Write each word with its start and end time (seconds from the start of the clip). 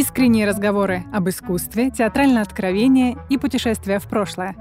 Искренние 0.00 0.48
разговоры 0.48 1.04
об 1.12 1.28
искусстве, 1.28 1.90
театральное 1.90 2.40
откровение 2.40 3.18
и 3.28 3.36
путешествия 3.36 3.98
в 3.98 4.04
прошлое. 4.04 4.56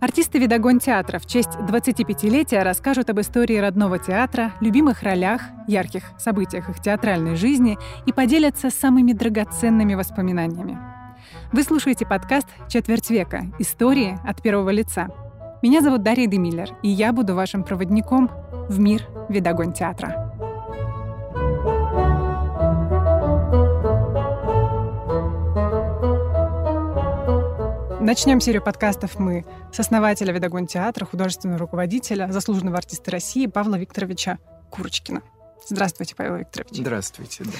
Артисты 0.00 0.40
«Видогон 0.40 0.80
театра» 0.80 1.20
в 1.20 1.26
честь 1.26 1.50
25-летия 1.50 2.64
расскажут 2.64 3.08
об 3.08 3.20
истории 3.20 3.56
родного 3.58 4.00
театра, 4.00 4.52
любимых 4.60 5.04
ролях, 5.04 5.42
ярких 5.68 6.10
событиях 6.18 6.68
их 6.70 6.80
театральной 6.80 7.36
жизни 7.36 7.78
и 8.04 8.12
поделятся 8.12 8.68
самыми 8.68 9.12
драгоценными 9.12 9.94
воспоминаниями. 9.94 10.76
Вы 11.52 11.62
слушаете 11.62 12.04
подкаст 12.04 12.48
«Четверть 12.68 13.10
века. 13.10 13.44
Истории 13.60 14.18
от 14.26 14.42
первого 14.42 14.70
лица». 14.70 15.06
Меня 15.62 15.82
зовут 15.82 16.02
Дарья 16.02 16.26
Демиллер, 16.26 16.70
и 16.82 16.88
я 16.88 17.12
буду 17.12 17.36
вашим 17.36 17.62
проводником 17.62 18.28
в 18.68 18.80
мир 18.80 19.06
«Видогон 19.28 19.72
театра». 19.72 20.29
Начнем 28.00 28.40
серию 28.40 28.62
подкастов 28.62 29.18
мы 29.18 29.44
с 29.74 29.78
основателя 29.78 30.32
Видогон 30.32 30.66
театра, 30.66 31.04
художественного 31.04 31.58
руководителя, 31.58 32.32
заслуженного 32.32 32.78
артиста 32.78 33.10
России 33.10 33.46
Павла 33.46 33.76
Викторовича 33.76 34.38
Курочкина. 34.70 35.20
Здравствуйте, 35.68 36.14
Павел 36.16 36.36
Викторович. 36.36 36.78
Здравствуйте, 36.78 37.44
Даша. 37.44 37.58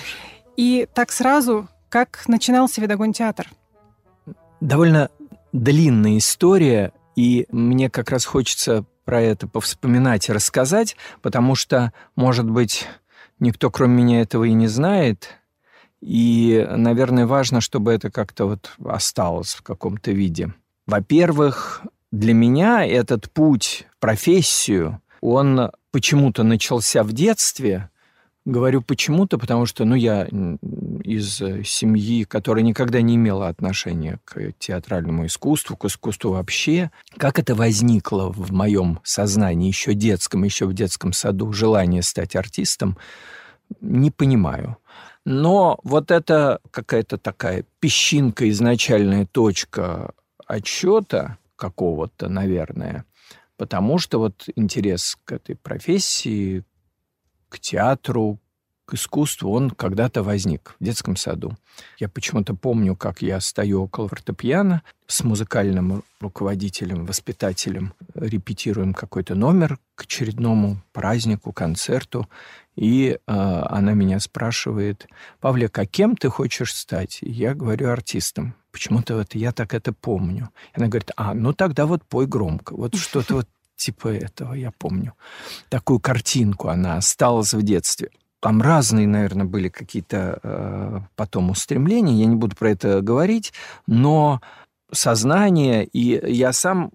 И 0.56 0.88
так 0.94 1.12
сразу, 1.12 1.68
как 1.90 2.24
начинался 2.26 2.80
Видогон 2.80 3.12
театр? 3.12 3.48
Довольно 4.62 5.10
длинная 5.52 6.16
история, 6.16 6.92
и 7.16 7.46
мне 7.50 7.90
как 7.90 8.08
раз 8.08 8.24
хочется 8.24 8.86
про 9.04 9.20
это 9.20 9.46
повспоминать 9.46 10.30
и 10.30 10.32
рассказать, 10.32 10.96
потому 11.20 11.54
что, 11.54 11.92
может 12.16 12.48
быть, 12.48 12.86
никто 13.40 13.70
кроме 13.70 14.02
меня 14.02 14.22
этого 14.22 14.44
и 14.44 14.54
не 14.54 14.68
знает, 14.68 15.39
и, 16.00 16.66
наверное, 16.70 17.26
важно, 17.26 17.60
чтобы 17.60 17.92
это 17.92 18.10
как-то 18.10 18.46
вот 18.46 18.72
осталось 18.84 19.54
в 19.54 19.62
каком-то 19.62 20.12
виде. 20.12 20.52
Во-первых, 20.86 21.82
для 22.10 22.34
меня 22.34 22.84
этот 22.86 23.30
путь 23.30 23.86
профессию, 24.00 25.00
он 25.20 25.70
почему-то 25.90 26.42
начался 26.42 27.02
в 27.02 27.12
детстве. 27.12 27.90
Говорю 28.46 28.80
почему-то, 28.80 29.36
потому 29.36 29.66
что 29.66 29.84
ну, 29.84 29.94
я 29.94 30.24
из 30.24 31.36
семьи, 31.68 32.24
которая 32.24 32.64
никогда 32.64 33.02
не 33.02 33.16
имела 33.16 33.48
отношения 33.48 34.18
к 34.24 34.52
театральному 34.58 35.26
искусству, 35.26 35.76
к 35.76 35.84
искусству 35.84 36.30
вообще. 36.30 36.90
Как 37.18 37.38
это 37.38 37.54
возникло 37.54 38.32
в 38.32 38.50
моем 38.50 39.00
сознании, 39.04 39.68
еще 39.68 39.92
детском, 39.92 40.42
еще 40.42 40.64
в 40.64 40.72
детском 40.72 41.12
саду, 41.12 41.52
желание 41.52 42.02
стать 42.02 42.34
артистом, 42.34 42.96
не 43.80 44.10
понимаю. 44.10 44.78
Но 45.24 45.78
вот 45.82 46.10
это 46.10 46.60
какая-то 46.70 47.18
такая 47.18 47.64
песчинка, 47.78 48.48
изначальная 48.48 49.26
точка 49.26 50.12
отчета 50.46 51.38
какого-то, 51.56 52.28
наверное, 52.28 53.04
потому 53.56 53.98
что 53.98 54.18
вот 54.18 54.48
интерес 54.56 55.18
к 55.24 55.32
этой 55.32 55.56
профессии, 55.56 56.64
к 57.48 57.58
театру, 57.58 58.38
к 58.86 58.94
искусству, 58.94 59.52
он 59.52 59.70
когда-то 59.70 60.22
возник 60.22 60.74
в 60.80 60.84
детском 60.84 61.14
саду. 61.14 61.56
Я 61.98 62.08
почему-то 62.08 62.54
помню, 62.54 62.96
как 62.96 63.22
я 63.22 63.40
стою 63.40 63.84
около 63.84 64.08
фортепиано 64.08 64.82
с 65.06 65.22
музыкальным 65.22 66.02
руководителем, 66.20 67.06
воспитателем, 67.06 67.94
репетируем 68.14 68.92
какой-то 68.92 69.36
номер 69.36 69.78
к 69.94 70.02
очередному 70.02 70.82
празднику, 70.92 71.52
концерту, 71.52 72.28
и 72.76 73.10
э, 73.10 73.18
она 73.26 73.92
меня 73.92 74.20
спрашивает, 74.20 75.06
Павлик, 75.40 75.78
а 75.78 75.86
кем 75.86 76.16
ты 76.16 76.28
хочешь 76.28 76.74
стать? 76.74 77.18
Я 77.20 77.54
говорю, 77.54 77.90
артистом. 77.90 78.54
Почему-то 78.72 79.16
вот 79.16 79.34
я 79.34 79.52
так 79.52 79.74
это 79.74 79.92
помню. 79.92 80.50
Она 80.74 80.86
говорит, 80.86 81.10
а, 81.16 81.34
ну 81.34 81.52
тогда 81.52 81.86
вот 81.86 82.04
пой 82.04 82.26
громко. 82.26 82.74
Вот 82.74 82.94
что-то 82.94 83.34
вот 83.34 83.48
типа 83.76 84.08
этого 84.08 84.54
я 84.54 84.70
помню. 84.70 85.14
Такую 85.68 86.00
картинку 86.00 86.68
она 86.68 86.96
осталась 86.96 87.52
в 87.52 87.62
детстве. 87.62 88.10
Там 88.40 88.62
разные, 88.62 89.06
наверное, 89.06 89.44
были 89.44 89.68
какие-то 89.68 90.40
э, 90.42 91.00
потом 91.16 91.50
устремления, 91.50 92.14
я 92.14 92.26
не 92.26 92.36
буду 92.36 92.56
про 92.56 92.70
это 92.70 93.02
говорить, 93.02 93.52
но 93.86 94.40
сознание, 94.90 95.84
и 95.84 96.32
я 96.32 96.52
сам 96.54 96.90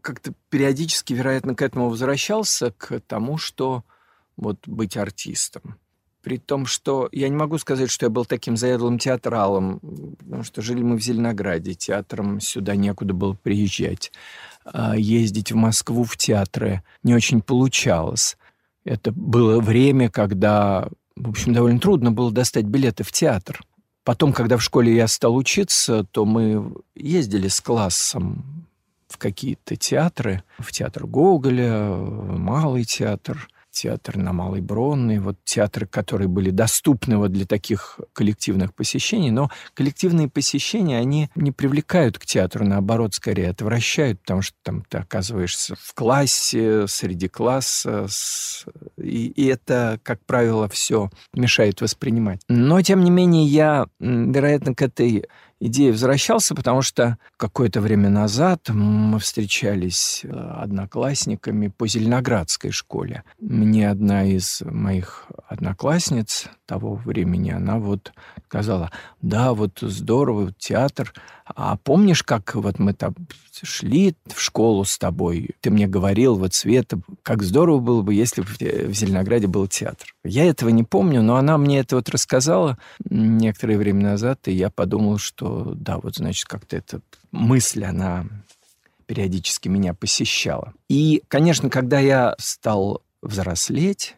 как-то 0.00 0.32
периодически, 0.48 1.12
вероятно, 1.12 1.54
к 1.54 1.60
этому 1.60 1.90
возвращался, 1.90 2.72
к 2.72 3.00
тому, 3.00 3.36
что 3.36 3.84
вот 4.38 4.56
быть 4.66 4.96
артистом. 4.96 5.76
При 6.22 6.38
том, 6.38 6.66
что 6.66 7.08
я 7.12 7.28
не 7.28 7.36
могу 7.36 7.58
сказать, 7.58 7.90
что 7.90 8.06
я 8.06 8.10
был 8.10 8.24
таким 8.24 8.56
заядлым 8.56 8.98
театралом, 8.98 9.80
потому 10.18 10.42
что 10.42 10.62
жили 10.62 10.82
мы 10.82 10.96
в 10.96 11.02
Зеленограде, 11.02 11.74
театром 11.74 12.40
сюда 12.40 12.76
некуда 12.76 13.14
было 13.14 13.34
приезжать. 13.34 14.12
А 14.64 14.96
ездить 14.96 15.52
в 15.52 15.56
Москву 15.56 16.04
в 16.04 16.16
театры 16.16 16.82
не 17.02 17.14
очень 17.14 17.40
получалось. 17.40 18.36
Это 18.84 19.12
было 19.12 19.60
время, 19.60 20.10
когда, 20.10 20.88
в 21.14 21.30
общем, 21.30 21.52
довольно 21.52 21.80
трудно 21.80 22.10
было 22.10 22.32
достать 22.32 22.64
билеты 22.64 23.04
в 23.04 23.12
театр. 23.12 23.60
Потом, 24.04 24.32
когда 24.32 24.56
в 24.56 24.62
школе 24.62 24.94
я 24.94 25.06
стал 25.06 25.36
учиться, 25.36 26.04
то 26.10 26.24
мы 26.24 26.74
ездили 26.94 27.48
с 27.48 27.60
классом 27.60 28.66
в 29.08 29.18
какие-то 29.18 29.76
театры, 29.76 30.42
в 30.58 30.72
театр 30.72 31.06
Гоголя, 31.06 31.90
в 31.90 32.38
Малый 32.38 32.84
театр– 32.84 33.48
театр 33.82 34.16
на 34.16 34.32
Малой 34.32 34.60
Бронной, 34.60 35.18
вот 35.18 35.36
театры, 35.44 35.86
которые 35.86 36.28
были 36.28 36.50
доступны 36.50 37.16
вот 37.16 37.32
для 37.32 37.46
таких 37.46 38.00
коллективных 38.12 38.74
посещений, 38.74 39.30
но 39.30 39.50
коллективные 39.74 40.28
посещения, 40.28 40.98
они 40.98 41.30
не 41.34 41.52
привлекают 41.52 42.18
к 42.18 42.26
театру, 42.26 42.64
наоборот, 42.64 43.14
скорее 43.14 43.50
отвращают, 43.50 44.20
потому 44.20 44.42
что 44.42 44.56
там 44.62 44.84
ты 44.88 44.98
оказываешься 44.98 45.76
в 45.80 45.94
классе, 45.94 46.86
среди 46.88 47.28
класса, 47.28 48.08
и, 48.96 49.26
и 49.28 49.46
это, 49.46 50.00
как 50.02 50.24
правило, 50.26 50.68
все 50.68 51.10
мешает 51.32 51.80
воспринимать. 51.80 52.40
Но, 52.48 52.82
тем 52.82 53.04
не 53.04 53.10
менее, 53.10 53.46
я, 53.46 53.86
вероятно, 54.00 54.74
к 54.74 54.82
этой 54.82 55.26
идеи 55.60 55.90
возвращался, 55.90 56.54
потому 56.54 56.82
что 56.82 57.18
какое-то 57.36 57.80
время 57.80 58.08
назад 58.08 58.68
мы 58.68 59.18
встречались 59.18 60.22
э, 60.24 60.28
одноклассниками 60.28 61.68
по 61.68 61.86
Зеленоградской 61.86 62.70
школе. 62.70 63.24
Мне 63.40 63.90
одна 63.90 64.24
из 64.24 64.62
моих 64.62 65.26
одноклассниц 65.48 66.48
того 66.66 66.94
времени, 66.94 67.50
она 67.50 67.78
вот 67.78 68.12
сказала, 68.46 68.90
да, 69.20 69.52
вот 69.52 69.78
здорово, 69.80 70.52
театр. 70.58 71.12
А 71.44 71.76
помнишь, 71.76 72.22
как 72.22 72.54
вот 72.54 72.78
мы 72.78 72.92
там 72.92 73.14
шли 73.62 74.14
в 74.26 74.40
школу 74.40 74.84
с 74.84 74.98
тобой, 74.98 75.50
ты 75.60 75.70
мне 75.70 75.86
говорил, 75.86 76.36
вот, 76.36 76.54
Света, 76.54 77.00
как 77.22 77.42
здорово 77.42 77.78
было 77.78 78.02
бы, 78.02 78.14
если 78.14 78.42
бы 78.42 78.48
в 78.48 78.94
Зеленограде 78.94 79.46
был 79.46 79.66
театр. 79.66 80.14
Я 80.24 80.44
этого 80.44 80.68
не 80.70 80.84
помню, 80.84 81.22
но 81.22 81.36
она 81.36 81.58
мне 81.58 81.80
это 81.80 81.96
вот 81.96 82.08
рассказала 82.08 82.78
некоторое 83.08 83.78
время 83.78 84.02
назад, 84.02 84.48
и 84.48 84.52
я 84.52 84.70
подумал, 84.70 85.18
что 85.18 85.72
да, 85.74 85.98
вот, 85.98 86.16
значит, 86.16 86.44
как-то 86.46 86.76
эта 86.76 87.00
мысль, 87.30 87.84
она 87.84 88.26
периодически 89.06 89.68
меня 89.68 89.94
посещала. 89.94 90.74
И, 90.88 91.22
конечно, 91.28 91.70
когда 91.70 91.98
я 91.98 92.34
стал 92.38 93.02
взрослеть, 93.22 94.16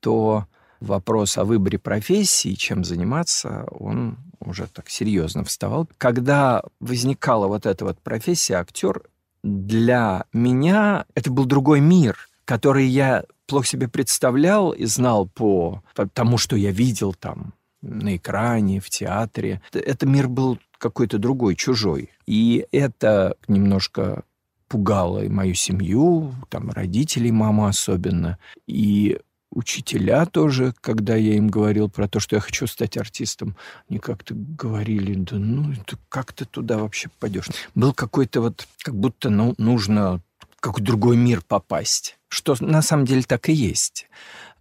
то 0.00 0.46
вопрос 0.80 1.36
о 1.36 1.44
выборе 1.44 1.78
профессии, 1.78 2.54
чем 2.54 2.84
заниматься, 2.84 3.66
он 3.70 4.18
уже 4.40 4.66
так 4.66 4.88
серьезно 4.88 5.44
вставал. 5.44 5.88
Когда 5.98 6.62
возникала 6.80 7.46
вот 7.46 7.66
эта 7.66 7.84
вот 7.84 7.98
профессия 8.00 8.56
актер, 8.56 9.02
для 9.42 10.24
меня 10.32 11.04
это 11.14 11.30
был 11.30 11.44
другой 11.44 11.80
мир, 11.80 12.16
который 12.44 12.86
я 12.86 13.24
плохо 13.46 13.66
себе 13.66 13.88
представлял 13.88 14.72
и 14.72 14.86
знал 14.86 15.26
по, 15.26 15.82
тому, 16.12 16.38
что 16.38 16.56
я 16.56 16.70
видел 16.70 17.14
там 17.14 17.52
на 17.82 18.16
экране, 18.16 18.80
в 18.80 18.88
театре. 18.88 19.60
Это 19.72 20.06
мир 20.06 20.28
был 20.28 20.58
какой-то 20.78 21.18
другой, 21.18 21.54
чужой. 21.54 22.10
И 22.26 22.66
это 22.72 23.36
немножко 23.48 24.24
пугало 24.68 25.24
и 25.24 25.28
мою 25.28 25.54
семью, 25.54 26.34
там, 26.48 26.70
родителей, 26.70 27.30
маму 27.30 27.66
особенно. 27.66 28.38
И 28.66 29.18
учителя 29.54 30.26
тоже, 30.26 30.74
когда 30.80 31.16
я 31.16 31.34
им 31.34 31.48
говорил 31.48 31.88
про 31.88 32.08
то, 32.08 32.20
что 32.20 32.36
я 32.36 32.40
хочу 32.40 32.66
стать 32.66 32.96
артистом, 32.96 33.56
они 33.88 33.98
как-то 33.98 34.34
говорили, 34.34 35.14
да 35.14 35.36
ну, 35.36 35.72
это 35.72 35.96
как 36.08 36.32
ты 36.32 36.44
туда 36.44 36.78
вообще 36.78 37.08
пойдешь? 37.18 37.48
Был 37.74 37.92
какой-то 37.92 38.40
вот, 38.40 38.66
как 38.82 38.94
будто 38.94 39.30
ну, 39.30 39.54
нужно 39.58 40.20
в 40.56 40.60
какой 40.60 40.82
другой 40.82 41.16
мир 41.16 41.42
попасть. 41.46 42.18
Что 42.28 42.56
на 42.60 42.82
самом 42.82 43.04
деле 43.04 43.22
так 43.22 43.48
и 43.48 43.52
есть. 43.52 44.08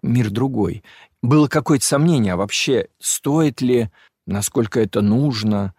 Мир 0.02 0.30
другой. 0.30 0.84
Было 1.22 1.48
какое-то 1.48 1.86
сомнение, 1.86 2.34
а 2.34 2.38
вообще 2.38 2.88
стоит 3.00 3.62
ли, 3.62 3.90
насколько 4.28 4.80
это 4.80 5.02
нужно. 5.02 5.74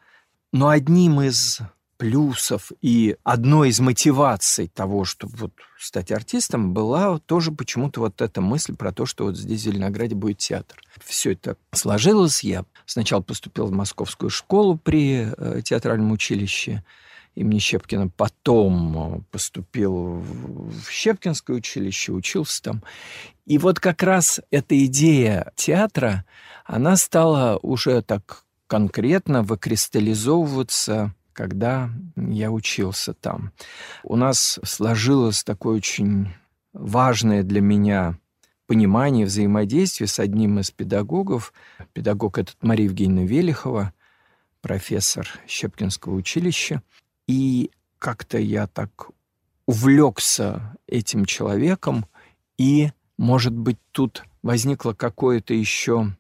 Но 0.53 0.69
одним 0.69 1.21
из 1.21 1.61
плюсов 1.97 2.73
и 2.81 3.17
одной 3.23 3.69
из 3.69 3.81
мотиваций 3.81 4.69
того, 4.69 5.05
чтобы 5.05 5.37
вот 5.37 5.53
стать 5.79 6.13
артистом, 6.13 6.73
была 6.75 7.19
тоже 7.19 7.53
почему-то 7.53 8.01
вот 8.01 8.21
эта 8.21 8.41
мысль 8.41 8.75
про 8.75 8.93
то, 8.93 9.07
что 9.07 9.25
вот 9.25 9.37
здесь 9.37 9.61
в 9.61 9.65
Зеленограде 9.65 10.15
будет 10.15 10.39
театр. 10.39 10.79
Все 11.05 11.33
это 11.33 11.57
сложилось. 11.73 12.43
Я 12.43 12.65
сначала 12.87 13.21
поступил 13.21 13.67
в 13.67 13.73
московскую 13.73 14.31
школу 14.31 14.77
при 14.77 15.29
э, 15.37 15.63
театральном 15.63 16.13
училище 16.13 16.83
имени 17.35 17.59
Щепкина, 17.59 18.09
потом 18.09 19.17
э, 19.17 19.21
поступил 19.31 20.23
в 20.23 20.91
Щепкинское 20.91 21.57
училище, 21.57 22.13
учился 22.13 22.63
там. 22.63 22.83
И 23.47 23.59
вот 23.59 23.81
как 23.81 24.03
раз 24.03 24.41
эта 24.51 24.85
идея 24.87 25.53
театра, 25.57 26.25
она 26.65 26.97
стала 26.97 27.59
уже 27.63 28.03
так 28.03 28.45
конкретно 28.67 29.43
выкристаллизовываться 29.43 31.15
когда 31.35 31.91
я 32.17 32.51
учился 32.51 33.13
там. 33.13 33.53
У 34.03 34.17
нас 34.17 34.59
сложилось 34.65 35.45
такое 35.45 35.77
очень 35.77 36.29
важное 36.73 37.43
для 37.43 37.61
меня 37.61 38.19
понимание 38.67 39.27
взаимодействия 39.27 40.07
с 40.07 40.19
одним 40.19 40.59
из 40.61 40.71
педагогов. 40.71 41.53
Педагог 41.93 42.39
этот 42.39 42.57
Мария 42.63 42.87
Евгеньевна 42.87 43.27
Велихова, 43.27 43.93
профессор 44.63 45.29
Щепкинского 45.47 46.15
училища. 46.15 46.83
И 47.27 47.71
как-то 47.99 48.39
я 48.39 48.67
так 48.67 49.11
увлекся 49.67 50.77
этим 50.87 51.25
человеком, 51.25 52.07
и, 52.59 52.93
может 53.17 53.55
быть, 53.55 53.79
тут 53.93 54.25
возникло 54.43 54.93
какое-то 54.93 55.55
еще 55.55 56.15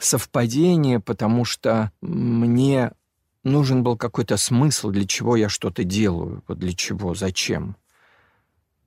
совпадение, 0.00 1.00
потому 1.00 1.44
что 1.44 1.92
мне 2.00 2.92
нужен 3.46 3.82
был 3.82 3.96
какой-то 3.96 4.36
смысл, 4.36 4.90
для 4.90 5.06
чего 5.06 5.36
я 5.36 5.48
что-то 5.48 5.84
делаю, 5.84 6.42
вот 6.48 6.58
для 6.58 6.72
чего, 6.72 7.14
зачем. 7.14 7.76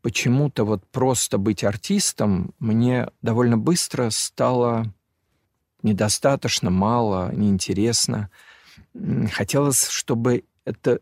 Почему-то 0.02 0.64
вот 0.64 0.86
просто 0.88 1.38
быть 1.38 1.64
артистом 1.64 2.54
мне 2.60 3.10
довольно 3.22 3.58
быстро 3.58 4.10
стало 4.12 4.94
недостаточно, 5.82 6.70
мало, 6.70 7.34
неинтересно. 7.34 8.30
Хотелось, 9.32 9.88
чтобы 9.88 10.44
это 10.66 11.00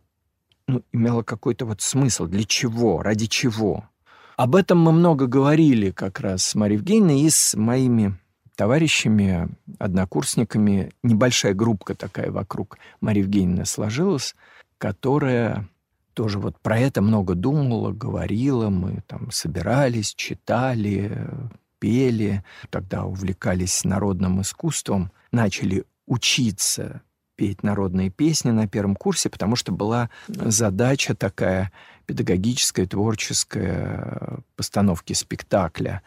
ну, 0.67 0.83
имело 0.91 1.23
какой-то 1.23 1.65
вот 1.65 1.81
смысл. 1.81 2.25
Для 2.25 2.43
чего? 2.43 3.01
Ради 3.01 3.27
чего? 3.27 3.87
Об 4.35 4.55
этом 4.55 4.79
мы 4.79 4.91
много 4.91 5.27
говорили 5.27 5.91
как 5.91 6.19
раз 6.19 6.43
с 6.43 6.55
Марией 6.55 6.77
Евгеньевной 6.77 7.21
и 7.21 7.29
с 7.29 7.55
моими 7.55 8.17
товарищами, 8.57 9.49
однокурсниками, 9.77 10.91
небольшая 11.03 11.53
группка 11.53 11.93
такая 11.95 12.31
вокруг 12.31 12.77
Марии 12.99 13.19
Евгеньевны 13.19 13.65
сложилась, 13.65 14.35
которая 14.79 15.69
тоже 16.13 16.39
вот 16.39 16.59
про 16.59 16.79
это 16.79 17.03
много 17.03 17.35
думала, 17.35 17.91
говорила, 17.91 18.69
мы 18.69 19.03
там 19.05 19.29
собирались, 19.29 20.15
читали, 20.15 21.29
пели, 21.77 22.43
тогда 22.71 23.05
увлекались 23.05 23.83
народным 23.85 24.41
искусством, 24.41 25.11
начали 25.31 25.85
учиться 26.07 27.01
петь 27.35 27.61
народные 27.61 28.09
песни 28.09 28.49
на 28.49 28.67
первом 28.67 28.95
курсе, 28.95 29.29
потому 29.29 29.55
что 29.55 29.71
была 29.71 30.09
задача 30.27 31.13
такая 31.13 31.71
педагогическая, 32.07 32.87
творческая 32.87 34.39
постановки 34.55 35.13
спектакля. 35.13 36.01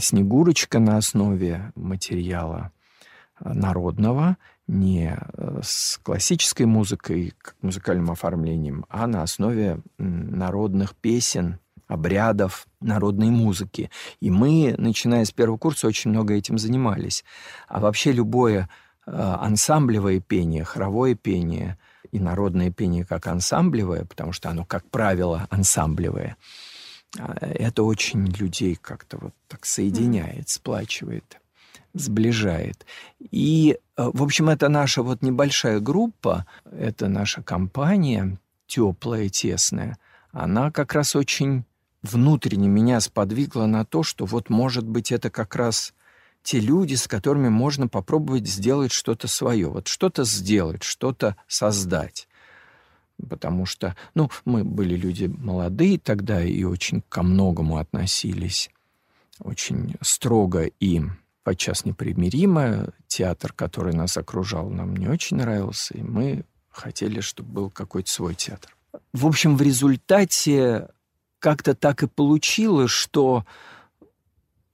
«Снегурочка» 0.00 0.80
на 0.80 0.96
основе 0.96 1.72
материала 1.76 2.72
народного, 3.38 4.36
не 4.66 5.16
с 5.62 5.98
классической 6.02 6.66
музыкой, 6.66 7.34
как 7.40 7.54
музыкальным 7.60 8.10
оформлением, 8.10 8.86
а 8.88 9.06
на 9.06 9.22
основе 9.22 9.80
народных 9.98 10.96
песен, 10.96 11.60
обрядов, 11.86 12.66
народной 12.80 13.30
музыки. 13.30 13.90
И 14.20 14.30
мы, 14.30 14.74
начиная 14.78 15.24
с 15.24 15.30
первого 15.30 15.58
курса, 15.58 15.86
очень 15.86 16.10
много 16.10 16.34
этим 16.34 16.58
занимались. 16.58 17.24
А 17.68 17.78
вообще 17.78 18.10
любое 18.10 18.68
Э, 19.06 19.36
ансамблевое 19.40 20.20
пение, 20.20 20.64
хоровое 20.64 21.14
пение 21.14 21.78
и 22.14 22.20
народное 22.20 22.70
пение 22.70 23.04
как 23.04 23.26
ансамблевое, 23.26 24.04
потому 24.04 24.32
что 24.32 24.48
оно, 24.48 24.64
как 24.64 24.88
правило, 24.88 25.48
ансамблевое, 25.50 26.36
а, 27.18 27.36
это 27.40 27.82
очень 27.82 28.24
людей 28.26 28.78
как-то 28.80 29.18
вот 29.18 29.34
так 29.48 29.66
соединяет, 29.66 30.48
сплачивает, 30.48 31.40
сближает. 31.92 32.86
И, 33.18 33.78
э, 33.96 34.10
в 34.14 34.22
общем, 34.22 34.48
это 34.48 34.68
наша 34.68 35.02
вот 35.02 35.22
небольшая 35.22 35.80
группа, 35.80 36.46
это 36.70 37.08
наша 37.08 37.42
компания, 37.42 38.38
теплая, 38.68 39.28
тесная, 39.28 39.98
она 40.30 40.70
как 40.70 40.92
раз 40.92 41.16
очень 41.16 41.64
внутренне 42.02 42.68
меня 42.68 43.00
сподвигла 43.00 43.66
на 43.66 43.84
то, 43.84 44.04
что 44.04 44.24
вот, 44.24 44.50
может 44.50 44.86
быть, 44.86 45.10
это 45.10 45.30
как 45.30 45.56
раз 45.56 45.94
те 46.44 46.60
люди, 46.60 46.94
с 46.94 47.08
которыми 47.08 47.48
можно 47.48 47.88
попробовать 47.88 48.46
сделать 48.46 48.92
что-то 48.92 49.26
свое. 49.26 49.68
Вот 49.68 49.88
что-то 49.88 50.24
сделать, 50.24 50.82
что-то 50.82 51.36
создать. 51.48 52.28
Потому 53.28 53.64
что, 53.64 53.96
ну, 54.14 54.30
мы 54.44 54.62
были 54.62 54.94
люди 54.94 55.24
молодые 55.24 55.98
тогда 55.98 56.44
и 56.44 56.62
очень 56.64 57.02
ко 57.08 57.22
многому 57.22 57.78
относились 57.78 58.70
очень 59.40 59.96
строго 60.00 60.70
и 60.80 61.02
подчас 61.42 61.84
непримиримо. 61.84 62.88
Театр, 63.06 63.52
который 63.52 63.94
нас 63.94 64.16
окружал, 64.16 64.68
нам 64.68 64.96
не 64.96 65.08
очень 65.08 65.38
нравился, 65.38 65.94
и 65.94 66.02
мы 66.02 66.44
хотели, 66.70 67.20
чтобы 67.20 67.50
был 67.50 67.70
какой-то 67.70 68.10
свой 68.10 68.34
театр. 68.34 68.76
В 69.12 69.26
общем, 69.26 69.56
в 69.56 69.62
результате 69.62 70.88
как-то 71.38 71.74
так 71.74 72.02
и 72.02 72.06
получилось, 72.06 72.90
что 72.90 73.44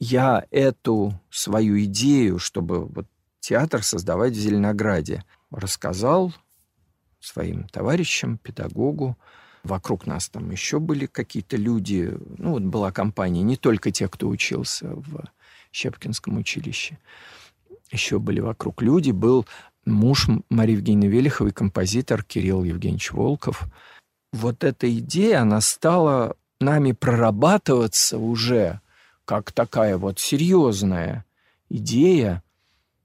я 0.00 0.46
эту 0.50 1.12
свою 1.30 1.84
идею, 1.84 2.38
чтобы 2.38 2.86
вот 2.86 3.06
театр 3.38 3.82
создавать 3.82 4.32
в 4.32 4.40
Зеленограде, 4.40 5.24
рассказал 5.50 6.32
своим 7.20 7.68
товарищам, 7.68 8.38
педагогу. 8.38 9.16
Вокруг 9.62 10.06
нас 10.06 10.30
там 10.30 10.50
еще 10.50 10.80
были 10.80 11.04
какие-то 11.04 11.58
люди. 11.58 12.16
Ну, 12.38 12.52
вот 12.52 12.62
была 12.62 12.92
компания, 12.92 13.42
не 13.42 13.56
только 13.56 13.90
те, 13.90 14.08
кто 14.08 14.28
учился 14.28 14.88
в 14.88 15.24
Щепкинском 15.70 16.38
училище. 16.38 16.98
Еще 17.92 18.18
были 18.18 18.40
вокруг 18.40 18.80
люди. 18.80 19.10
Был 19.10 19.46
муж 19.84 20.28
Марии 20.48 20.72
Евгеньевны 20.72 21.12
Велиховой, 21.12 21.52
композитор 21.52 22.24
Кирилл 22.24 22.64
Евгеньевич 22.64 23.12
Волков. 23.12 23.64
Вот 24.32 24.64
эта 24.64 24.90
идея, 24.98 25.42
она 25.42 25.60
стала 25.60 26.36
нами 26.58 26.92
прорабатываться 26.92 28.16
уже 28.16 28.80
как 29.30 29.52
такая 29.52 29.96
вот 29.96 30.18
серьезная 30.18 31.24
идея, 31.68 32.42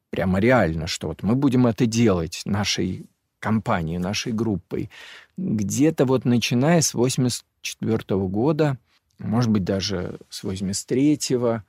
прямо 0.09 0.39
реально, 0.39 0.87
что 0.87 1.09
вот 1.09 1.21
мы 1.21 1.35
будем 1.35 1.67
это 1.67 1.85
делать 1.85 2.41
нашей 2.45 3.05
компанией, 3.37 3.99
нашей 3.99 4.31
группой, 4.31 4.89
где-то 5.37 6.05
вот 6.05 6.25
начиная 6.25 6.81
с 6.81 6.95
84 6.95 7.99
года, 8.27 8.79
может 9.19 9.51
быть, 9.51 9.63
даже 9.65 10.17
с 10.31 10.43
83-го, 10.43 11.61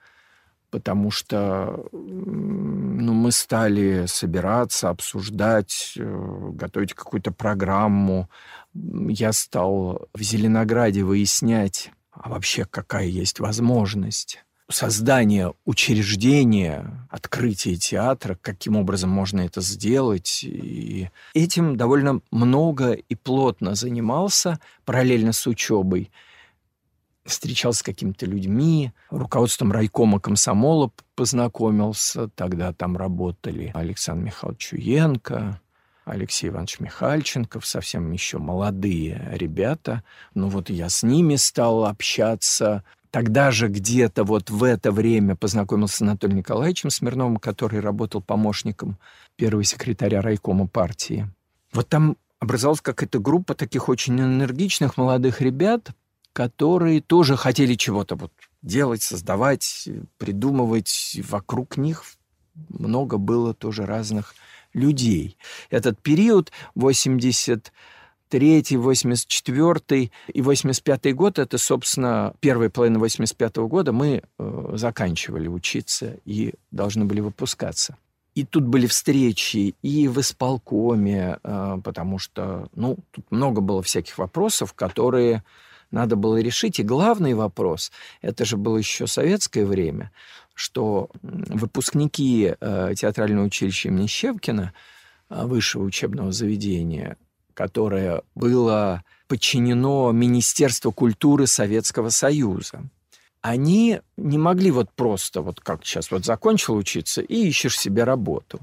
потому 0.70 1.10
что 1.10 1.86
ну, 1.92 3.12
мы 3.12 3.32
стали 3.32 4.06
собираться, 4.06 4.88
обсуждать, 4.88 5.92
э, 5.98 6.50
готовить 6.54 6.94
какую-то 6.94 7.30
программу. 7.30 8.30
Я 8.72 9.34
стал 9.34 10.08
в 10.14 10.22
Зеленограде 10.22 11.04
выяснять, 11.04 11.90
а 12.10 12.30
вообще 12.30 12.64
какая 12.64 13.04
есть 13.04 13.38
возможность 13.38 14.45
создание 14.68 15.54
учреждения, 15.64 17.06
открытие 17.10 17.76
театра, 17.76 18.38
каким 18.40 18.76
образом 18.76 19.10
можно 19.10 19.40
это 19.40 19.60
сделать. 19.60 20.40
И 20.42 21.10
этим 21.34 21.76
довольно 21.76 22.20
много 22.30 22.92
и 22.92 23.14
плотно 23.14 23.74
занимался 23.74 24.58
параллельно 24.84 25.32
с 25.32 25.46
учебой. 25.46 26.10
Встречался 27.24 27.80
с 27.80 27.82
какими-то 27.82 28.26
людьми, 28.26 28.92
руководством 29.10 29.72
райкома 29.72 30.20
комсомола 30.20 30.92
познакомился. 31.16 32.28
Тогда 32.28 32.72
там 32.72 32.96
работали 32.96 33.72
Александр 33.74 34.26
Михайлович 34.26 34.68
Чуенко, 34.68 35.60
Алексей 36.04 36.48
Иванович 36.48 36.78
Михальченков, 36.78 37.66
совсем 37.66 38.12
еще 38.12 38.38
молодые 38.38 39.28
ребята. 39.32 40.04
Ну 40.34 40.48
вот 40.48 40.70
я 40.70 40.88
с 40.88 41.02
ними 41.02 41.34
стал 41.34 41.84
общаться, 41.84 42.84
Тогда 43.16 43.50
же 43.50 43.68
где-то 43.68 44.24
вот 44.24 44.50
в 44.50 44.62
это 44.62 44.92
время 44.92 45.36
познакомился 45.36 45.96
с 45.96 46.02
Анатолием 46.02 46.40
Николаевичем 46.40 46.90
Смирновым, 46.90 47.38
который 47.38 47.80
работал 47.80 48.20
помощником 48.20 48.98
первого 49.36 49.64
секретаря 49.64 50.20
райкома 50.20 50.66
партии. 50.66 51.26
Вот 51.72 51.88
там 51.88 52.18
образовалась 52.40 52.82
какая-то 52.82 53.18
группа 53.18 53.54
таких 53.54 53.88
очень 53.88 54.20
энергичных 54.20 54.98
молодых 54.98 55.40
ребят, 55.40 55.92
которые 56.34 57.00
тоже 57.00 57.38
хотели 57.38 57.72
чего-то 57.72 58.16
вот 58.16 58.32
делать, 58.60 59.00
создавать, 59.00 59.88
придумывать. 60.18 61.18
Вокруг 61.26 61.78
них 61.78 62.04
много 62.68 63.16
было 63.16 63.54
тоже 63.54 63.86
разных 63.86 64.34
людей. 64.74 65.38
Этот 65.70 65.98
период 66.02 66.52
80 66.74 67.72
83 68.30 68.76
84 68.76 70.10
и 70.32 70.42
85 70.42 71.14
год, 71.14 71.38
это, 71.38 71.58
собственно, 71.58 72.34
первая 72.40 72.70
половина 72.70 72.98
85 72.98 73.56
года 73.56 73.92
мы 73.92 74.22
э, 74.38 74.70
заканчивали 74.74 75.48
учиться 75.48 76.16
и 76.24 76.54
должны 76.70 77.04
были 77.04 77.20
выпускаться. 77.20 77.96
И 78.34 78.44
тут 78.44 78.64
были 78.64 78.86
встречи 78.86 79.74
и 79.82 80.08
в 80.08 80.20
исполкоме, 80.20 81.38
э, 81.42 81.78
потому 81.84 82.18
что, 82.18 82.68
ну, 82.74 82.98
тут 83.12 83.24
много 83.30 83.60
было 83.60 83.82
всяких 83.82 84.18
вопросов, 84.18 84.74
которые 84.74 85.44
надо 85.90 86.16
было 86.16 86.40
решить. 86.40 86.80
И 86.80 86.82
главный 86.82 87.34
вопрос, 87.34 87.92
это 88.22 88.44
же 88.44 88.56
было 88.56 88.76
еще 88.76 89.06
советское 89.06 89.64
время, 89.64 90.10
что 90.52 91.10
выпускники 91.22 92.54
э, 92.58 92.94
театрального 92.96 93.46
училища 93.46 93.88
имени 93.88 94.08
Щевкина, 94.08 94.72
э, 95.30 95.46
высшего 95.46 95.84
учебного 95.84 96.32
заведения, 96.32 97.16
которое 97.56 98.22
было 98.34 99.02
подчинено 99.28 100.12
Министерству 100.12 100.92
культуры 100.92 101.46
Советского 101.46 102.10
Союза, 102.10 102.82
они 103.40 104.00
не 104.16 104.38
могли 104.38 104.70
вот 104.70 104.92
просто, 104.92 105.40
вот 105.40 105.60
как 105.60 105.84
сейчас, 105.84 106.10
вот 106.10 106.24
закончил 106.24 106.76
учиться 106.76 107.22
и 107.22 107.48
ищешь 107.48 107.78
себе 107.78 108.04
работу. 108.04 108.60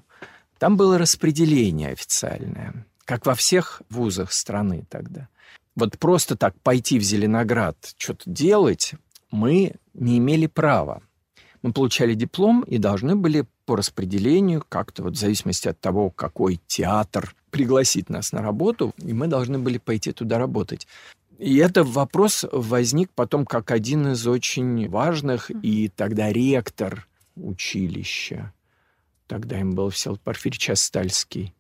Там 0.60 0.78
было 0.78 0.98
распределение 0.98 1.90
официальное, 1.90 2.86
как 3.06 3.26
во 3.26 3.34
всех 3.34 3.82
вузах 3.90 4.32
страны 4.32 4.86
тогда. 4.90 5.28
Вот 5.76 5.98
просто 5.98 6.38
так 6.38 6.54
пойти 6.62 7.00
в 7.00 7.04
Зеленоград 7.04 7.76
что-то 7.98 8.30
делать 8.30 8.94
мы 9.32 9.74
не 9.96 10.20
имели 10.20 10.46
права. 10.46 11.02
Мы 11.64 11.74
получали 11.74 12.14
диплом 12.14 12.62
и 12.62 12.78
должны 12.78 13.16
были 13.16 13.46
по 13.66 13.76
распределению, 13.76 14.64
как-то 14.70 15.02
вот 15.04 15.14
в 15.14 15.20
зависимости 15.20 15.68
от 15.68 15.80
того, 15.80 16.12
какой 16.12 16.62
театр 16.68 17.36
пригласит 17.54 18.10
нас 18.10 18.32
на 18.34 18.42
работу, 18.42 18.94
и 18.98 19.14
мы 19.14 19.28
должны 19.28 19.60
были 19.60 19.78
пойти 19.78 20.12
туда 20.12 20.40
работать. 20.40 20.88
И 21.38 21.58
этот 21.58 21.88
вопрос 21.88 22.46
возник 22.52 23.12
потом 23.14 23.46
как 23.46 23.70
один 23.72 24.12
из 24.12 24.26
очень 24.28 24.90
важных, 24.90 25.52
и 25.52 25.90
тогда 25.90 26.34
ректор 26.34 27.08
училища, 27.36 28.52
тогда 29.28 29.60
им 29.60 29.76
был 29.76 29.92
Всеволод 29.92 30.22
Порфирьевич 30.22 30.72
Астальский, 30.72 31.54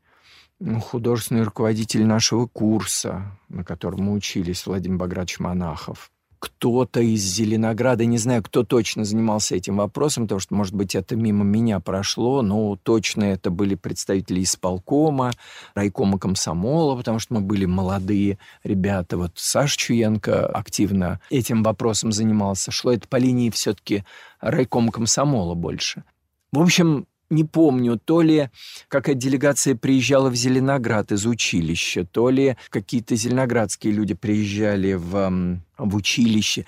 ну, 0.59 0.79
художественный 0.79 1.43
руководитель 1.43 2.05
нашего 2.05 2.47
курса, 2.47 3.37
на 3.49 3.63
котором 3.63 4.05
мы 4.05 4.13
учились, 4.13 4.65
Владимир 4.65 4.97
Багратович 4.97 5.39
Монахов, 5.39 6.09
кто-то 6.43 6.99
из 6.99 7.21
Зеленограда, 7.21 8.03
не 8.03 8.17
знаю, 8.17 8.43
кто 8.43 8.65
точно 8.65 9.05
занимался 9.05 9.55
этим 9.55 9.77
вопросом, 9.77 10.25
потому 10.25 10.41
что, 10.41 10.53
может 10.55 10.73
быть, 10.73 10.93
это 10.93 11.15
мимо 11.15 11.45
меня 11.45 11.79
прошло, 11.79 12.41
но 12.41 12.75
точно 12.75 13.23
это 13.23 13.49
были 13.49 13.75
представители 13.75 14.43
исполкома, 14.43 15.31
райкома 15.73 16.19
комсомола, 16.19 16.97
потому 16.97 17.19
что 17.19 17.35
мы 17.35 17.39
были 17.39 17.63
молодые 17.63 18.39
ребята. 18.65 19.15
Вот 19.15 19.31
Саша 19.35 19.77
Чуенко 19.77 20.45
активно 20.45 21.21
этим 21.29 21.63
вопросом 21.63 22.11
занимался. 22.11 22.71
Шло 22.71 22.91
это 22.91 23.07
по 23.07 23.15
линии 23.15 23.49
все-таки 23.49 24.03
райкома 24.41 24.91
комсомола 24.91 25.53
больше. 25.53 26.03
В 26.51 26.59
общем, 26.59 27.07
не 27.33 27.43
помню, 27.43 27.99
то 27.99 28.21
ли 28.21 28.49
какая 28.87 29.15
делегация 29.15 29.75
приезжала 29.75 30.29
в 30.29 30.35
Зеленоград 30.35 31.11
из 31.11 31.25
училища, 31.25 32.05
то 32.05 32.29
ли 32.29 32.55
какие-то 32.69 33.15
зеленоградские 33.15 33.93
люди 33.93 34.13
приезжали 34.13 34.93
в, 34.93 35.59
в 35.77 35.95
училище, 35.95 36.65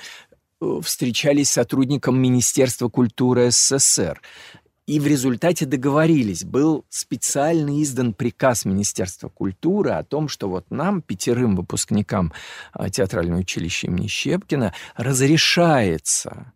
э, 0.62 0.80
встречались 0.84 1.50
с 1.50 1.54
сотрудником 1.54 2.20
Министерства 2.20 2.90
культуры 2.90 3.52
СССР. 3.52 4.22
И 4.88 5.00
в 5.00 5.08
результате 5.08 5.66
договорились. 5.66 6.44
Был 6.44 6.86
специально 6.90 7.82
издан 7.82 8.14
приказ 8.14 8.66
Министерства 8.66 9.30
культуры 9.30 9.92
о 9.92 10.04
том, 10.04 10.28
что 10.28 10.48
вот 10.48 10.70
нам, 10.70 11.02
пятерым 11.02 11.56
выпускникам 11.56 12.34
а, 12.72 12.92
театрального 12.92 13.40
училища 13.40 13.88
имени 13.88 14.06
Щепкина, 14.06 14.74
разрешается 14.96 16.54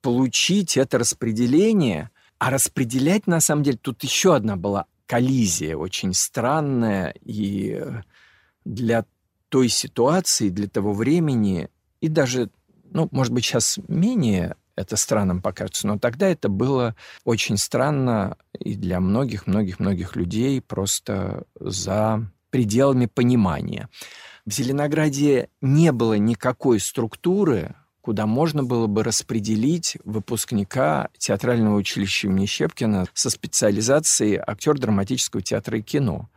получить 0.00 0.76
это 0.76 0.98
распределение– 0.98 2.10
а 2.42 2.50
распределять, 2.50 3.28
на 3.28 3.38
самом 3.38 3.62
деле, 3.62 3.78
тут 3.80 4.02
еще 4.02 4.34
одна 4.34 4.56
была 4.56 4.86
коллизия 5.06 5.76
очень 5.76 6.12
странная 6.12 7.14
и 7.20 7.80
для 8.64 9.04
той 9.48 9.68
ситуации, 9.68 10.48
для 10.48 10.66
того 10.66 10.92
времени, 10.92 11.68
и 12.00 12.08
даже, 12.08 12.50
ну, 12.90 13.08
может 13.12 13.32
быть, 13.32 13.44
сейчас 13.44 13.78
менее 13.86 14.56
это 14.74 14.96
странным 14.96 15.40
покажется, 15.40 15.86
но 15.86 16.00
тогда 16.00 16.26
это 16.26 16.48
было 16.48 16.96
очень 17.22 17.56
странно 17.56 18.36
и 18.58 18.74
для 18.74 18.98
многих-многих-многих 18.98 20.16
людей 20.16 20.60
просто 20.60 21.44
за 21.60 22.28
пределами 22.50 23.06
понимания. 23.06 23.88
В 24.46 24.52
Зеленограде 24.52 25.48
не 25.60 25.92
было 25.92 26.14
никакой 26.14 26.80
структуры, 26.80 27.76
куда 28.02 28.26
можно 28.26 28.64
было 28.64 28.88
бы 28.88 29.04
распределить 29.04 29.96
выпускника 30.04 31.08
театрального 31.16 31.76
училища 31.76 32.26
имени 32.26 32.46
Щепкина 32.46 33.06
со 33.14 33.30
специализацией 33.30 34.40
актер 34.44 34.78
драматического 34.78 35.42
театра 35.42 35.78
и 35.78 35.82
кино. 35.82 36.28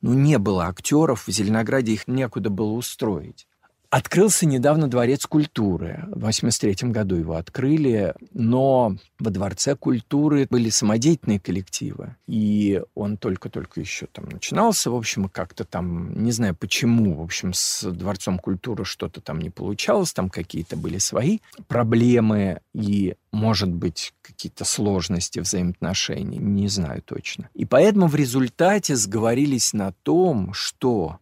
Ну, 0.00 0.14
не 0.14 0.38
было 0.38 0.66
актеров, 0.66 1.26
в 1.26 1.30
Зеленограде 1.30 1.92
их 1.92 2.06
некуда 2.06 2.48
было 2.48 2.72
устроить. 2.72 3.46
Открылся 3.94 4.44
недавно 4.44 4.88
Дворец 4.88 5.24
культуры. 5.24 6.00
В 6.08 6.26
1983 6.26 6.90
году 6.90 7.14
его 7.14 7.36
открыли, 7.36 8.12
но 8.32 8.96
во 9.20 9.30
Дворце 9.30 9.76
культуры 9.76 10.48
были 10.50 10.68
самодеятельные 10.68 11.38
коллективы. 11.38 12.16
И 12.26 12.82
он 12.96 13.16
только-только 13.16 13.78
еще 13.78 14.06
там 14.06 14.24
начинался. 14.24 14.90
В 14.90 14.96
общем, 14.96 15.28
как-то 15.28 15.64
там, 15.64 16.12
не 16.24 16.32
знаю 16.32 16.56
почему, 16.56 17.14
в 17.14 17.22
общем, 17.22 17.52
с 17.52 17.88
Дворцом 17.88 18.40
культуры 18.40 18.84
что-то 18.84 19.20
там 19.20 19.38
не 19.38 19.50
получалось. 19.50 20.12
Там 20.12 20.28
какие-то 20.28 20.76
были 20.76 20.98
свои 20.98 21.38
проблемы 21.68 22.62
и, 22.74 23.14
может 23.30 23.70
быть, 23.70 24.12
какие-то 24.22 24.64
сложности 24.64 25.38
взаимоотношений. 25.38 26.38
Не 26.38 26.66
знаю 26.66 27.00
точно. 27.00 27.48
И 27.54 27.64
поэтому 27.64 28.08
в 28.08 28.16
результате 28.16 28.96
сговорились 28.96 29.72
на 29.72 29.92
том, 30.02 30.52
что 30.52 31.20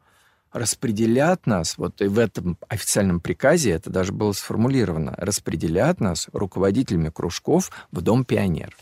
распределят 0.53 1.47
нас, 1.47 1.79
вот 1.79 2.01
и 2.01 2.07
в 2.07 2.19
этом 2.19 2.59
официальном 2.69 3.21
приказе 3.21 3.71
это 3.71 3.91
даже 3.91 4.13
было 4.13 4.33
сформулировано, 4.33 5.15
распределят 5.17 6.01
нас 6.01 6.29
руководителями 6.33 7.09
кружков 7.09 7.71
в 7.91 8.01
Дом 8.01 8.25
пионер. 8.25 8.77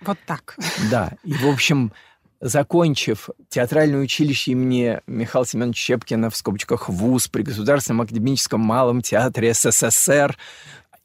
Вот 0.00 0.18
так. 0.26 0.56
Да, 0.90 1.12
и 1.24 1.32
в 1.32 1.46
общем, 1.46 1.92
закончив 2.40 3.30
театральное 3.48 4.00
училище 4.00 4.52
имени 4.52 5.00
Михаила 5.06 5.46
Семеновича 5.46 5.80
Щепкина 5.80 6.30
в 6.30 6.36
скобочках 6.36 6.88
ВУЗ 6.88 7.28
при 7.28 7.42
Государственном 7.42 8.02
академическом 8.02 8.60
малом 8.60 9.00
театре 9.00 9.54
СССР, 9.54 10.36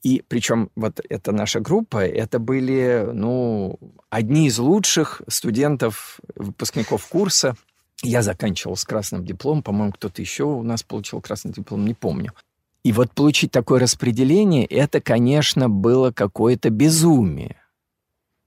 и 0.01 0.23
причем 0.27 0.69
вот 0.75 1.01
эта 1.09 1.31
наша 1.31 1.59
группа, 1.59 2.05
это 2.05 2.39
были, 2.39 3.09
ну, 3.11 3.77
одни 4.09 4.47
из 4.47 4.57
лучших 4.57 5.21
студентов, 5.27 6.19
выпускников 6.35 7.05
курса. 7.07 7.55
Я 8.03 8.21
заканчивал 8.21 8.75
с 8.75 8.85
красным 8.85 9.25
дипломом, 9.25 9.63
по-моему, 9.63 9.91
кто-то 9.91 10.21
еще 10.21 10.43
у 10.43 10.63
нас 10.63 10.83
получил 10.83 11.21
красный 11.21 11.51
диплом, 11.51 11.85
не 11.85 11.93
помню. 11.93 12.33
И 12.83 12.93
вот 12.93 13.11
получить 13.11 13.51
такое 13.51 13.79
распределение, 13.79 14.65
это, 14.65 15.01
конечно, 15.01 15.69
было 15.69 16.11
какое-то 16.11 16.69
безумие. 16.69 17.57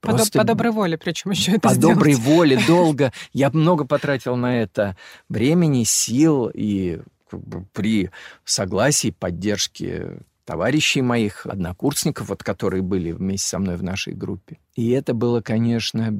Просто 0.01 0.39
по, 0.39 0.43
доброй 0.43 0.71
воле, 0.71 0.97
причем 0.97 1.31
еще 1.31 1.51
это 1.51 1.69
По 1.69 1.73
сделать. 1.73 1.95
доброй 1.95 2.15
воле, 2.15 2.59
долго. 2.67 3.13
Я 3.31 3.49
много 3.51 3.85
потратил 3.85 4.35
на 4.35 4.61
это 4.61 4.97
времени, 5.29 5.83
сил 5.83 6.51
и 6.53 6.99
как 7.29 7.39
бы, 7.39 7.65
при 7.71 8.09
согласии, 8.43 9.11
поддержке 9.11 10.19
товарищей 10.45 11.01
моих, 11.01 11.45
однокурсников, 11.45 12.27
вот, 12.29 12.43
которые 12.43 12.81
были 12.81 13.11
вместе 13.11 13.47
со 13.47 13.59
мной 13.59 13.77
в 13.77 13.83
нашей 13.83 14.13
группе. 14.13 14.59
И 14.75 14.89
это 14.89 15.13
было, 15.13 15.39
конечно, 15.39 16.13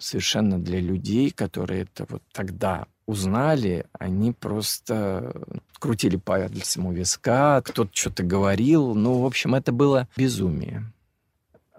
совершенно 0.00 0.58
для 0.58 0.80
людей, 0.80 1.30
которые 1.30 1.82
это 1.82 2.06
вот 2.08 2.22
тогда 2.32 2.86
узнали, 3.06 3.86
они 3.92 4.32
просто 4.32 5.32
крутили 5.78 6.16
пальцем 6.16 6.86
у 6.86 6.92
виска, 6.92 7.60
кто-то 7.62 7.90
что-то 7.92 8.22
говорил. 8.22 8.94
Ну, 8.94 9.20
в 9.20 9.26
общем, 9.26 9.54
это 9.54 9.72
было 9.72 10.08
безумие. 10.16 10.92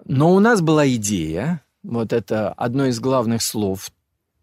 Но 0.05 0.33
у 0.33 0.39
нас 0.39 0.61
была 0.61 0.87
идея, 0.89 1.61
вот 1.83 2.13
это 2.13 2.51
одно 2.53 2.85
из 2.85 2.99
главных 2.99 3.41
слов, 3.41 3.91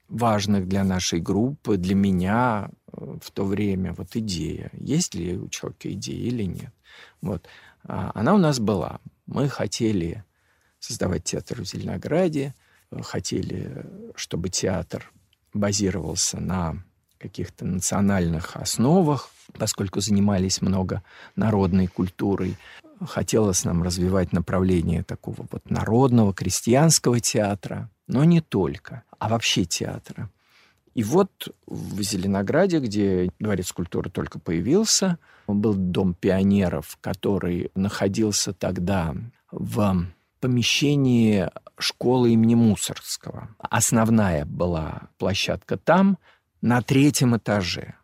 важных 0.08 0.66
для 0.66 0.84
нашей 0.84 1.20
группы, 1.20 1.76
для 1.76 1.94
меня 1.94 2.70
э, 2.92 3.18
в 3.20 3.30
то 3.30 3.44
время, 3.44 3.92
вот 3.92 4.16
идея. 4.16 4.70
Есть 4.72 5.14
ли 5.14 5.36
у 5.36 5.48
человека 5.48 5.92
идея 5.92 6.26
или 6.26 6.44
нет? 6.44 6.72
Вот. 7.20 7.46
А 7.84 8.12
она 8.14 8.34
у 8.34 8.38
нас 8.38 8.60
была. 8.60 9.00
Мы 9.26 9.48
хотели 9.48 10.24
создавать 10.78 11.24
театр 11.24 11.60
в 11.60 11.66
Зеленограде– 11.66 12.54
хотели, 13.02 13.86
чтобы 14.14 14.48
театр 14.48 15.10
базировался 15.52 16.40
на 16.40 16.82
каких-то 17.18 17.64
национальных 17.64 18.56
основах, 18.56 19.30
поскольку 19.58 20.00
занимались 20.00 20.62
много 20.62 21.02
народной 21.36 21.88
культурой. 21.88 22.56
Хотелось 23.00 23.64
нам 23.64 23.82
развивать 23.82 24.32
направление 24.32 25.02
такого 25.02 25.46
вот 25.50 25.70
народного, 25.70 26.32
крестьянского 26.32 27.20
театра, 27.20 27.90
но 28.06 28.24
не 28.24 28.40
только, 28.40 29.02
а 29.18 29.28
вообще 29.28 29.64
театра. 29.64 30.30
И 30.94 31.04
вот 31.04 31.54
в 31.66 32.02
Зеленограде, 32.02 32.80
где 32.80 33.30
дворец 33.38 33.72
культуры 33.72 34.10
только 34.10 34.40
появился, 34.40 35.18
был 35.46 35.74
дом 35.74 36.14
пионеров, 36.14 36.98
который 37.00 37.70
находился 37.74 38.52
тогда 38.52 39.14
в 39.50 40.06
помещении 40.38 41.48
школы 41.78 42.32
имени 42.32 42.54
Мусоргского. 42.54 43.48
Основная 43.58 44.44
была 44.44 45.08
площадка 45.18 45.76
там, 45.76 46.18
на 46.60 46.82
третьем 46.82 47.36
этаже. 47.36 47.94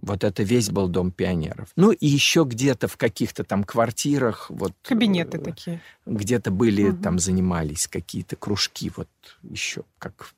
Вот 0.00 0.24
это 0.24 0.42
весь 0.42 0.70
был 0.70 0.88
дом 0.88 1.10
пионеров. 1.10 1.68
Ну 1.74 1.90
и 1.90 2.06
еще 2.06 2.44
где-то 2.44 2.86
в 2.86 2.96
каких-то 2.96 3.44
там 3.44 3.64
квартирах 3.64 4.50
вот 4.50 4.72
кабинеты 4.82 5.38
э, 5.38 5.40
такие. 5.40 5.80
Где-то 6.04 6.50
были 6.50 6.90
угу. 6.90 7.02
там 7.02 7.18
занимались 7.18 7.88
какие-то 7.88 8.36
кружки 8.36 8.92
вот 8.94 9.08
еще 9.42 9.84
как 9.98 10.34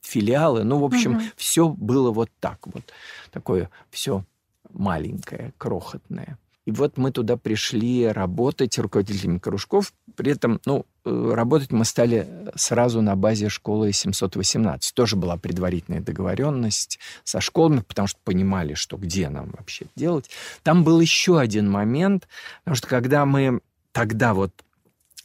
филиалы. 0.00 0.62
Ну 0.62 0.78
в 0.78 0.84
общем 0.84 1.16
угу. 1.16 1.22
все 1.36 1.68
было 1.68 2.12
вот 2.12 2.30
так 2.38 2.66
вот 2.66 2.92
такое 3.32 3.68
все 3.90 4.24
маленькое, 4.72 5.52
крохотное. 5.58 6.38
И 6.70 6.72
вот 6.72 6.98
мы 6.98 7.10
туда 7.10 7.36
пришли 7.36 8.06
работать 8.06 8.78
руководителями 8.78 9.38
кружков. 9.38 9.92
При 10.14 10.30
этом, 10.30 10.60
ну, 10.66 10.86
э, 11.04 11.32
работать 11.34 11.72
мы 11.72 11.84
стали 11.84 12.28
сразу 12.54 13.02
на 13.02 13.16
базе 13.16 13.48
школы 13.48 13.92
718. 13.92 14.94
Тоже 14.94 15.16
была 15.16 15.36
предварительная 15.36 16.00
договоренность 16.00 17.00
со 17.24 17.40
школами, 17.40 17.80
потому 17.80 18.06
что 18.06 18.20
понимали, 18.22 18.74
что 18.74 18.96
где 18.96 19.28
нам 19.30 19.50
вообще 19.58 19.86
делать. 19.96 20.30
Там 20.62 20.84
был 20.84 21.00
еще 21.00 21.40
один 21.40 21.68
момент, 21.68 22.28
потому 22.62 22.76
что 22.76 22.86
когда 22.86 23.26
мы 23.26 23.62
тогда 23.90 24.32
вот 24.32 24.52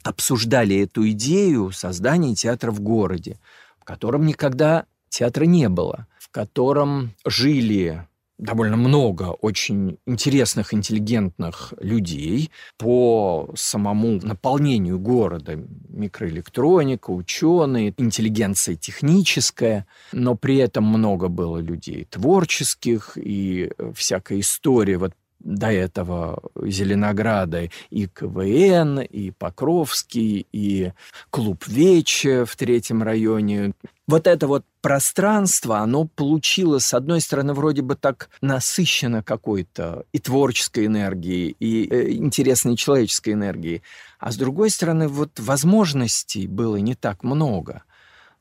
обсуждали 0.01 0.77
эту 0.77 1.07
идею 1.11 1.71
создания 1.71 2.33
театра 2.33 2.71
в 2.71 2.79
городе, 2.79 3.37
в 3.79 3.83
котором 3.83 4.25
никогда 4.25 4.85
театра 5.09 5.45
не 5.45 5.69
было, 5.69 6.07
в 6.17 6.29
котором 6.31 7.13
жили 7.23 8.07
довольно 8.37 8.77
много 8.77 9.31
очень 9.41 9.97
интересных, 10.05 10.73
интеллигентных 10.73 11.73
людей 11.79 12.51
по 12.77 13.51
самому 13.55 14.19
наполнению 14.21 14.99
города. 14.99 15.57
Микроэлектроника, 15.89 17.11
ученые, 17.11 17.93
интеллигенция 17.97 18.75
техническая, 18.75 19.87
но 20.11 20.35
при 20.35 20.57
этом 20.57 20.85
много 20.85 21.27
было 21.27 21.57
людей 21.57 22.05
творческих 22.09 23.17
и 23.17 23.71
всякая 23.93 24.39
история 24.39 24.97
вот 24.97 25.13
до 25.45 25.71
этого 25.71 26.41
Зеленограда 26.61 27.69
и 27.91 28.07
КВН, 28.07 28.99
и 28.99 29.31
Покровский, 29.31 30.47
и 30.51 30.91
клуб 31.29 31.65
Вече 31.67 32.45
в 32.45 32.55
третьем 32.55 33.03
районе. 33.03 33.73
Вот 34.07 34.27
это 34.27 34.47
вот 34.47 34.65
пространство, 34.81 35.79
оно 35.79 36.05
получило, 36.05 36.79
с 36.79 36.93
одной 36.93 37.21
стороны, 37.21 37.53
вроде 37.53 37.81
бы 37.81 37.95
так 37.95 38.29
насыщено 38.41 39.23
какой-то 39.23 40.05
и 40.11 40.19
творческой 40.19 40.87
энергией, 40.87 41.55
и 41.59 41.87
э, 41.89 42.11
интересной 42.13 42.75
человеческой 42.75 43.33
энергией, 43.33 43.81
а 44.19 44.31
с 44.31 44.37
другой 44.37 44.69
стороны, 44.69 45.07
вот 45.07 45.39
возможностей 45.39 46.47
было 46.47 46.77
не 46.77 46.95
так 46.95 47.23
много– 47.23 47.83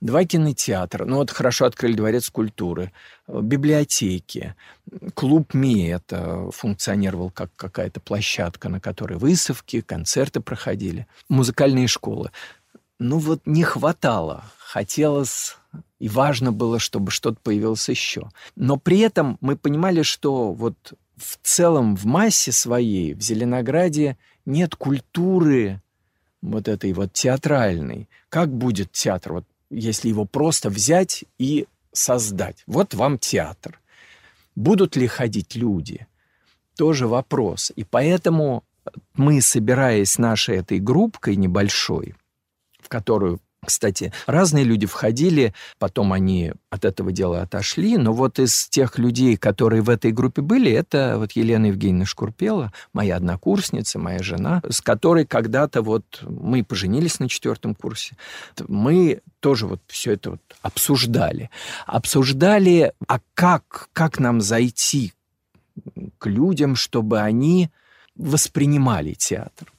два 0.05 0.27
кинотеатра, 0.27 1.07
ну 1.07 1.17
вот 1.17 1.31
хорошо 1.31 1.65
открыли 1.65 1.95
дворец 1.95 2.29
культуры, 2.29 2.93
э, 3.27 3.41
библиотеки, 3.41 4.55
клуб 5.15 5.55
МИ, 5.55 5.89
это 5.89 6.51
функционировал 6.53 7.31
как 7.31 7.51
какая-то 7.57 8.01
площадка, 8.01 8.69
на 8.69 8.81
которой 8.81 9.19
выставки, 9.19 9.81
концерты 9.81 10.41
проходили, 10.41 11.07
музыкальные 11.31 11.87
школы. 11.87 12.31
Ну 12.99 13.19
вот 13.19 13.41
не 13.47 13.63
хватало, 13.63 14.45
хотелось 14.59 15.57
и 15.99 16.09
важно 16.11 16.53
было, 16.53 16.79
чтобы 16.79 17.11
что-то 17.11 17.39
появилось 17.43 17.89
еще. 17.89 18.29
Но 18.57 18.77
при 18.77 18.99
этом 18.99 19.39
мы 19.41 19.57
понимали, 19.57 20.03
что 20.03 20.53
вот 20.53 20.77
в 21.17 21.39
целом 21.43 21.97
в 21.97 22.05
массе 22.05 22.53
своей 22.53 23.15
в 23.15 23.23
Зеленограде 23.23 24.19
нет 24.45 24.77
культуры 24.77 25.81
вот 26.43 26.69
этой 26.69 26.93
вот 26.93 27.15
театральной. 27.15 28.07
Как 28.29 28.53
будет 28.53 28.93
театр? 28.93 29.33
Вот 29.33 29.45
если 29.75 30.09
его 30.09 30.25
просто 30.25 30.71
взять 30.71 31.25
и 31.39 31.67
создать. 31.93 32.63
Вот 32.67 32.95
вам 32.95 33.19
театр. 33.19 33.81
Будут 34.57 34.97
ли 34.97 35.07
ходить 35.07 35.55
люди? 35.55 36.07
Тоже 36.77 37.07
вопрос. 37.07 37.73
И 37.77 37.85
поэтому 37.85 38.65
мы, 39.15 39.41
собираясь 39.41 40.19
нашей 40.19 40.57
этой 40.57 40.79
группкой 40.79 41.37
небольшой, 41.37 42.15
в 42.81 42.89
которую 42.89 43.41
кстати, 43.65 44.13
разные 44.27 44.65
люди 44.65 44.87
входили, 44.87 45.55
потом 45.79 46.13
они 46.13 46.53
от 46.71 46.85
этого 46.85 47.13
дела 47.13 47.43
отошли, 47.43 47.97
но 47.97 48.13
вот 48.13 48.39
из 48.39 48.69
тех 48.69 48.99
людей, 48.99 49.37
которые 49.37 49.83
в 49.83 49.91
этой 49.91 50.13
группе 50.13 50.43
были, 50.43 50.71
это 50.73 51.17
вот 51.19 51.33
Елена 51.33 51.67
Евгеньевна 51.67 52.07
Шкурпела, 52.07 52.73
моя 52.93 53.17
однокурсница, 53.17 53.99
моя 53.99 54.23
жена, 54.23 54.63
с 54.69 54.81
которой 54.81 55.27
когда-то 55.27 55.83
вот 55.83 56.05
мы 56.23 56.65
поженились 56.65 57.21
на 57.21 57.29
четвертом 57.29 57.75
курсе. 57.75 58.17
Мы 58.67 59.21
тоже 59.41 59.67
вот 59.67 59.81
все 59.87 60.13
это 60.13 60.33
вот 60.33 60.41
обсуждали. 60.63 61.51
Обсуждали, 61.87 62.93
а 63.07 63.21
как, 63.35 63.89
как 63.93 64.19
нам 64.19 64.41
зайти 64.41 65.13
к 66.19 66.27
людям, 66.27 66.77
чтобы 66.77 67.21
они 67.21 67.71
воспринимали 68.17 69.15
театр. 69.15 69.74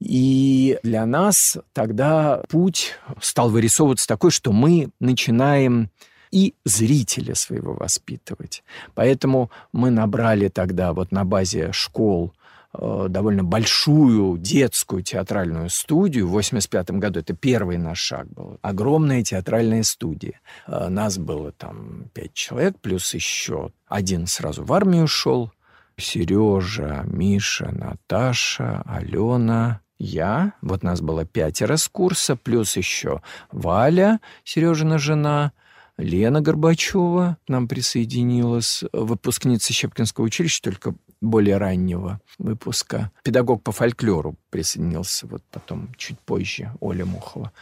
И 0.00 0.78
для 0.82 1.06
нас 1.06 1.58
тогда 1.72 2.42
путь 2.48 2.94
стал 3.20 3.50
вырисовываться 3.50 4.06
такой, 4.06 4.30
что 4.30 4.52
мы 4.52 4.90
начинаем 5.00 5.90
и 6.30 6.54
зрителя 6.64 7.34
своего 7.34 7.74
воспитывать. 7.74 8.62
Поэтому 8.94 9.50
мы 9.72 9.90
набрали 9.90 10.48
тогда 10.48 10.92
вот 10.92 11.10
на 11.10 11.24
базе 11.24 11.72
школ 11.72 12.32
э, 12.74 13.06
довольно 13.08 13.44
большую 13.44 14.38
детскую 14.38 15.02
театральную 15.02 15.70
студию. 15.70 16.26
В 16.26 16.30
1985 16.30 16.90
году 17.00 17.20
это 17.20 17.34
первый 17.34 17.78
наш 17.78 17.98
шаг 17.98 18.28
был. 18.28 18.58
Огромная 18.62 19.22
театральная 19.22 19.82
студия. 19.82 20.40
Э, 20.66 20.88
нас 20.88 21.18
было 21.18 21.50
там 21.52 22.04
пять 22.12 22.34
человек, 22.34 22.76
плюс 22.80 23.14
еще 23.14 23.72
один 23.86 24.26
сразу 24.26 24.64
в 24.64 24.72
армию 24.72 25.06
шел. 25.06 25.50
Сережа, 25.96 27.02
Миша, 27.06 27.70
Наташа, 27.72 28.82
Алена, 28.86 29.80
я, 29.98 30.52
вот 30.62 30.82
нас 30.82 31.00
было 31.00 31.24
пятеро 31.24 31.76
с 31.76 31.88
курса, 31.88 32.36
плюс 32.36 32.76
еще 32.76 33.22
Валя, 33.50 34.20
Сережина 34.44 34.98
жена, 34.98 35.52
Лена 35.96 36.40
Горбачева 36.40 37.36
нам 37.48 37.66
присоединилась, 37.66 38.84
выпускница 38.92 39.72
Щепкинского 39.72 40.24
училища, 40.24 40.62
только 40.62 40.94
более 41.20 41.56
раннего 41.56 42.20
выпуска. 42.38 43.10
Педагог 43.24 43.64
по 43.64 43.72
фольклору 43.72 44.36
присоединился 44.50 45.26
вот 45.26 45.42
потом, 45.50 45.92
чуть 45.96 46.20
позже, 46.20 46.72
Оля 46.80 47.04
Мухова. 47.04 47.52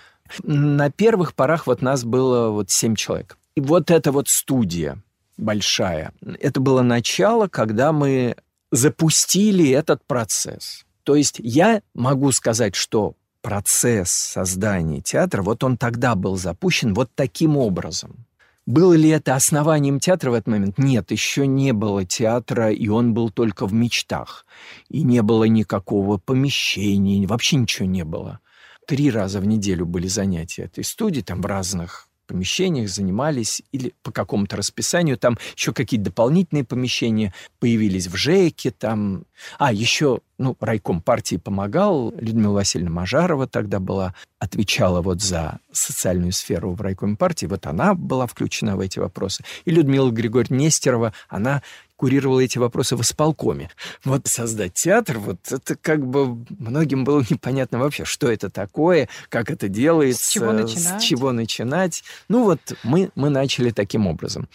На 0.42 0.90
первых 0.90 1.35
порах 1.35 1.66
вот 1.66 1.81
нас 1.81 2.05
было 2.05 2.51
вот 2.51 2.70
семь 2.70 2.94
человек. 2.94 3.38
И 3.55 3.61
вот 3.62 3.90
эта 3.90 4.12
вот 4.12 4.29
студия 4.29 5.03
большая, 5.38 6.12
это 6.40 6.61
было 6.61 6.83
начало, 6.83 7.49
когда 7.49 7.92
мы 7.92 8.37
запустили 8.70 9.70
этот 9.70 10.05
процесс. 10.05 10.86
То 11.07 11.14
есть 11.14 11.37
я 11.38 11.83
могу 11.95 12.33
сказать, 12.33 12.75
что 12.75 13.14
процесс 13.40 14.11
создания 14.11 15.01
театра, 15.01 15.40
вот 15.40 15.62
он 15.62 15.77
тогда 15.77 16.16
был 16.16 16.37
запущен 16.37 16.95
вот 16.95 17.11
таким 17.14 17.57
образом. 17.57 18.27
Было 18.66 18.92
ли 18.95 19.11
это 19.11 19.37
основанием 19.37 20.01
театра 20.01 20.33
в 20.33 20.35
этот 20.35 20.49
момент? 20.49 20.79
Нет, 20.79 21.12
еще 21.12 21.47
не 21.47 21.73
было 21.73 22.05
театра, 22.05 22.73
и 22.73 22.88
он 22.88 23.14
был 23.14 23.31
только 23.31 23.66
в 23.66 23.73
мечтах. 23.73 24.45
И 24.88 25.05
не 25.05 25.23
было 25.23 25.45
никакого 25.45 26.19
помещения, 26.19 27.25
вообще 27.25 27.55
ничего 27.55 27.87
не 27.87 28.05
было. 28.05 28.40
Три 28.85 29.09
раза 29.09 29.38
в 29.38 29.47
неделю 29.47 29.87
были 29.87 30.09
занятия 30.09 30.62
этой 30.62 30.83
студии, 30.83 31.21
там 31.21 31.40
в 31.40 31.47
разных 31.47 32.09
помещениях 32.27 32.89
занимались 32.89 33.62
или 33.73 33.95
по 34.03 34.12
какому-то 34.12 34.57
расписанию. 34.57 35.17
Там 35.19 35.39
еще 35.57 35.73
какие-то 35.73 36.07
дополнительные 36.07 36.65
помещения 36.65 37.33
появились 37.59 38.07
в 38.07 38.17
ЖЭКе. 38.17 38.71
Там... 38.71 39.25
А, 39.59 39.73
еще 39.73 40.21
ну, 40.39 40.57
райком 40.61 41.01
партии 41.01 41.37
помогал. 41.37 42.12
Людмила 42.19 42.55
Васильевна 42.55 42.91
Мажарова 42.91 43.47
тогда 43.47 43.81
была, 43.81 44.15
отвечала 44.39 45.01
вот 45.01 45.23
за 45.23 45.61
социальную 45.73 46.33
сферу 46.33 46.73
в 46.73 46.81
райкоме 46.81 47.17
партии. 47.17 47.47
Вот 47.47 47.67
она 47.67 47.95
была 47.95 48.27
включена 48.27 48.77
в 48.77 48.81
эти 48.81 48.99
вопросы. 48.99 49.45
И 49.65 49.71
Людмила 49.71 50.11
Григорьевна 50.11 50.57
Нестерова, 50.57 51.12
она 51.29 51.62
курировала 51.97 52.41
эти 52.41 52.59
вопросы 52.59 52.97
в 52.97 53.01
исполкоме. 53.01 53.71
Вот 54.05 54.27
создать 54.27 54.75
театр, 54.75 55.19
вот 55.19 55.39
это 55.51 55.77
как 55.77 56.07
бы 56.07 56.45
многим 56.59 57.05
было 57.05 57.25
непонятно 57.31 57.79
вообще, 57.79 58.05
что 58.05 58.31
это 58.31 58.51
такое, 58.51 59.09
как 59.29 59.51
это 59.51 59.69
делается, 59.69 60.25
с 60.25 60.29
чего 60.29 60.53
начинать. 60.53 61.03
С 61.03 61.05
чего 61.05 61.33
начинать. 61.33 62.05
Ну 62.29 62.45
вот 62.45 62.61
мы, 62.83 63.11
мы 63.15 63.31
начали 63.31 63.71
таким 63.71 64.07
образом. 64.07 64.49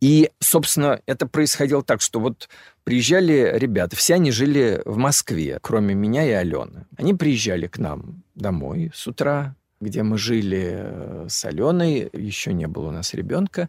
И, 0.00 0.30
собственно, 0.40 1.00
это 1.06 1.26
происходило 1.26 1.82
так, 1.82 2.02
что 2.02 2.20
вот 2.20 2.48
приезжали 2.84 3.52
ребята, 3.54 3.96
все 3.96 4.14
они 4.14 4.30
жили 4.30 4.82
в 4.84 4.98
Москве, 4.98 5.58
кроме 5.62 5.94
меня 5.94 6.24
и 6.26 6.30
Алены. 6.30 6.86
Они 6.98 7.14
приезжали 7.14 7.66
к 7.66 7.78
нам 7.78 8.22
домой 8.34 8.90
с 8.94 9.06
утра, 9.06 9.56
где 9.80 10.02
мы 10.02 10.16
жили 10.18 10.74
э, 10.74 11.26
с 11.28 11.44
Аленой, 11.44 12.08
еще 12.12 12.52
не 12.52 12.66
было 12.66 12.88
у 12.88 12.90
нас 12.90 13.14
ребенка, 13.14 13.68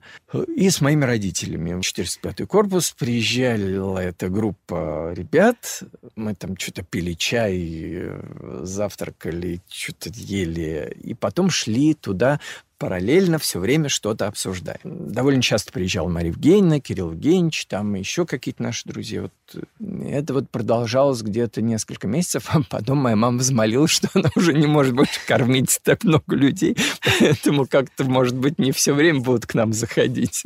и 0.56 0.70
с 0.70 0.82
моими 0.82 1.04
родителями. 1.04 1.72
405-й 1.72 2.46
корпус, 2.46 2.92
приезжала 2.92 4.00
эта 4.00 4.30
группа 4.30 5.14
ребят, 5.14 5.84
мы 6.16 6.34
там 6.36 6.58
что-то 6.58 6.84
пили 6.84 7.14
чай, 7.14 7.58
э, 7.60 8.62
завтракали, 8.64 9.62
что-то 9.68 10.10
ели, 10.14 10.96
и 11.04 11.14
потом 11.14 11.50
шли 11.50 11.94
туда 11.94 12.40
параллельно 12.78 13.40
все 13.40 13.60
время 13.60 13.90
что-то 13.90 14.28
обсуждаем. 14.28 15.12
Довольно 15.12 15.42
часто 15.42 15.72
приезжал 15.72 16.10
Мария 16.10 16.32
Евгеньевна, 16.32 16.80
Кирилл 16.80 17.12
Евгеньевич, 17.12 17.66
там 17.68 17.94
еще 17.96 18.26
какие-то 18.26 18.64
наши 18.64 18.88
друзья. 18.88 19.24
Вот 19.24 19.34
э, 19.54 20.10
это 20.10 20.34
вот 20.34 20.50
продолжалось 20.50 21.22
где-то 21.22 21.62
несколько 21.62 22.08
месяцев, 22.08 22.46
а 22.50 22.62
потом 22.70 23.00
моя 23.00 23.16
мама 23.16 23.40
взмолилась, 23.40 23.92
что 23.92 24.10
она 24.14 24.30
уже 24.36 24.54
не 24.54 24.68
может 24.68 24.94
больше 24.94 25.20
кормить 25.26 25.80
так 25.84 26.04
много 26.04 26.36
людей, 26.36 26.78
поэтому 27.20 27.66
как-то, 27.66 28.04
может 28.04 28.36
быть, 28.36 28.60
не 28.60 28.72
все 28.72 28.94
время 28.94 29.22
будут 29.22 29.46
к 29.46 29.54
нам 29.54 29.74
заходить. 29.74 30.44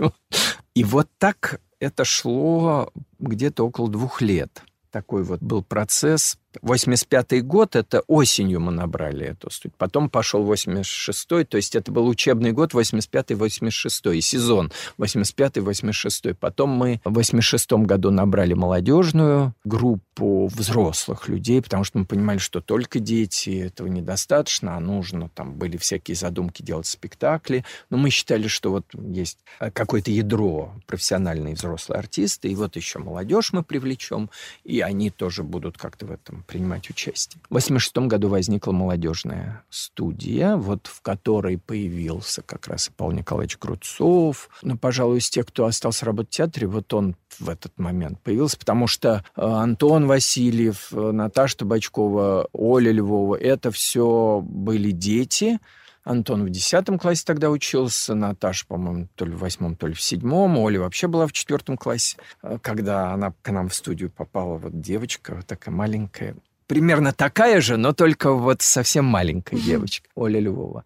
И 0.74 0.84
вот 0.84 1.08
так 1.18 1.60
это 1.80 2.06
шло 2.06 2.92
где-то 3.20 3.66
около 3.66 3.90
двух 3.90 4.22
лет 4.22 4.62
такой 4.92 5.24
вот 5.24 5.42
был 5.42 5.64
процесс. 5.64 6.38
85-й 6.60 7.42
год, 7.42 7.76
это 7.76 8.02
осенью 8.08 8.60
мы 8.60 8.72
набрали 8.72 9.28
эту 9.28 9.50
студию. 9.50 9.76
Потом 9.78 10.10
пошел 10.10 10.44
86-й, 10.52 11.46
то 11.46 11.58
есть 11.58 11.76
это 11.76 11.92
был 11.92 12.08
учебный 12.08 12.52
год 12.52 12.74
85-86, 12.74 14.22
сезон 14.22 14.72
85-86. 14.98 16.36
Потом 16.36 16.70
мы 16.70 17.02
в 17.04 17.18
86-м 17.18 17.86
году 17.86 18.12
набрали 18.12 18.54
молодежную 18.54 19.54
группу 19.64 20.48
взрослых 20.48 21.28
людей, 21.28 21.62
потому 21.62 21.84
что 21.84 22.00
мы 22.00 22.06
понимали, 22.06 22.38
что 22.38 22.62
только 22.62 23.00
дети, 23.00 23.62
этого 23.62 23.88
недостаточно, 23.88 24.76
а 24.78 24.80
нужно, 24.80 25.30
там 25.30 25.54
были 25.54 25.78
всякие 25.78 26.16
задумки 26.16 26.62
делать 26.62 26.88
спектакли. 26.88 27.64
Но 27.90 27.98
мы 27.98 28.10
считали, 28.10 28.48
что 28.48 28.72
вот 28.72 28.86
есть 28.94 29.40
какое-то 29.74 30.12
ядро 30.12 30.74
профессиональные 30.88 31.56
взрослые 31.56 32.00
артисты, 32.00 32.50
и 32.50 32.56
вот 32.56 32.76
еще 32.76 33.00
молодежь 33.00 33.54
мы 33.54 33.64
привлечем, 33.64 34.30
и 34.64 34.82
они 34.82 35.10
тоже 35.10 35.44
будут 35.44 35.78
как-то 35.78 36.06
в 36.06 36.12
этом 36.12 36.41
принимать 36.42 36.90
участие. 36.90 37.42
В 37.50 37.54
86 37.54 37.98
году 38.08 38.30
возникла 38.30 38.72
молодежная 38.72 39.64
студия, 39.70 40.56
вот 40.56 40.88
в 40.88 41.02
которой 41.02 41.58
появился 41.58 42.42
как 42.42 42.68
раз 42.68 42.88
и 42.88 42.92
Павел 42.92 43.14
Николаевич 43.14 43.58
Круцов. 43.58 44.50
Ну, 44.62 44.78
пожалуй, 44.78 45.20
из 45.20 45.30
тех, 45.30 45.46
кто 45.46 45.66
остался 45.66 46.06
работать 46.06 46.34
в 46.34 46.38
театре, 46.38 46.68
вот 46.68 46.94
он 46.94 47.16
в 47.40 47.50
этот 47.50 47.78
момент 47.80 48.20
появился, 48.22 48.58
потому 48.58 48.88
что 48.88 49.24
э, 49.36 49.42
Антон 49.42 50.08
Васильев, 50.08 50.90
э, 50.92 51.12
Наташа 51.12 51.58
Табачкова, 51.58 52.50
Оля 52.52 52.92
Львова, 52.92 53.36
это 53.36 53.72
все 53.72 54.42
были 54.44 54.92
дети, 54.92 55.60
Антон 56.04 56.46
в 56.46 56.50
10 56.50 57.00
классе 57.00 57.24
тогда 57.26 57.50
учился, 57.50 58.16
Наташа, 58.16 58.66
по-моему, 58.68 59.08
то 59.16 59.26
ли 59.26 59.34
в 59.34 59.40
восьмом, 59.40 59.76
то 59.76 59.88
ли 59.88 59.94
в 59.94 60.02
седьмом, 60.02 60.58
Оля 60.58 60.80
вообще 60.80 61.08
была 61.08 61.28
в 61.28 61.32
четвертом 61.32 61.78
классе. 61.78 62.18
Э, 62.42 62.58
когда 62.62 63.12
она 63.12 63.34
к 63.42 63.52
нам 63.52 63.70
в 63.70 63.76
студию 63.76 64.10
попала, 64.10 64.58
вот 64.58 64.80
девочка, 64.82 65.36
вот 65.36 65.46
такая 65.46 65.74
маленькая, 65.74 66.36
примерно 66.68 67.14
такая 67.14 67.62
же, 67.62 67.78
но 67.78 67.94
только 67.94 68.32
вот 68.32 68.62
совсем 68.62 69.06
маленькая 69.06 69.58
девочка, 69.58 70.08
Оля 70.16 70.40
Львова. 70.40 70.86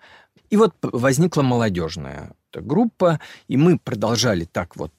И 0.50 0.58
вот 0.58 0.74
возникла 0.82 1.42
молодежная 1.42 2.34
группа, 2.62 3.20
и 3.48 3.58
мы 3.58 3.78
продолжали 3.78 4.46
так 4.46 4.76
вот 4.76 4.92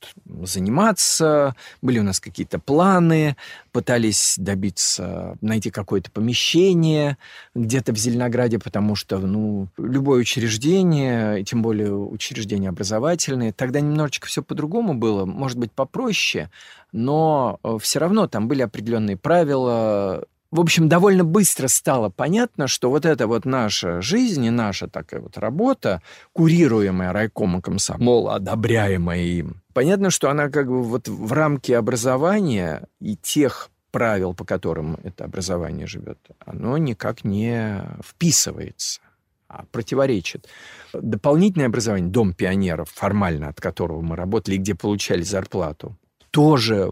заниматься, 0.43 1.55
были 1.83 1.99
у 1.99 2.03
нас 2.03 2.21
какие-то 2.21 2.59
планы, 2.59 3.37
пытались 3.73 4.35
добиться, 4.39 5.37
найти 5.41 5.71
какое-то 5.71 6.11
помещение 6.11 7.17
где-то 7.55 7.93
в 7.93 7.97
Зеленограде, 7.97 8.59
потому 8.59 8.95
что, 8.95 9.19
ну, 9.19 9.69
любое 9.79 10.21
учреждение, 10.21 11.45
тем 11.45 11.63
более 11.63 11.95
учреждение 11.95 12.71
образовательное, 12.71 13.53
тогда 13.53 13.81
немножечко 13.81 14.27
все 14.27 14.43
по-другому 14.43 14.95
было, 14.95 15.25
может 15.25 15.59
быть, 15.59 15.73
попроще, 15.73 16.51
но 16.93 17.59
э, 17.63 17.79
все 17.81 17.99
равно 17.99 18.27
там 18.27 18.49
были 18.49 18.63
определенные 18.63 19.17
правила, 19.17 20.25
в 20.57 20.61
общем, 20.61 20.89
довольно 20.89 21.23
быстро 21.23 21.69
стало 21.69 22.09
понятно, 22.09 22.67
что 22.67 22.91
вот 22.91 23.05
эта 23.05 23.27
вот 23.27 23.45
наша 23.45 24.01
жизнь 24.01 24.45
и 24.45 24.51
наша 24.51 24.89
такая 24.89 25.21
вот 25.21 25.37
работа, 25.37 26.01
курируемая 26.33 27.13
райкомом 27.13 27.61
комсомола, 27.61 28.37
одобряемая 28.37 29.21
им, 29.21 29.63
понятно, 29.75 30.11
что 30.11 30.31
она 30.31 30.49
как 30.49 30.69
бы 30.69 30.83
вот 30.83 31.09
в 31.09 31.33
рамке 31.33 31.77
образования 31.77 32.89
и 33.01 33.17
тех 33.17 33.69
правил, 33.91 34.33
по 34.33 34.45
которым 34.45 34.99
это 35.03 35.25
образование 35.25 35.87
живет, 35.87 36.19
оно 36.45 36.79
никак 36.79 37.25
не 37.25 37.83
вписывается 38.03 39.01
а 39.49 39.65
противоречит. 39.71 40.49
Дополнительное 40.93 41.69
образование, 41.69 42.11
Дом 42.11 42.35
пионеров, 42.35 42.91
формально 42.93 43.49
от 43.49 43.61
которого 43.61 44.01
мы 44.01 44.17
работали, 44.17 44.57
где 44.57 44.75
получали 44.75 45.23
зарплату, 45.23 45.97
тоже 46.33 46.91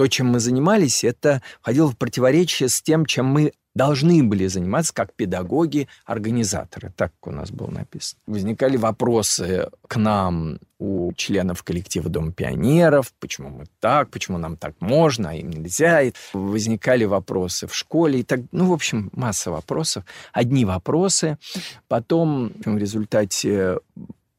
то, 0.00 0.08
чем 0.08 0.28
мы 0.28 0.40
занимались, 0.40 1.04
это 1.04 1.42
входило 1.60 1.90
в 1.90 1.98
противоречие 1.98 2.70
с 2.70 2.80
тем, 2.80 3.04
чем 3.04 3.26
мы 3.26 3.52
должны 3.74 4.22
были 4.22 4.46
заниматься 4.46 4.94
как 4.94 5.12
педагоги, 5.12 5.88
организаторы. 6.06 6.90
Так 6.96 7.12
у 7.26 7.30
нас 7.30 7.50
было 7.50 7.70
написано. 7.70 8.18
Возникали 8.26 8.78
вопросы 8.78 9.68
к 9.86 9.96
нам 9.96 10.58
у 10.78 11.12
членов 11.12 11.62
коллектива 11.64 12.08
Дом 12.08 12.32
пионеров, 12.32 13.12
почему 13.20 13.50
мы 13.50 13.66
так, 13.78 14.08
почему 14.08 14.38
нам 14.38 14.56
так 14.56 14.74
можно, 14.80 15.32
а 15.32 15.34
им 15.34 15.50
нельзя. 15.50 16.00
И 16.00 16.12
возникали 16.32 17.04
вопросы 17.04 17.66
в 17.66 17.74
школе. 17.74 18.20
И 18.20 18.22
так, 18.22 18.40
ну, 18.52 18.70
в 18.70 18.72
общем, 18.72 19.10
масса 19.12 19.50
вопросов. 19.50 20.04
Одни 20.32 20.64
вопросы. 20.64 21.36
Потом 21.88 22.54
в 22.64 22.78
результате 22.78 23.76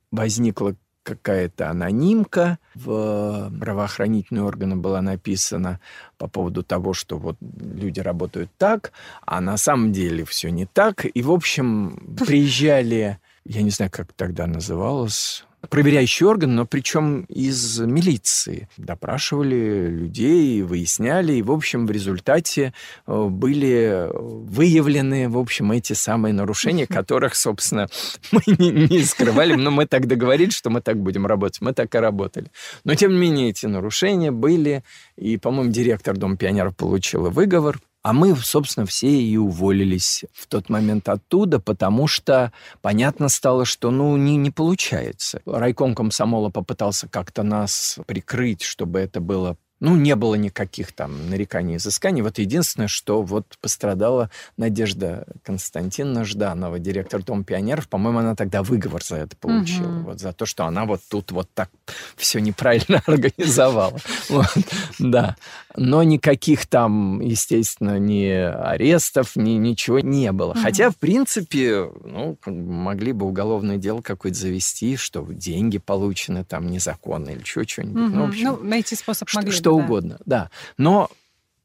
возникла 0.09 0.75
какая-то 1.03 1.69
анонимка 1.69 2.59
в 2.75 3.51
правоохранительные 3.59 4.43
органы 4.43 4.75
была 4.75 5.01
написана 5.01 5.79
по 6.17 6.27
поводу 6.27 6.63
того, 6.63 6.93
что 6.93 7.17
вот 7.17 7.37
люди 7.41 7.99
работают 7.99 8.49
так, 8.57 8.91
а 9.25 9.41
на 9.41 9.57
самом 9.57 9.91
деле 9.91 10.25
все 10.25 10.49
не 10.51 10.65
так. 10.65 11.05
И, 11.11 11.21
в 11.21 11.31
общем, 11.31 12.15
приезжали, 12.17 13.19
я 13.45 13.61
не 13.61 13.71
знаю, 13.71 13.91
как 13.91 14.13
тогда 14.13 14.47
называлось, 14.47 15.45
проверяющий 15.69 16.25
орган, 16.25 16.55
но 16.55 16.65
причем 16.65 17.21
из 17.25 17.79
милиции. 17.79 18.67
Допрашивали 18.77 19.87
людей, 19.87 20.61
выясняли, 20.63 21.33
и, 21.33 21.41
в 21.41 21.51
общем, 21.51 21.85
в 21.85 21.91
результате 21.91 22.73
э, 23.05 23.27
были 23.29 24.09
выявлены, 24.11 25.29
в 25.29 25.37
общем, 25.37 25.71
эти 25.71 25.93
самые 25.93 26.33
нарушения, 26.33 26.87
которых, 26.87 27.35
собственно, 27.35 27.87
мы 28.31 28.41
не, 28.47 28.71
не 28.71 29.03
скрывали, 29.03 29.53
но 29.53 29.71
мы 29.71 29.85
так 29.85 30.07
договорились, 30.07 30.55
что 30.55 30.69
мы 30.69 30.81
так 30.81 30.97
будем 30.97 31.25
работать, 31.25 31.61
мы 31.61 31.73
так 31.73 31.93
и 31.93 31.97
работали. 31.97 32.51
Но, 32.83 32.95
тем 32.95 33.11
не 33.11 33.17
менее, 33.17 33.49
эти 33.49 33.65
нарушения 33.65 34.31
были, 34.31 34.83
и, 35.15 35.37
по-моему, 35.37 35.71
директор 35.71 36.17
Дома 36.17 36.37
пионеров 36.37 36.75
получил 36.75 37.29
выговор, 37.29 37.79
а 38.03 38.13
мы, 38.13 38.35
собственно, 38.35 38.85
все 38.85 39.09
и 39.09 39.37
уволились 39.37 40.25
в 40.33 40.47
тот 40.47 40.69
момент 40.69 41.07
оттуда, 41.07 41.59
потому 41.59 42.07
что 42.07 42.51
понятно 42.81 43.29
стало, 43.29 43.65
что, 43.65 43.91
ну, 43.91 44.17
не, 44.17 44.37
не 44.37 44.49
получается. 44.49 45.41
Райком 45.45 45.93
комсомола 45.93 46.49
попытался 46.49 47.07
как-то 47.07 47.43
нас 47.43 47.99
прикрыть, 48.07 48.63
чтобы 48.63 48.99
это 48.99 49.21
было 49.21 49.57
ну, 49.81 49.95
не 49.95 50.15
было 50.15 50.35
никаких 50.35 50.93
там 50.93 51.29
нареканий, 51.31 51.77
изысканий. 51.77 52.21
Вот 52.21 52.37
единственное, 52.37 52.87
что 52.87 53.23
вот 53.23 53.57
пострадала 53.61 54.29
Надежда 54.55 55.25
Константиновна 55.43 56.23
Жданова, 56.23 56.77
директор 56.77 57.23
Дома 57.23 57.43
пионеров. 57.43 57.89
По-моему, 57.89 58.19
она 58.19 58.35
тогда 58.35 58.61
выговор 58.61 59.03
за 59.03 59.17
это 59.17 59.35
получила. 59.35 59.87
Угу. 59.87 60.01
Вот 60.01 60.19
за 60.19 60.33
то, 60.33 60.45
что 60.45 60.65
она 60.65 60.85
вот 60.85 61.01
тут 61.09 61.31
вот 61.31 61.49
так 61.55 61.71
все 62.15 62.39
неправильно 62.39 63.01
организовала. 63.07 63.97
Да. 64.99 65.35
Но 65.75 66.03
никаких 66.03 66.67
там, 66.67 67.19
естественно, 67.19 67.97
ни 67.97 68.27
арестов, 68.27 69.35
ни 69.35 69.51
ничего 69.51 69.99
не 69.99 70.31
было. 70.31 70.53
Хотя, 70.53 70.91
в 70.91 70.97
принципе, 70.97 71.89
ну, 72.05 72.37
могли 72.45 73.13
бы 73.13 73.25
уголовное 73.25 73.77
дело 73.77 74.01
какое-то 74.01 74.37
завести, 74.37 74.95
что 74.95 75.25
деньги 75.27 75.79
получены 75.79 76.43
там 76.43 76.67
незаконно 76.67 77.31
или 77.31 77.43
что-нибудь. 77.43 78.13
Ну, 78.13 78.27
ну, 78.27 78.63
найти 78.63 78.95
способ 78.95 79.27
могли 79.33 79.51
что, 79.51 79.70
что 79.71 79.77
да. 79.77 79.83
угодно, 79.83 80.19
да. 80.25 80.51
Но, 80.77 81.09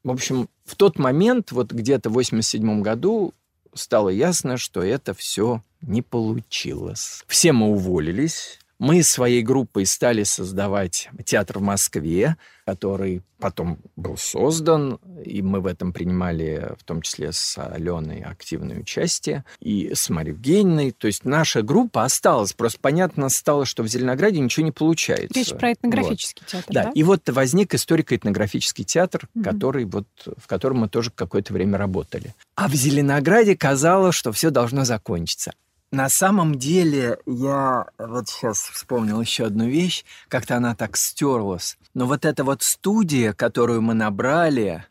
в 0.03 0.11
общем, 0.11 0.49
в 0.65 0.75
тот 0.75 0.99
момент, 0.99 1.51
вот 1.51 1.71
где-то 1.71 2.09
в 2.09 2.13
87 2.13 2.81
году, 2.81 3.33
стало 3.73 4.09
ясно, 4.09 4.57
что 4.57 4.81
это 4.81 5.13
все 5.13 5.61
не 5.81 6.01
получилось. 6.01 7.23
Все 7.27 7.51
мы 7.51 7.67
уволились, 7.67 8.59
мы 8.79 9.03
своей 9.03 9.41
группой 9.41 9.85
стали 9.85 10.23
создавать 10.23 11.09
театр 11.25 11.59
в 11.59 11.61
Москве, 11.61 12.37
который 12.65 13.21
потом 13.39 13.79
был 13.95 14.17
создан, 14.17 14.99
и 15.23 15.41
мы 15.41 15.61
в 15.61 15.67
этом 15.67 15.93
принимали, 15.93 16.73
в 16.77 16.83
том 16.83 17.01
числе 17.01 17.31
с 17.31 17.57
Аленой, 17.57 18.21
активное 18.21 18.79
участие, 18.79 19.45
и 19.59 19.93
с 19.93 20.09
Марьей 20.09 20.33
Евгеньевной. 20.33 20.91
То 20.91 21.07
есть 21.07 21.23
наша 21.23 21.61
группа 21.61 22.03
осталась. 22.03 22.53
Просто 22.53 22.79
понятно 22.81 23.29
стало, 23.29 23.65
что 23.65 23.83
в 23.83 23.87
Зеленограде 23.87 24.39
ничего 24.39 24.65
не 24.65 24.71
получается. 24.71 25.33
Речь 25.33 25.53
про 25.53 25.73
этнографический 25.73 26.43
вот. 26.43 26.51
театр, 26.51 26.73
да? 26.73 26.83
Да, 26.85 26.91
и 26.93 27.03
вот 27.03 27.29
возник 27.29 27.73
историко-этнографический 27.73 28.83
театр, 28.83 29.29
угу. 29.33 29.43
который 29.43 29.85
вот, 29.85 30.07
в 30.25 30.47
котором 30.47 30.79
мы 30.79 30.89
тоже 30.89 31.11
какое-то 31.11 31.53
время 31.53 31.77
работали. 31.77 32.35
А 32.55 32.67
в 32.67 32.73
Зеленограде 32.73 33.55
казалось, 33.55 34.15
что 34.15 34.31
все 34.31 34.49
должно 34.49 34.83
закончиться. 34.83 35.53
На 35.91 36.09
самом 36.09 36.55
деле, 36.55 37.17
я 37.25 37.85
вот 37.97 38.27
сейчас 38.27 38.59
вспомнил 38.59 39.21
еще 39.21 39.45
одну 39.45 39.67
вещь, 39.67 40.03
как-то 40.27 40.57
она 40.57 40.75
так 40.75 40.97
стерлась. 40.97 41.77
Но 41.93 42.05
вот 42.05 42.25
эта 42.25 42.43
вот 42.43 42.61
студия, 42.61 43.31
которую 43.31 43.81
мы 43.81 43.93
набрали, 43.93 44.85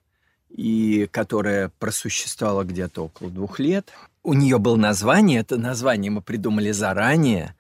и 0.49 1.07
которая 1.13 1.71
просуществовала 1.79 2.65
где-то 2.65 3.05
около 3.05 3.31
двух 3.31 3.59
лет, 3.59 3.91
у 4.23 4.33
нее 4.33 4.59
было 4.59 4.77
название, 4.77 5.41
это 5.41 5.59
название 5.59 6.11
мы 6.11 6.23
придумали 6.23 6.73
заранее, 6.73 7.55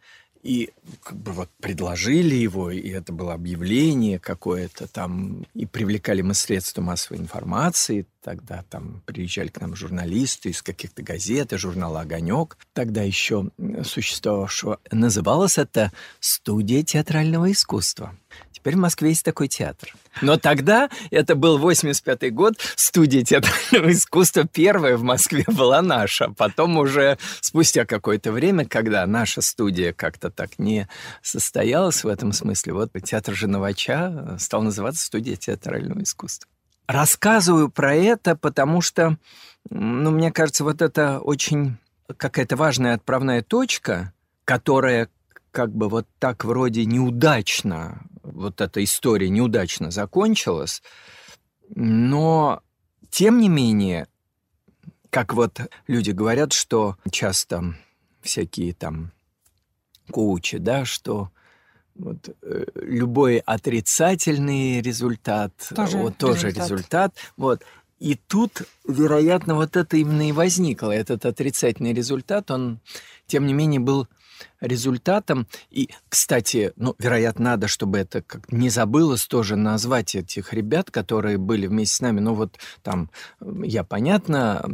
и 0.46 0.70
как 1.02 1.16
бы 1.18 1.32
вот 1.32 1.50
предложили 1.60 2.36
его, 2.36 2.70
и 2.70 2.88
это 2.90 3.12
было 3.12 3.34
объявление 3.34 4.18
какое-то 4.18 4.86
там, 4.86 5.44
и 5.54 5.66
привлекали 5.66 6.22
мы 6.22 6.34
средства 6.34 6.82
массовой 6.82 7.18
информации, 7.18 8.06
тогда 8.22 8.64
там 8.70 9.02
приезжали 9.06 9.48
к 9.48 9.60
нам 9.60 9.74
журналисты 9.74 10.50
из 10.50 10.62
каких-то 10.62 11.02
газет 11.02 11.52
и 11.52 11.56
журнала 11.56 12.02
«Огонек», 12.02 12.56
тогда 12.72 13.02
еще 13.02 13.50
существовавшего. 13.84 14.78
Называлось 14.90 15.58
это 15.58 15.92
«Студия 16.20 16.82
театрального 16.82 17.50
искусства». 17.50 18.16
Теперь 18.52 18.74
в 18.74 18.78
Москве 18.78 19.10
есть 19.10 19.24
такой 19.24 19.48
театр. 19.48 19.94
Но 20.22 20.38
тогда, 20.38 20.90
это 21.10 21.34
был 21.34 21.58
85 21.58 22.34
год, 22.34 22.54
студия 22.74 23.22
театрального 23.22 23.92
искусства 23.92 24.44
первая 24.44 24.96
в 24.96 25.02
Москве 25.02 25.44
была 25.46 25.82
наша. 25.82 26.30
Потом 26.30 26.76
уже 26.78 27.18
спустя 27.40 27.84
какое-то 27.84 28.32
время, 28.32 28.64
когда 28.64 29.06
наша 29.06 29.40
студия 29.40 29.92
как-то 29.92 30.30
так 30.30 30.58
не 30.58 30.88
состоялась 31.22 32.02
в 32.02 32.08
этом 32.08 32.32
смысле, 32.32 32.72
вот 32.72 32.90
театр 33.04 33.34
Женовача 33.34 34.36
стал 34.38 34.62
называться 34.62 35.04
студия 35.04 35.36
театрального 35.36 36.02
искусства. 36.02 36.50
Рассказываю 36.86 37.68
про 37.68 37.94
это, 37.94 38.36
потому 38.36 38.80
что, 38.80 39.16
ну, 39.70 40.10
мне 40.10 40.32
кажется, 40.32 40.64
вот 40.64 40.82
это 40.82 41.20
очень 41.20 41.76
какая-то 42.16 42.56
важная 42.56 42.94
отправная 42.94 43.42
точка, 43.42 44.12
которая 44.44 45.08
как 45.50 45.74
бы 45.74 45.88
вот 45.88 46.06
так 46.18 46.44
вроде 46.44 46.84
неудачно 46.84 48.02
вот 48.32 48.60
эта 48.60 48.82
история 48.82 49.28
неудачно 49.28 49.90
закончилась, 49.90 50.82
но 51.74 52.62
тем 53.10 53.40
не 53.40 53.48
менее, 53.48 54.06
как 55.10 55.34
вот 55.34 55.60
люди 55.86 56.10
говорят, 56.10 56.52
что 56.52 56.96
часто 57.10 57.74
всякие 58.20 58.74
там 58.74 59.12
коучи, 60.10 60.58
да, 60.58 60.84
что 60.84 61.30
вот, 61.94 62.28
э, 62.42 62.64
любой 62.74 63.38
отрицательный 63.38 64.80
результат, 64.80 65.52
тоже, 65.74 65.96
вот, 65.96 66.18
тоже 66.18 66.48
результат. 66.48 66.70
результат. 66.70 67.14
Вот. 67.36 67.62
И 67.98 68.14
тут, 68.14 68.62
вероятно, 68.86 69.54
вот 69.54 69.76
это 69.76 69.96
именно 69.96 70.28
и 70.28 70.32
возникло. 70.32 70.90
Этот 70.90 71.24
отрицательный 71.24 71.94
результат, 71.94 72.50
он, 72.50 72.80
тем 73.26 73.46
не 73.46 73.54
менее, 73.54 73.80
был 73.80 74.06
результатом. 74.66 75.46
И, 75.70 75.88
кстати, 76.08 76.72
ну, 76.76 76.94
вероятно, 76.98 77.44
надо, 77.50 77.68
чтобы 77.68 77.98
это 77.98 78.22
как 78.22 78.50
не 78.52 78.70
забылось 78.70 79.26
тоже 79.26 79.56
назвать 79.56 80.14
этих 80.14 80.52
ребят, 80.52 80.90
которые 80.90 81.38
были 81.38 81.66
вместе 81.66 81.96
с 81.96 82.00
нами. 82.00 82.20
Ну, 82.20 82.34
вот 82.34 82.58
там, 82.82 83.10
я, 83.40 83.84
понятно, 83.84 84.64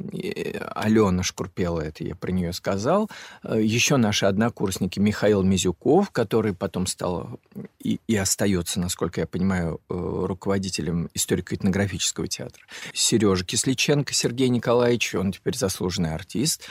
Алена 0.74 1.22
Шкурпела, 1.22 1.80
это 1.80 2.04
я 2.04 2.14
про 2.14 2.30
нее 2.30 2.52
сказал. 2.52 3.10
Э, 3.42 3.60
Еще 3.62 3.96
наши 3.96 4.26
однокурсники 4.26 4.98
Михаил 4.98 5.42
Мизюков, 5.42 6.10
который 6.10 6.54
потом 6.54 6.86
стал 6.86 7.38
и, 7.78 8.00
и 8.06 8.16
остается, 8.16 8.80
насколько 8.80 9.20
я 9.20 9.26
понимаю, 9.26 9.80
э, 9.88 9.94
руководителем 9.94 11.10
историко-этнографического 11.14 12.28
театра. 12.28 12.62
Сережа 12.94 13.44
Кисличенко 13.44 14.14
Сергей 14.14 14.48
Николаевич, 14.48 15.14
он 15.14 15.32
теперь 15.32 15.56
заслуженный 15.56 16.14
артист. 16.14 16.62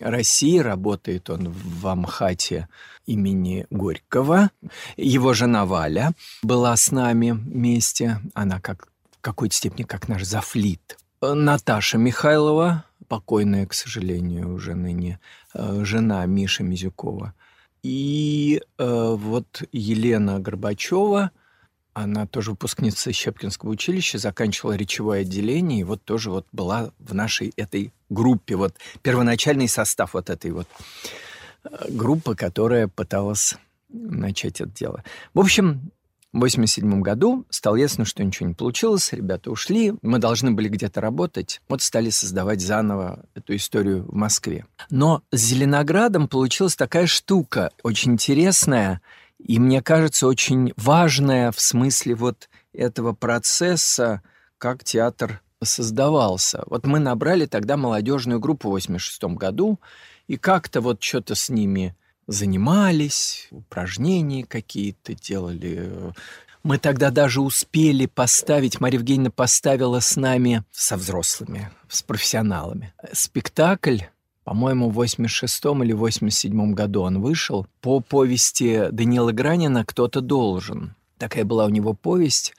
России 0.00 0.58
работает 0.58 1.28
он 1.30 1.48
в 1.50 1.86
Амхате 1.86 2.68
имени 3.06 3.66
Горького. 3.70 4.50
Его 4.96 5.34
жена 5.34 5.66
Валя 5.66 6.12
была 6.42 6.76
с 6.76 6.90
нами 6.90 7.30
вместе. 7.30 8.20
Она 8.34 8.60
как 8.60 8.88
в 9.18 9.20
какой-то 9.20 9.54
степени 9.54 9.84
как 9.84 10.08
наш 10.08 10.24
зафлит. 10.24 10.98
Наташа 11.20 11.98
Михайлова, 11.98 12.84
покойная, 13.08 13.66
к 13.66 13.74
сожалению, 13.74 14.54
уже 14.54 14.74
ныне, 14.74 15.20
э, 15.54 15.84
жена 15.84 16.24
Миши 16.24 16.62
Мизюкова. 16.62 17.34
И 17.82 18.62
э, 18.78 19.14
вот 19.18 19.62
Елена 19.72 20.38
Горбачева, 20.38 21.30
она 21.92 22.26
тоже 22.26 22.52
выпускница 22.52 23.12
Щепкинского 23.12 23.70
училища, 23.70 24.18
заканчивала 24.18 24.74
речевое 24.74 25.22
отделение, 25.22 25.80
и 25.80 25.84
вот 25.84 26.02
тоже 26.04 26.30
вот 26.30 26.46
была 26.52 26.92
в 26.98 27.14
нашей 27.14 27.52
этой 27.56 27.92
группе, 28.08 28.56
вот 28.56 28.74
первоначальный 29.02 29.68
состав 29.68 30.14
вот 30.14 30.30
этой 30.30 30.52
вот 30.52 30.68
группа, 31.88 32.34
которая 32.34 32.88
пыталась 32.88 33.56
начать 33.88 34.60
это 34.60 34.70
дело. 34.70 35.04
В 35.34 35.40
общем, 35.40 35.90
в 36.32 36.36
1987 36.36 37.02
году 37.02 37.44
стало 37.50 37.74
ясно, 37.74 38.04
что 38.04 38.22
ничего 38.22 38.48
не 38.48 38.54
получилось, 38.54 39.12
ребята 39.12 39.50
ушли, 39.50 39.94
мы 40.02 40.20
должны 40.20 40.52
были 40.52 40.68
где-то 40.68 41.00
работать, 41.00 41.60
вот 41.68 41.82
стали 41.82 42.10
создавать 42.10 42.60
заново 42.60 43.24
эту 43.34 43.56
историю 43.56 44.04
в 44.04 44.14
Москве. 44.14 44.64
Но 44.90 45.22
с 45.32 45.40
Зеленоградом 45.40 46.28
получилась 46.28 46.76
такая 46.76 47.06
штука, 47.06 47.72
очень 47.82 48.12
интересная, 48.12 49.00
и 49.38 49.58
мне 49.58 49.82
кажется, 49.82 50.28
очень 50.28 50.72
важная 50.76 51.50
в 51.50 51.60
смысле 51.60 52.14
вот 52.14 52.48
этого 52.72 53.12
процесса, 53.12 54.22
как 54.58 54.84
театр 54.84 55.42
создавался. 55.62 56.62
Вот 56.66 56.86
мы 56.86 57.00
набрали 57.00 57.46
тогда 57.46 57.76
молодежную 57.76 58.38
группу 58.38 58.68
в 58.68 58.76
1986 58.76 59.36
году, 59.36 59.80
и 60.30 60.36
как-то 60.36 60.80
вот 60.80 61.02
что-то 61.02 61.34
с 61.34 61.48
ними 61.48 61.96
занимались, 62.28 63.48
упражнения 63.50 64.44
какие-то 64.44 65.12
делали. 65.12 65.90
Мы 66.62 66.78
тогда 66.78 67.10
даже 67.10 67.40
успели 67.40 68.06
поставить, 68.06 68.78
Мария 68.78 69.00
Евгеньевна 69.00 69.32
поставила 69.32 69.98
с 69.98 70.14
нами, 70.14 70.62
со 70.70 70.96
взрослыми, 70.96 71.72
с 71.88 72.04
профессионалами, 72.04 72.94
спектакль 73.12 74.02
по-моему, 74.44 74.88
в 74.90 74.94
86 74.94 75.64
или 75.82 75.92
87 75.92 76.74
году 76.74 77.02
он 77.02 77.20
вышел, 77.20 77.66
по 77.80 77.98
повести 77.98 78.88
Даниила 78.90 79.32
Гранина 79.32 79.84
«Кто-то 79.84 80.20
должен». 80.20 80.94
Такая 81.18 81.44
была 81.44 81.66
у 81.66 81.70
него 81.70 81.92
повесть 81.92 82.54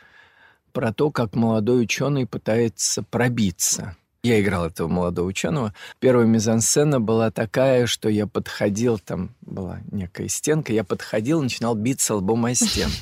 про 0.73 0.93
то, 0.93 1.09
как 1.09 1.35
молодой 1.35 1.83
ученый 1.83 2.27
пытается 2.27 3.01
пробиться 3.03 3.95
я 4.23 4.39
играл 4.39 4.65
этого 4.65 4.87
молодого 4.87 5.27
ученого. 5.27 5.73
Первая 5.99 6.25
мизансцена 6.25 6.99
была 6.99 7.31
такая, 7.31 7.87
что 7.87 8.09
я 8.09 8.27
подходил, 8.27 8.99
там 8.99 9.31
была 9.41 9.79
некая 9.91 10.27
стенка, 10.27 10.73
я 10.73 10.83
подходил, 10.83 11.41
начинал 11.41 11.75
биться 11.75 12.15
лбом 12.15 12.45
о 12.45 12.53
стену. 12.53 12.93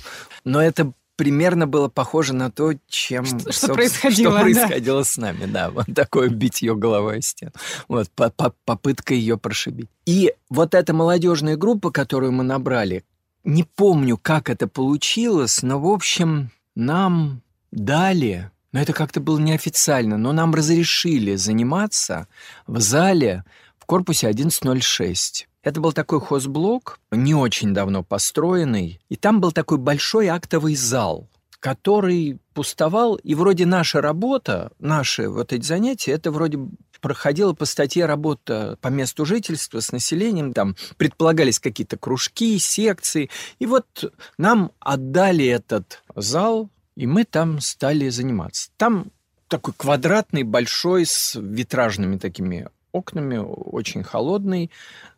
Но 0.45 0.61
это 0.61 0.93
примерно 1.17 1.67
было 1.67 1.89
похоже 1.89 2.33
на 2.33 2.49
то, 2.49 2.71
чем 2.87 3.25
что, 3.25 3.51
что 3.51 3.73
происходило, 3.73 4.31
что 4.31 4.41
происходило 4.41 4.99
да. 4.99 5.03
с 5.03 5.17
нами, 5.17 5.45
да, 5.45 5.69
вот 5.69 5.87
такое 5.93 6.29
битье 6.29 6.73
головой 6.75 7.17
о 7.17 7.21
стену, 7.21 7.51
вот 7.89 8.09
по 8.11 8.27
-по 8.27 8.53
попытка 8.63 9.13
ее 9.13 9.37
прошибить. 9.37 9.89
И 10.05 10.33
вот 10.49 10.73
эта 10.73 10.93
молодежная 10.93 11.57
группа, 11.57 11.91
которую 11.91 12.31
мы 12.31 12.45
набрали, 12.45 13.03
не 13.43 13.63
помню, 13.65 14.17
как 14.17 14.49
это 14.49 14.69
получилось, 14.69 15.61
но 15.61 15.77
в 15.81 15.87
общем 15.87 16.51
нам 16.75 17.41
дали 17.71 18.49
но 18.71 18.79
это 18.79 18.93
как-то 18.93 19.19
было 19.19 19.39
неофициально, 19.39 20.17
но 20.17 20.31
нам 20.31 20.53
разрешили 20.53 21.35
заниматься 21.35 22.27
в 22.67 22.79
зале 22.79 23.43
в 23.77 23.85
корпусе 23.85 24.27
1106. 24.27 25.47
Это 25.61 25.81
был 25.81 25.91
такой 25.91 26.21
хозблок, 26.21 26.99
не 27.11 27.35
очень 27.35 27.73
давно 27.73 28.03
построенный, 28.03 29.01
и 29.09 29.15
там 29.15 29.41
был 29.41 29.51
такой 29.51 29.77
большой 29.77 30.27
актовый 30.27 30.75
зал, 30.75 31.27
который 31.59 32.39
пустовал, 32.53 33.15
и 33.15 33.35
вроде 33.35 33.65
наша 33.65 34.01
работа, 34.01 34.71
наши 34.79 35.27
вот 35.27 35.51
эти 35.51 35.65
занятия, 35.65 36.11
это 36.11 36.31
вроде 36.31 36.59
проходила 37.01 37.53
по 37.53 37.65
статье 37.65 38.05
работа 38.05 38.77
по 38.81 38.89
месту 38.89 39.25
жительства 39.25 39.79
с 39.79 39.91
населением, 39.91 40.53
там 40.53 40.75
предполагались 40.97 41.59
какие-то 41.59 41.97
кружки, 41.97 42.57
секции, 42.59 43.29
и 43.57 43.65
вот 43.65 44.13
нам 44.37 44.71
отдали 44.79 45.45
этот 45.45 46.03
зал 46.15 46.69
и 46.99 47.07
мы 47.07 47.23
там 47.23 47.61
стали 47.61 48.09
заниматься. 48.09 48.71
Там 48.75 49.11
такой 49.47 49.73
квадратный, 49.73 50.43
большой, 50.43 51.05
с 51.05 51.39
витражными 51.39 52.17
такими 52.17 52.67
окнами, 52.91 53.37
очень 53.37 54.03
холодный, 54.03 54.69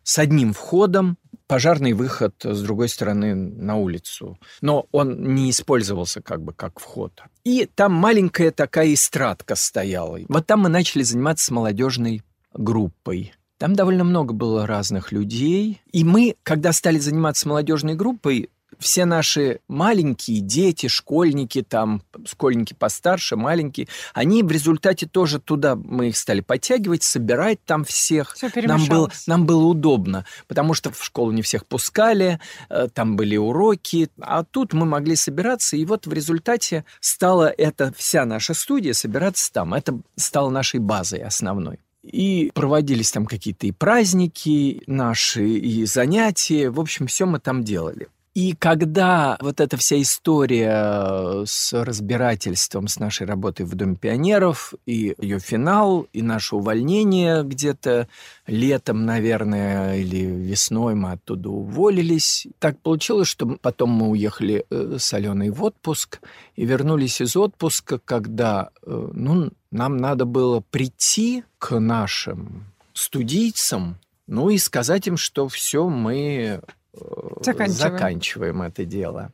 с 0.03 0.19
одним 0.19 0.53
входом, 0.53 1.17
пожарный 1.47 1.93
выход 1.93 2.35
с 2.43 2.61
другой 2.61 2.87
стороны 2.87 3.33
на 3.33 3.77
улицу. 3.77 4.37
Но 4.61 4.85
он 4.91 5.33
не 5.33 5.49
использовался 5.49 6.21
как 6.21 6.43
бы 6.43 6.53
как 6.53 6.79
вход. 6.79 7.19
И 7.43 7.67
там 7.73 7.93
маленькая 7.93 8.51
такая 8.51 8.93
эстрадка 8.93 9.55
стояла. 9.55 10.19
Вот 10.29 10.45
там 10.45 10.59
мы 10.59 10.69
начали 10.69 11.01
заниматься 11.01 11.47
с 11.47 11.49
молодежной 11.49 12.21
группой. 12.53 13.33
Там 13.57 13.73
довольно 13.73 14.03
много 14.03 14.35
было 14.35 14.67
разных 14.67 15.11
людей. 15.11 15.81
И 15.91 16.03
мы, 16.03 16.35
когда 16.43 16.73
стали 16.73 16.99
заниматься 16.99 17.47
молодежной 17.47 17.95
группой, 17.95 18.51
все 18.79 19.05
наши 19.05 19.59
маленькие 19.67 20.39
дети, 20.39 20.87
школьники, 20.87 21.61
там, 21.61 22.01
школьники 22.25 22.73
постарше, 22.73 23.35
маленькие, 23.35 23.87
они 24.13 24.43
в 24.43 24.51
результате 24.51 25.07
тоже 25.07 25.39
туда, 25.39 25.75
мы 25.75 26.09
их 26.09 26.17
стали 26.17 26.41
подтягивать, 26.41 27.03
собирать 27.03 27.63
там 27.65 27.83
всех. 27.83 28.33
Все 28.35 28.51
нам, 28.55 28.85
было, 28.85 29.11
нам 29.27 29.45
было 29.45 29.65
удобно, 29.65 30.25
потому 30.47 30.73
что 30.73 30.91
в 30.91 31.03
школу 31.03 31.31
не 31.31 31.41
всех 31.41 31.65
пускали, 31.65 32.39
э, 32.69 32.87
там 32.93 33.15
были 33.15 33.37
уроки, 33.37 34.09
а 34.19 34.43
тут 34.43 34.73
мы 34.73 34.85
могли 34.85 35.15
собираться, 35.15 35.77
и 35.77 35.85
вот 35.85 36.07
в 36.07 36.13
результате 36.13 36.85
стала 36.99 37.47
эта 37.57 37.93
вся 37.95 38.25
наша 38.25 38.53
студия 38.53 38.93
собираться 38.93 39.51
там. 39.51 39.73
Это 39.73 39.99
стало 40.15 40.49
нашей 40.49 40.79
базой 40.79 41.19
основной. 41.19 41.79
И 42.03 42.51
проводились 42.55 43.11
там 43.11 43.27
какие-то 43.27 43.67
и 43.67 43.71
праздники 43.71 44.81
наши, 44.87 45.47
и 45.47 45.85
занятия. 45.85 46.69
В 46.69 46.79
общем, 46.79 47.05
все 47.07 47.25
мы 47.25 47.39
там 47.39 47.63
делали. 47.63 48.07
И 48.33 48.53
когда 48.53 49.37
вот 49.41 49.59
эта 49.59 49.75
вся 49.75 50.01
история 50.01 51.43
с 51.45 51.73
разбирательством 51.73 52.87
с 52.87 52.97
нашей 52.97 53.27
работой 53.27 53.65
в 53.65 53.75
Доме 53.75 53.97
пионеров, 53.97 54.73
и 54.85 55.13
ее 55.17 55.39
финал, 55.39 56.07
и 56.13 56.21
наше 56.21 56.55
увольнение 56.55 57.43
где-то 57.43 58.07
летом, 58.47 59.05
наверное, 59.05 59.97
или 59.97 60.23
весной 60.23 60.95
мы 60.95 61.11
оттуда 61.11 61.49
уволились, 61.49 62.47
так 62.59 62.79
получилось, 62.79 63.27
что 63.27 63.57
потом 63.61 63.89
мы 63.89 64.07
уехали 64.07 64.65
э, 64.69 64.95
с 64.97 65.13
Аленой 65.13 65.49
в 65.49 65.61
отпуск 65.61 66.21
и 66.55 66.65
вернулись 66.65 67.19
из 67.19 67.35
отпуска, 67.35 67.99
когда 67.99 68.69
э, 68.81 69.09
ну, 69.11 69.51
нам 69.71 69.97
надо 69.97 70.23
было 70.23 70.63
прийти 70.71 71.43
к 71.59 71.77
нашим 71.77 72.63
студийцам, 72.93 73.97
ну 74.27 74.49
и 74.49 74.57
сказать 74.57 75.07
им, 75.07 75.17
что 75.17 75.49
все 75.49 75.89
мы 75.89 76.61
заканчиваем. 76.93 77.71
заканчиваем 77.71 78.61
это 78.61 78.85
дело. 78.85 79.33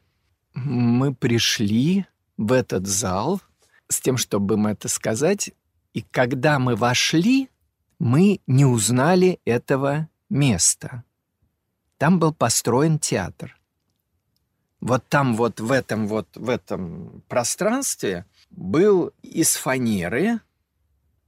Мы 0.53 1.13
пришли 1.13 2.05
в 2.37 2.51
этот 2.51 2.87
зал 2.87 3.41
с 3.89 3.99
тем, 3.99 4.17
чтобы 4.17 4.55
им 4.55 4.67
это 4.67 4.87
сказать, 4.87 5.51
и 5.93 6.01
когда 6.01 6.59
мы 6.59 6.75
вошли, 6.75 7.49
мы 7.99 8.41
не 8.47 8.65
узнали 8.65 9.39
этого 9.45 10.09
места. 10.29 11.03
Там 11.97 12.19
был 12.19 12.33
построен 12.33 12.99
театр. 12.99 13.57
Вот 14.79 15.07
там 15.07 15.35
вот 15.35 15.59
в 15.59 15.71
этом 15.71 16.07
вот 16.07 16.27
в 16.35 16.49
этом 16.49 17.23
пространстве 17.27 18.25
был 18.51 19.11
из 19.23 19.55
фанеры 19.55 20.39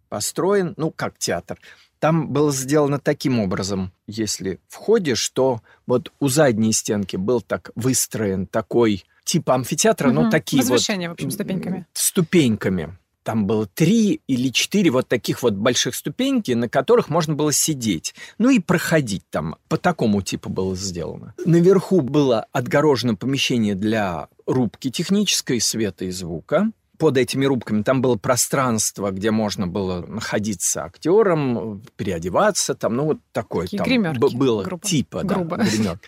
построен, 0.10 0.74
ну 0.78 0.92
как 0.92 1.18
театр, 1.18 1.60
там 2.00 2.30
было 2.30 2.52
сделано 2.52 3.00
таким 3.00 3.40
образом, 3.40 3.92
если 4.08 4.60
входишь, 4.68 5.28
то 5.30 5.62
вот 5.86 6.12
у 6.20 6.30
задней 6.30 6.74
стенки 6.74 7.16
был 7.16 7.42
так 7.42 7.72
выстроен 7.76 8.48
такой 8.48 9.04
типа 9.26 9.56
амфитеатра, 9.56 10.08
угу. 10.08 10.22
но 10.22 10.30
такие 10.30 10.62
Возвышение, 10.62 11.10
вот... 11.10 11.16
в 11.16 11.20
общем, 11.20 11.32
ступеньками. 11.32 11.86
Ступеньками. 11.94 12.98
Там 13.24 13.46
было 13.46 13.68
три 13.68 14.22
или 14.28 14.50
четыре 14.50 14.90
вот 14.90 15.08
таких 15.08 15.44
вот 15.44 15.54
больших 15.54 15.94
ступеньки, 15.94 16.54
на 16.54 16.68
которых 16.68 17.10
можно 17.10 17.36
было 17.36 17.52
сидеть. 17.52 18.16
Ну 18.40 18.50
и 18.50 18.60
проходить 18.60 19.24
там. 19.30 19.58
По 19.68 19.78
такому 19.78 20.22
типу 20.22 20.50
было 20.50 20.76
сделано. 20.76 21.36
Наверху 21.46 22.02
было 22.02 22.48
отгорожено 22.54 23.16
помещение 23.16 23.76
для 23.76 24.30
рубки 24.48 24.90
технической, 24.90 25.60
света 25.60 26.06
и 26.06 26.12
звука 26.12 26.72
под 27.00 27.18
этими 27.18 27.46
рубками 27.46 27.82
там 27.82 28.02
было 28.02 28.18
пространство, 28.18 29.10
где 29.12 29.32
можно 29.32 29.66
было 29.66 30.06
находиться 30.06 30.84
актером, 30.84 31.82
переодеваться, 31.96 32.76
там, 32.76 32.98
ну, 32.98 33.06
вот 33.06 33.18
такое 33.32 33.68
там 33.68 33.88
гримерки, 33.88 34.36
было 34.36 34.64
грубо. 34.64 34.86
типа, 34.86 35.24
грубо. 35.24 35.58
да, 35.58 35.64
гримерки. 35.64 36.08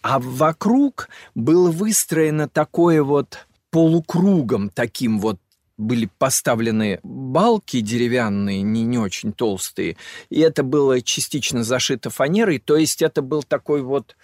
А 0.00 0.18
вокруг 0.18 1.10
было 1.34 1.70
выстроено 1.70 2.48
такое 2.48 3.02
вот 3.02 3.46
полукругом 3.70 4.70
таким 4.70 5.20
вот 5.20 5.38
были 5.76 6.10
поставлены 6.18 6.98
балки 7.04 7.80
деревянные, 7.80 8.62
не, 8.62 8.82
не 8.82 8.98
очень 8.98 9.32
толстые, 9.32 9.96
и 10.30 10.40
это 10.40 10.62
было 10.62 11.00
частично 11.02 11.62
зашито 11.62 12.10
фанерой, 12.10 12.58
то 12.58 12.76
есть 12.76 13.02
это 13.02 13.22
был 13.22 13.42
такой 13.42 13.82
вот 13.82 14.16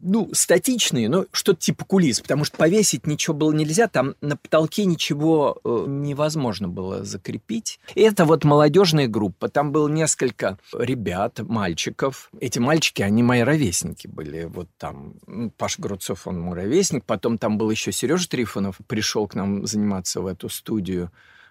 ну, 0.00 0.28
статичные, 0.32 1.08
но 1.08 1.26
что-то 1.32 1.60
типа 1.60 1.84
кулис, 1.84 2.20
потому 2.20 2.44
что 2.44 2.56
повесить 2.56 3.06
ничего 3.06 3.34
было 3.34 3.52
нельзя, 3.52 3.88
там 3.88 4.14
на 4.20 4.36
потолке 4.36 4.84
ничего 4.84 5.58
э, 5.64 5.84
невозможно 5.86 6.68
было 6.68 7.04
закрепить. 7.04 7.80
И 7.94 8.02
это 8.02 8.24
вот 8.24 8.44
молодежная 8.44 9.08
группа, 9.08 9.48
там 9.48 9.72
было 9.72 9.88
несколько 9.88 10.58
ребят, 10.72 11.40
мальчиков. 11.40 12.30
Эти 12.40 12.58
мальчики, 12.58 13.02
они 13.02 13.22
мои 13.22 13.40
ровесники 13.40 14.06
были, 14.06 14.44
вот 14.44 14.68
там 14.78 15.14
ну, 15.26 15.50
Паш 15.50 15.78
Груцов, 15.78 16.26
он 16.26 16.40
мой 16.40 16.54
ровесник, 16.54 17.04
потом 17.04 17.38
там 17.38 17.58
был 17.58 17.70
еще 17.70 17.92
Сережа 17.92 18.28
Трифонов, 18.28 18.76
пришел 18.86 19.26
к 19.26 19.34
нам 19.34 19.66
заниматься 19.66 20.20
в 20.20 20.26
эту 20.26 20.48
студию. 20.48 21.10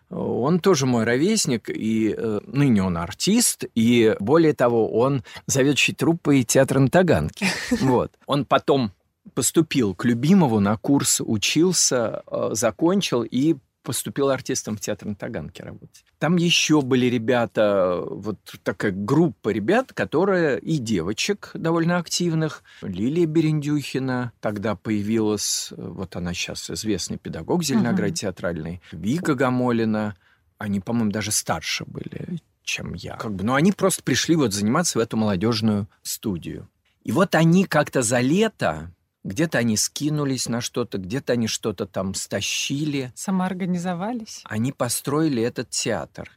Он 0.09 0.59
тоже 0.59 0.85
мой 0.85 1.03
ровесник, 1.03 1.69
и 1.69 2.15
э, 2.17 2.39
ныне 2.45 2.81
он 2.81 2.97
артист, 2.97 3.65
и 3.75 4.15
более 4.19 4.53
того, 4.53 4.89
он 4.91 5.23
заведующий 5.47 5.93
труппой 5.93 6.43
театра 6.43 6.79
на 6.79 6.89
Таганке. 6.89 7.47
Вот. 7.81 8.11
Он 8.25 8.45
потом 8.45 8.91
поступил 9.33 9.93
к 9.93 10.05
Любимову 10.05 10.59
на 10.59 10.77
курс, 10.77 11.21
учился, 11.23 12.23
э, 12.25 12.49
закончил 12.53 13.23
и 13.23 13.55
поступил 13.87 14.29
артистом 14.31 14.75
в 14.75 14.81
театр 14.81 15.07
на 15.07 15.15
Таганке 15.15 15.63
работать. 15.63 16.03
Там 16.19 16.35
еще 16.35 16.81
были 16.81 17.05
ребята, 17.05 18.03
вот 18.05 18.37
такая 18.61 18.91
группа 18.91 19.47
ребят, 19.47 19.93
которая 19.93 20.57
и 20.57 20.77
девочек 20.77 21.51
довольно 21.53 21.95
активных. 21.95 22.63
Лилия 22.81 23.25
Берендюхина 23.25 24.33
тогда 24.41 24.75
появилась, 24.75 25.71
вот 25.77 26.17
она 26.17 26.33
сейчас 26.33 26.69
известный 26.69 27.17
педагог 27.17 27.63
Зеленоград 27.63 28.09
uh-huh. 28.09 28.15
театральный, 28.15 28.81
Вика 28.91 29.35
Гамолина. 29.35 30.17
Они, 30.57 30.81
по-моему, 30.81 31.11
даже 31.11 31.31
старше 31.31 31.85
были, 31.85 32.41
чем 32.63 32.93
я. 32.93 33.15
Как 33.15 33.33
бы, 33.33 33.45
но 33.45 33.55
они 33.55 33.71
просто 33.71 34.03
пришли 34.03 34.35
вот 34.35 34.51
заниматься 34.51 34.99
в 34.99 35.01
эту 35.01 35.15
молодежную 35.15 35.87
студию. 36.01 36.67
И 37.05 37.13
вот 37.13 37.35
они 37.35 37.63
как-то 37.63 38.01
за 38.01 38.19
лето 38.19 38.91
где-то 39.27 39.57
они 39.57 39.75
скинулись 39.75 40.47
на 40.47 40.61
что-то, 40.61 40.97
где-то 40.97 41.33
они 41.33 41.47
что-то 41.47 41.85
там 41.85 42.13
стащили. 42.13 43.11
Самоорганизовались? 43.13 44.41
Они 44.45 44.71
построили 44.71 45.43
этот 45.43 45.69
театр. 45.69 46.31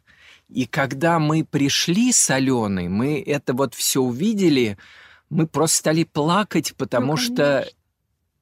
И 0.48 0.66
когда 0.66 1.20
мы 1.20 1.44
пришли 1.44 2.12
с 2.12 2.29
Аленой, 2.31 2.88
мы 2.88 3.22
это 3.24 3.55
вот 3.55 3.74
все 3.74 4.00
увидели, 4.00 4.76
мы 5.31 5.46
просто 5.46 5.76
стали 5.76 6.03
плакать, 6.03 6.74
потому 6.76 7.12
ну, 7.12 7.16
что 7.16 7.68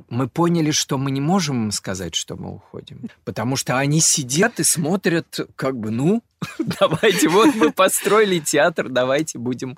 мы 0.09 0.29
поняли, 0.29 0.71
что 0.71 0.97
мы 0.97 1.11
не 1.11 1.21
можем 1.21 1.65
им 1.65 1.71
сказать, 1.71 2.15
что 2.15 2.37
мы 2.37 2.55
уходим. 2.55 3.11
Потому 3.25 3.57
что 3.57 3.77
они 3.77 4.01
сидят 4.01 4.59
и 4.61 4.65
смотрят, 4.65 5.41
как 5.57 5.79
бы, 5.79 5.91
ну, 5.91 6.23
давайте, 6.59 7.29
вот 7.29 7.55
мы 7.55 7.71
построили 7.71 8.39
театр, 8.39 8.89
давайте 8.89 9.39
будем 9.39 9.77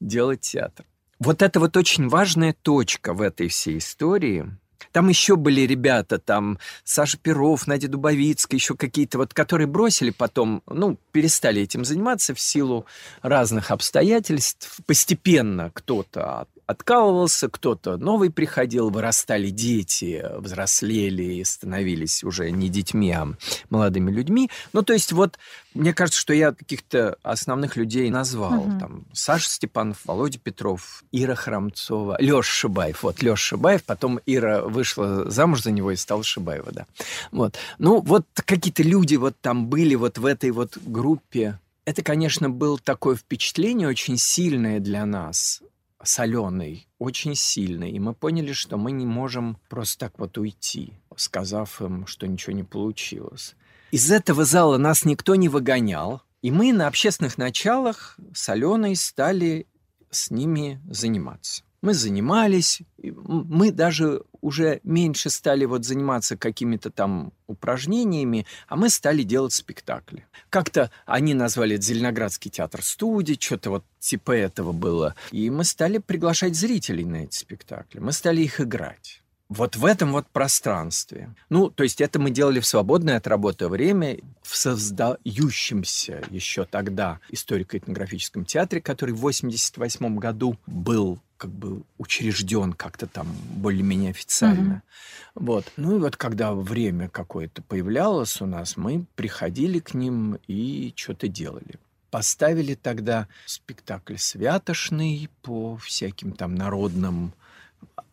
делать 0.00 0.40
театр. 0.40 0.86
Вот 1.18 1.42
это 1.42 1.60
вот 1.60 1.76
очень 1.76 2.08
важная 2.08 2.54
точка 2.62 3.14
в 3.14 3.22
этой 3.22 3.48
всей 3.48 3.78
истории. 3.78 4.50
Там 4.92 5.08
еще 5.08 5.36
были 5.36 5.62
ребята, 5.62 6.18
там 6.18 6.58
Саша 6.84 7.18
Перов, 7.18 7.66
Надя 7.66 7.88
Дубовицкая, 7.88 8.58
еще 8.58 8.76
какие-то 8.76 9.18
вот, 9.18 9.34
которые 9.34 9.66
бросили 9.66 10.10
потом, 10.10 10.62
ну, 10.66 10.98
перестали 11.12 11.62
этим 11.62 11.84
заниматься 11.84 12.34
в 12.34 12.40
силу 12.40 12.86
разных 13.22 13.70
обстоятельств. 13.70 14.78
Постепенно 14.86 15.70
кто-то 15.74 16.46
откалывался, 16.66 17.48
кто-то 17.48 17.96
новый 17.96 18.30
приходил, 18.30 18.90
вырастали 18.90 19.50
дети, 19.50 20.24
взрослели 20.38 21.22
и 21.22 21.44
становились 21.44 22.24
уже 22.24 22.50
не 22.50 22.68
детьми, 22.68 23.12
а 23.12 23.28
молодыми 23.70 24.10
людьми. 24.10 24.50
Ну, 24.72 24.82
то 24.82 24.92
есть 24.92 25.12
вот 25.12 25.38
мне 25.74 25.92
кажется, 25.92 26.20
что 26.20 26.32
я 26.32 26.52
каких-то 26.52 27.16
основных 27.22 27.76
людей 27.76 28.10
назвал. 28.10 28.60
Угу. 28.60 28.78
Там 28.80 29.04
Саша 29.12 29.48
Степанов, 29.48 29.98
Володя 30.04 30.38
Петров, 30.38 31.04
Ира 31.12 31.34
Храмцова, 31.34 32.16
Леша 32.18 32.42
Шибаев. 32.42 33.02
Вот 33.02 33.22
Леша 33.22 33.36
Шибаев, 33.36 33.84
потом 33.84 34.20
Ира 34.26 34.62
вышла 34.62 35.30
замуж 35.30 35.62
за 35.62 35.70
него 35.70 35.92
и 35.92 35.96
стала 35.96 36.24
Шибаева, 36.24 36.72
да. 36.72 36.86
Вот. 37.30 37.56
Ну, 37.78 38.00
вот 38.00 38.26
какие-то 38.34 38.82
люди 38.82 39.16
вот 39.16 39.36
там 39.40 39.66
были 39.66 39.94
вот 39.94 40.18
в 40.18 40.26
этой 40.26 40.50
вот 40.50 40.78
группе. 40.78 41.60
Это, 41.84 42.02
конечно, 42.02 42.50
было 42.50 42.78
такое 42.78 43.14
впечатление 43.14 43.86
очень 43.86 44.16
сильное 44.16 44.80
для 44.80 45.06
нас 45.06 45.62
соленый, 46.06 46.88
очень 46.98 47.34
сильный. 47.34 47.90
И 47.90 47.98
мы 47.98 48.14
поняли, 48.14 48.52
что 48.52 48.76
мы 48.76 48.92
не 48.92 49.06
можем 49.06 49.58
просто 49.68 50.06
так 50.06 50.18
вот 50.18 50.38
уйти, 50.38 50.94
сказав 51.16 51.80
им, 51.82 52.06
что 52.06 52.26
ничего 52.26 52.52
не 52.52 52.64
получилось. 52.64 53.54
Из 53.90 54.10
этого 54.10 54.44
зала 54.44 54.78
нас 54.78 55.04
никто 55.04 55.34
не 55.34 55.48
выгонял, 55.48 56.22
и 56.42 56.50
мы 56.50 56.72
на 56.72 56.86
общественных 56.86 57.38
началах 57.38 58.18
с 58.34 58.48
Аленой 58.48 58.96
стали 58.96 59.66
с 60.10 60.30
ними 60.30 60.80
заниматься. 60.88 61.62
Мы 61.82 61.94
занимались, 61.94 62.82
мы 62.98 63.70
даже 63.70 64.22
уже 64.46 64.80
меньше 64.84 65.28
стали 65.28 65.64
вот 65.64 65.84
заниматься 65.84 66.36
какими-то 66.36 66.90
там 66.90 67.32
упражнениями, 67.48 68.46
а 68.68 68.76
мы 68.76 68.90
стали 68.90 69.24
делать 69.24 69.52
спектакли. 69.52 70.24
Как-то 70.50 70.92
они 71.04 71.34
назвали 71.34 71.74
это 71.74 71.84
Зеленоградский 71.84 72.48
театр 72.48 72.80
студии, 72.84 73.36
что-то 73.38 73.70
вот 73.70 73.84
типа 73.98 74.30
этого 74.30 74.70
было. 74.70 75.16
И 75.32 75.50
мы 75.50 75.64
стали 75.64 75.98
приглашать 75.98 76.54
зрителей 76.54 77.04
на 77.04 77.24
эти 77.24 77.36
спектакли, 77.36 77.98
мы 77.98 78.12
стали 78.12 78.42
их 78.42 78.60
играть. 78.60 79.20
вот 79.48 79.76
в 79.76 79.84
этом 79.84 80.12
вот 80.12 80.28
пространстве. 80.28 81.34
Ну, 81.48 81.68
то 81.70 81.82
есть 81.82 82.00
это 82.00 82.20
мы 82.20 82.30
делали 82.30 82.60
в 82.60 82.66
свободное 82.66 83.16
от 83.16 83.26
работы 83.26 83.68
время 83.68 84.18
в 84.42 84.56
создающемся 84.56 86.22
еще 86.30 86.64
тогда 86.64 87.18
историко-этнографическом 87.30 88.44
театре, 88.44 88.80
который 88.80 89.14
в 89.14 89.18
88 89.18 90.18
году 90.18 90.56
был 90.66 91.20
как 91.36 91.50
бы 91.50 91.82
учрежден 91.98 92.72
как-то 92.72 93.06
там 93.06 93.26
более-менее 93.56 94.10
официально. 94.10 94.74
Mm-hmm. 94.74 95.30
Вот. 95.34 95.72
Ну 95.76 95.96
и 95.96 95.98
вот 95.98 96.16
когда 96.16 96.54
время 96.54 97.08
какое-то 97.08 97.62
появлялось 97.62 98.40
у 98.40 98.46
нас, 98.46 98.76
мы 98.76 99.04
приходили 99.14 99.78
к 99.78 99.94
ним 99.94 100.38
и 100.46 100.92
что-то 100.96 101.28
делали. 101.28 101.78
Поставили 102.10 102.74
тогда 102.74 103.28
спектакль 103.44 104.16
святошный 104.16 105.28
по 105.42 105.76
всяким 105.76 106.32
там 106.32 106.54
народным 106.54 107.32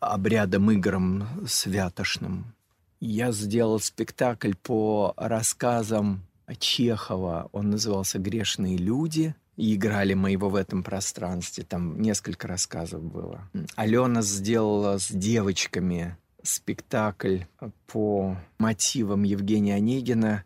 обрядам, 0.00 0.70
играм 0.70 1.28
святошным. 1.46 2.54
Я 3.00 3.32
сделал 3.32 3.80
спектакль 3.80 4.52
по 4.62 5.14
рассказам 5.16 6.22
Чехова. 6.58 7.48
Он 7.52 7.70
назывался 7.70 8.18
«Грешные 8.18 8.76
люди». 8.76 9.34
И 9.56 9.74
играли 9.74 10.14
мы 10.14 10.32
его 10.32 10.48
в 10.48 10.56
этом 10.56 10.82
пространстве. 10.82 11.64
Там 11.64 12.00
несколько 12.00 12.48
рассказов 12.48 13.02
было. 13.02 13.48
Алена 13.76 14.22
сделала 14.22 14.98
с 14.98 15.08
девочками 15.08 16.16
спектакль 16.42 17.40
по 17.86 18.36
мотивам 18.58 19.22
Евгения 19.22 19.74
Онегина. 19.74 20.44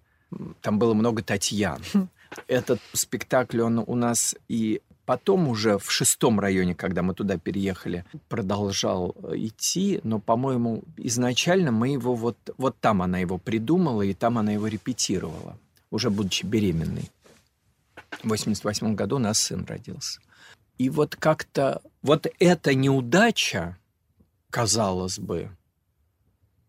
Там 0.60 0.78
было 0.78 0.94
много 0.94 1.22
Татьян. 1.22 1.80
Этот 2.46 2.80
спектакль, 2.92 3.60
он 3.60 3.82
у 3.86 3.94
нас 3.94 4.36
и 4.48 4.82
Потом 5.08 5.48
уже 5.48 5.78
в 5.78 5.90
шестом 5.90 6.38
районе, 6.38 6.74
когда 6.74 7.02
мы 7.02 7.14
туда 7.14 7.38
переехали, 7.38 8.04
продолжал 8.28 9.16
э, 9.22 9.36
идти, 9.36 10.00
но, 10.04 10.18
по-моему, 10.18 10.82
изначально 10.98 11.72
мы 11.72 11.88
его 11.88 12.14
вот, 12.14 12.36
вот 12.58 12.76
там 12.78 13.00
она 13.00 13.18
его 13.18 13.38
придумала, 13.38 14.02
и 14.02 14.12
там 14.12 14.36
она 14.36 14.52
его 14.52 14.66
репетировала, 14.66 15.56
уже 15.90 16.10
будучи 16.10 16.44
беременной. 16.44 17.08
В 18.22 18.28
88 18.28 18.94
году 18.94 19.16
у 19.16 19.20
нас 19.20 19.38
сын 19.38 19.64
родился. 19.64 20.20
И 20.78 20.90
вот 20.90 21.16
как-то 21.16 21.82
вот 22.02 22.26
эта 22.38 22.74
неудача, 22.74 23.76
казалось 24.50 25.18
бы, 25.18 25.50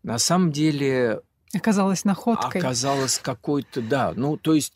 на 0.04 0.18
самом 0.18 0.52
деле 0.52 1.22
Оказалась 1.54 2.06
находкой. 2.06 2.62
Оказалась 2.62 3.18
какой-то, 3.18 3.82
да. 3.82 4.14
Ну, 4.16 4.38
то 4.38 4.54
есть 4.54 4.76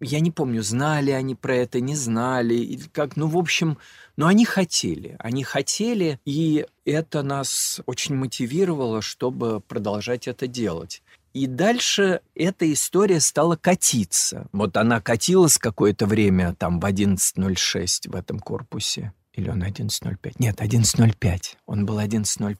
я 0.00 0.20
не 0.20 0.30
помню, 0.30 0.62
знали 0.62 1.10
они 1.10 1.34
про 1.34 1.56
это, 1.56 1.80
не 1.80 1.96
знали, 1.96 2.78
как, 2.92 3.16
ну, 3.16 3.26
в 3.28 3.36
общем, 3.36 3.78
но 4.16 4.26
они 4.26 4.44
хотели, 4.44 5.16
они 5.18 5.42
хотели, 5.42 6.20
и 6.24 6.66
это 6.84 7.22
нас 7.22 7.80
очень 7.86 8.14
мотивировало, 8.14 9.00
чтобы 9.00 9.60
продолжать 9.60 10.28
это 10.28 10.46
делать. 10.46 11.02
И 11.36 11.46
дальше 11.46 12.22
эта 12.34 12.72
история 12.72 13.20
стала 13.20 13.56
катиться. 13.56 14.48
Вот 14.52 14.78
она 14.78 15.02
катилась 15.02 15.58
какое-то 15.58 16.06
время 16.06 16.54
там 16.54 16.80
в 16.80 16.84
11.06 16.86 18.10
в 18.10 18.16
этом 18.16 18.38
корпусе. 18.38 19.12
Или 19.34 19.50
он 19.50 19.62
11.05? 19.62 20.36
Нет, 20.38 20.62
11.05. 20.62 21.40
Он 21.66 21.84
был 21.84 22.00
11.05. 22.00 22.56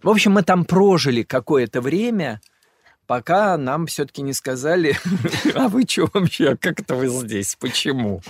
В 0.00 0.08
общем, 0.08 0.30
мы 0.30 0.44
там 0.44 0.64
прожили 0.64 1.24
какое-то 1.24 1.80
время– 1.80 2.40
пока 3.06 3.56
нам 3.56 3.86
все-таки 3.86 4.22
не 4.22 4.32
сказали, 4.32 4.96
а 5.54 5.68
вы 5.68 5.84
что 5.86 6.08
вообще, 6.12 6.56
как 6.56 6.80
это 6.80 6.94
вы 6.94 7.08
здесь, 7.08 7.56
почему? 7.58 8.22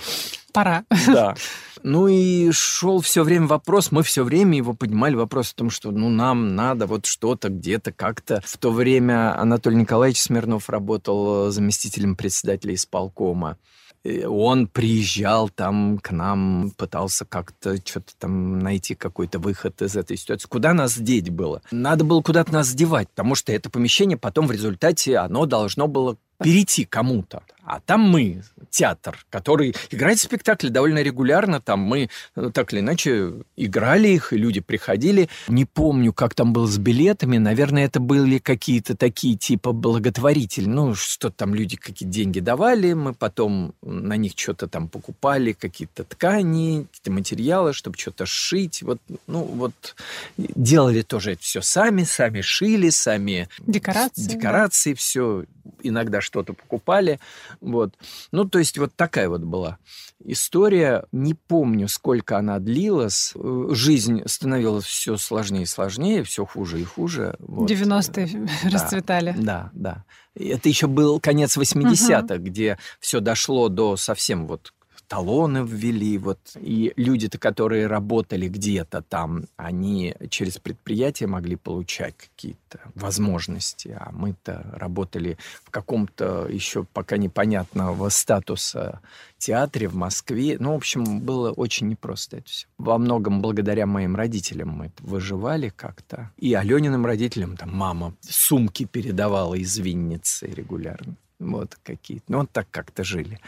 Пора. 0.53 0.83
Да. 1.07 1.35
Ну 1.83 2.07
и 2.07 2.51
шел 2.51 3.01
все 3.01 3.23
время 3.23 3.45
вопрос, 3.45 3.91
мы 3.91 4.01
все 4.01 4.23
время 4.23 4.57
его 4.57 4.73
поднимали 4.73 5.13
вопрос 5.13 5.51
о 5.51 5.55
том, 5.55 5.69
что 5.69 5.91
ну 5.91 6.09
нам 6.09 6.55
надо 6.55 6.87
вот 6.87 7.05
что-то 7.05 7.49
где-то 7.49 7.91
как-то. 7.91 8.41
В 8.43 8.57
то 8.57 8.71
время 8.71 9.39
Анатолий 9.39 9.77
Николаевич 9.77 10.19
Смирнов 10.19 10.69
работал 10.69 11.51
заместителем 11.51 12.15
председателя 12.15 12.73
исполкома 12.73 13.57
он 14.05 14.67
приезжал 14.67 15.49
там 15.49 15.99
к 15.99 16.11
нам, 16.11 16.71
пытался 16.77 17.25
как-то 17.25 17.77
что-то 17.77 18.13
там 18.17 18.59
найти 18.59 18.95
какой-то 18.95 19.39
выход 19.39 19.81
из 19.81 19.95
этой 19.95 20.17
ситуации. 20.17 20.47
Куда 20.47 20.73
нас 20.73 20.97
деть 20.97 21.29
было? 21.29 21.61
Надо 21.71 22.03
было 22.03 22.21
куда-то 22.21 22.53
нас 22.53 22.73
девать, 22.73 23.09
потому 23.09 23.35
что 23.35 23.51
это 23.51 23.69
помещение 23.69 24.17
потом 24.17 24.47
в 24.47 24.51
результате, 24.51 25.17
оно 25.17 25.45
должно 25.45 25.87
было 25.87 26.17
перейти 26.39 26.85
кому-то. 26.85 27.43
А 27.67 27.81
там 27.81 27.99
мы, 27.99 28.43
театр, 28.69 29.17
который 29.29 29.75
играет 29.91 30.19
спектакли 30.19 30.69
довольно 30.69 31.01
регулярно. 31.03 31.59
Там 31.59 31.81
мы 31.81 32.09
э, 32.37 32.51
так 32.53 32.71
или 32.71 32.79
иначе 32.79 33.33
играли 33.57 34.07
их, 34.07 34.31
и 34.31 34.37
люди 34.37 34.61
приходили. 34.61 35.27
Не 35.49 35.65
помню, 35.65 36.13
как 36.13 36.33
там 36.33 36.53
было 36.53 36.65
с 36.65 36.77
билетами. 36.77 37.37
Наверное, 37.37 37.83
это 37.83 37.99
были 37.99 38.37
какие-то 38.37 38.95
такие 38.95 39.35
типа 39.35 39.73
благотворители. 39.73 40.65
Ну, 40.65 40.95
что 40.95 41.29
там 41.29 41.53
люди 41.53 41.75
какие 41.75 42.07
деньги 42.07 42.39
давали. 42.39 42.93
Мы 42.93 43.13
потом 43.13 43.73
на 43.81 44.15
них 44.15 44.31
что-то 44.37 44.69
там 44.69 44.87
покупали, 44.87 45.51
какие-то 45.51 46.05
ткани, 46.05 46.85
какие-то 46.89 47.11
материалы, 47.11 47.73
чтобы 47.73 47.97
что-то 47.97 48.25
сшить. 48.25 48.81
Вот, 48.81 49.01
ну, 49.27 49.43
вот 49.43 49.95
делали 50.37 51.01
тоже 51.01 51.33
это 51.33 51.41
все 51.41 51.61
сами, 51.61 52.03
сами 52.03 52.39
шили, 52.39 52.91
сами... 52.91 53.49
Декорации. 53.65 54.21
Декорации, 54.21 54.93
да. 54.93 54.97
все. 54.97 55.43
Иногда 55.83 56.21
что-то 56.21 56.53
покупали. 56.53 57.19
Вот. 57.61 57.93
Ну, 58.31 58.45
то 58.45 58.59
есть 58.59 58.77
вот 58.77 58.95
такая 58.95 59.29
вот 59.29 59.41
была 59.41 59.77
история. 60.23 61.05
Не 61.11 61.33
помню, 61.33 61.87
сколько 61.87 62.37
она 62.37 62.59
длилась. 62.59 63.33
Жизнь 63.35 64.23
становилась 64.25 64.85
все 64.85 65.17
сложнее 65.17 65.63
и 65.63 65.65
сложнее, 65.65 66.23
все 66.23 66.45
хуже 66.45 66.81
и 66.81 66.83
хуже. 66.83 67.35
Вот. 67.39 67.69
90-е 67.69 68.47
да, 68.63 68.69
расцветали. 68.69 69.35
Да, 69.37 69.69
да. 69.73 70.05
Это 70.35 70.69
еще 70.69 70.87
был 70.87 71.19
конец 71.19 71.57
80-х, 71.57 72.35
угу. 72.35 72.43
где 72.43 72.77
все 72.99 73.19
дошло 73.19 73.69
до 73.69 73.97
совсем 73.97 74.47
вот 74.47 74.73
талоны 75.07 75.65
ввели, 75.65 76.17
вот, 76.17 76.39
и 76.55 76.93
люди-то, 76.95 77.37
которые 77.37 77.87
работали 77.87 78.47
где-то 78.47 79.01
там, 79.01 79.45
они 79.55 80.15
через 80.29 80.57
предприятие 80.57 81.27
могли 81.27 81.55
получать 81.55 82.15
какие-то 82.17 82.79
возможности, 82.95 83.97
а 83.99 84.11
мы-то 84.11 84.65
работали 84.73 85.37
в 85.63 85.69
каком-то 85.71 86.47
еще 86.49 86.83
пока 86.83 87.17
непонятного 87.17 88.09
статуса 88.09 89.01
театре 89.37 89.87
в 89.87 89.95
Москве. 89.95 90.57
Ну, 90.59 90.73
в 90.73 90.77
общем, 90.77 91.21
было 91.21 91.51
очень 91.51 91.87
непросто 91.87 92.37
это 92.37 92.49
все. 92.49 92.67
Во 92.77 92.97
многом 92.97 93.41
благодаря 93.41 93.85
моим 93.85 94.15
родителям 94.15 94.69
мы 94.69 94.91
выживали 94.99 95.69
как-то. 95.69 96.31
И 96.37 96.53
Алёниным 96.53 97.05
родителям 97.05 97.55
там 97.55 97.73
мама 97.73 98.13
сумки 98.21 98.85
передавала 98.85 99.55
из 99.55 99.77
Винницы 99.77 100.47
регулярно. 100.47 101.15
Вот 101.39 101.77
какие-то. 101.83 102.25
Ну, 102.27 102.39
вот 102.39 102.51
так 102.51 102.67
как-то 102.71 103.03
жили. 103.03 103.39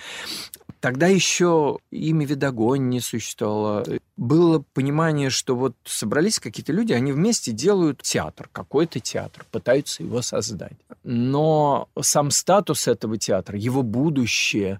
Тогда 0.79 1.07
еще 1.07 1.79
имя 1.91 2.25
Видогонь 2.25 2.87
не 2.87 3.01
существовало. 3.01 3.85
Было 4.15 4.63
понимание, 4.73 5.29
что 5.29 5.55
вот 5.55 5.75
собрались 5.83 6.39
какие-то 6.39 6.71
люди, 6.71 6.93
они 6.93 7.11
вместе 7.11 7.51
делают 7.51 8.01
театр, 8.01 8.49
какой-то 8.51 9.01
театр, 9.01 9.45
пытаются 9.51 10.03
его 10.03 10.21
создать. 10.21 10.77
Но 11.03 11.89
сам 11.99 12.31
статус 12.31 12.87
этого 12.87 13.17
театра, 13.17 13.57
его 13.57 13.83
будущее, 13.83 14.79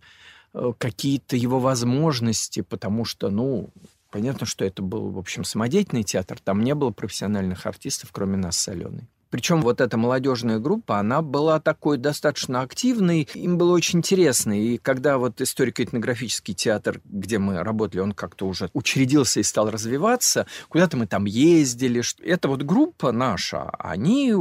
э, 0.54 0.72
какие-то 0.78 1.36
его 1.36 1.60
возможности, 1.60 2.62
потому 2.62 3.04
что, 3.04 3.30
ну, 3.30 3.70
понятно, 4.10 4.46
что 4.46 4.64
это 4.64 4.82
был, 4.82 5.10
в 5.10 5.18
общем, 5.18 5.44
самодеятельный 5.44 6.04
театр, 6.04 6.40
там 6.42 6.64
не 6.64 6.76
было 6.76 6.92
профессиональных 6.92 7.66
артистов, 7.66 8.10
кроме 8.14 8.38
нас 8.38 8.58
с 8.58 8.70
Аленой. 8.70 9.10
Причем 9.30 9.62
вот 9.62 9.82
эта 9.82 9.98
молодежная 9.98 10.60
группа, 10.60 11.00
она 11.00 11.22
была 11.22 11.60
такой 11.60 11.98
достаточно 11.98 12.62
активной, 12.62 13.28
им 13.34 13.58
было 13.58 13.74
очень 13.74 14.00
интересно. 14.00 14.60
И 14.60 14.78
когда 14.78 15.18
вот 15.18 15.42
историко-этнографический 15.42 16.54
театр, 16.54 17.02
где 17.06 17.38
мы 17.38 17.64
работали, 17.64 18.02
он 18.02 18.14
как-то 18.14 18.48
уже 18.48 18.70
учредился 18.74 19.40
и 19.40 19.44
стал 19.44 19.70
развиваться, 19.70 20.48
куда-то 20.68 20.98
мы 20.98 21.08
там 21.08 21.26
ездили. 21.26 22.02
Эта 22.24 22.48
вот 22.48 22.64
группа 22.64 23.12
наша, 23.12 23.70
они 23.78 24.34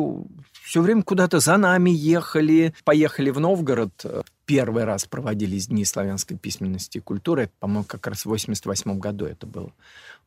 все 0.69 0.83
время 0.83 1.03
куда-то 1.03 1.41
за 1.41 1.57
нами 1.57 1.89
ехали. 1.89 2.75
Поехали 2.85 3.31
в 3.31 3.41
Новгород, 3.41 4.05
первый 4.45 4.85
раз 4.85 5.07
проводились 5.07 5.69
Дни 5.69 5.87
славянской 5.87 6.37
письменности 6.37 6.99
и 6.99 7.01
культуры. 7.01 7.51
По-моему, 7.59 7.85
как 7.85 8.07
раз 8.07 8.23
в 8.23 8.27
88 8.27 8.99
году 8.99 9.25
это 9.25 9.47
было. 9.47 9.73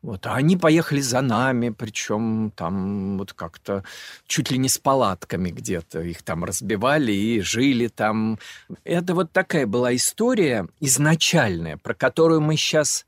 Вот. 0.02 0.26
А 0.26 0.34
они 0.34 0.56
поехали 0.56 1.00
за 1.00 1.20
нами, 1.20 1.68
причем 1.68 2.52
там 2.56 3.18
вот 3.18 3.34
как-то 3.34 3.84
чуть 4.26 4.50
ли 4.50 4.58
не 4.58 4.68
с 4.68 4.78
палатками 4.78 5.50
где-то 5.50 6.00
их 6.00 6.22
там 6.22 6.44
разбивали 6.44 7.12
и 7.12 7.40
жили 7.40 7.86
там. 7.86 8.36
Это 8.82 9.14
вот 9.14 9.30
такая 9.30 9.68
была 9.68 9.94
история 9.94 10.66
изначальная, 10.80 11.76
про 11.76 11.94
которую 11.94 12.40
мы 12.40 12.56
сейчас 12.56 13.06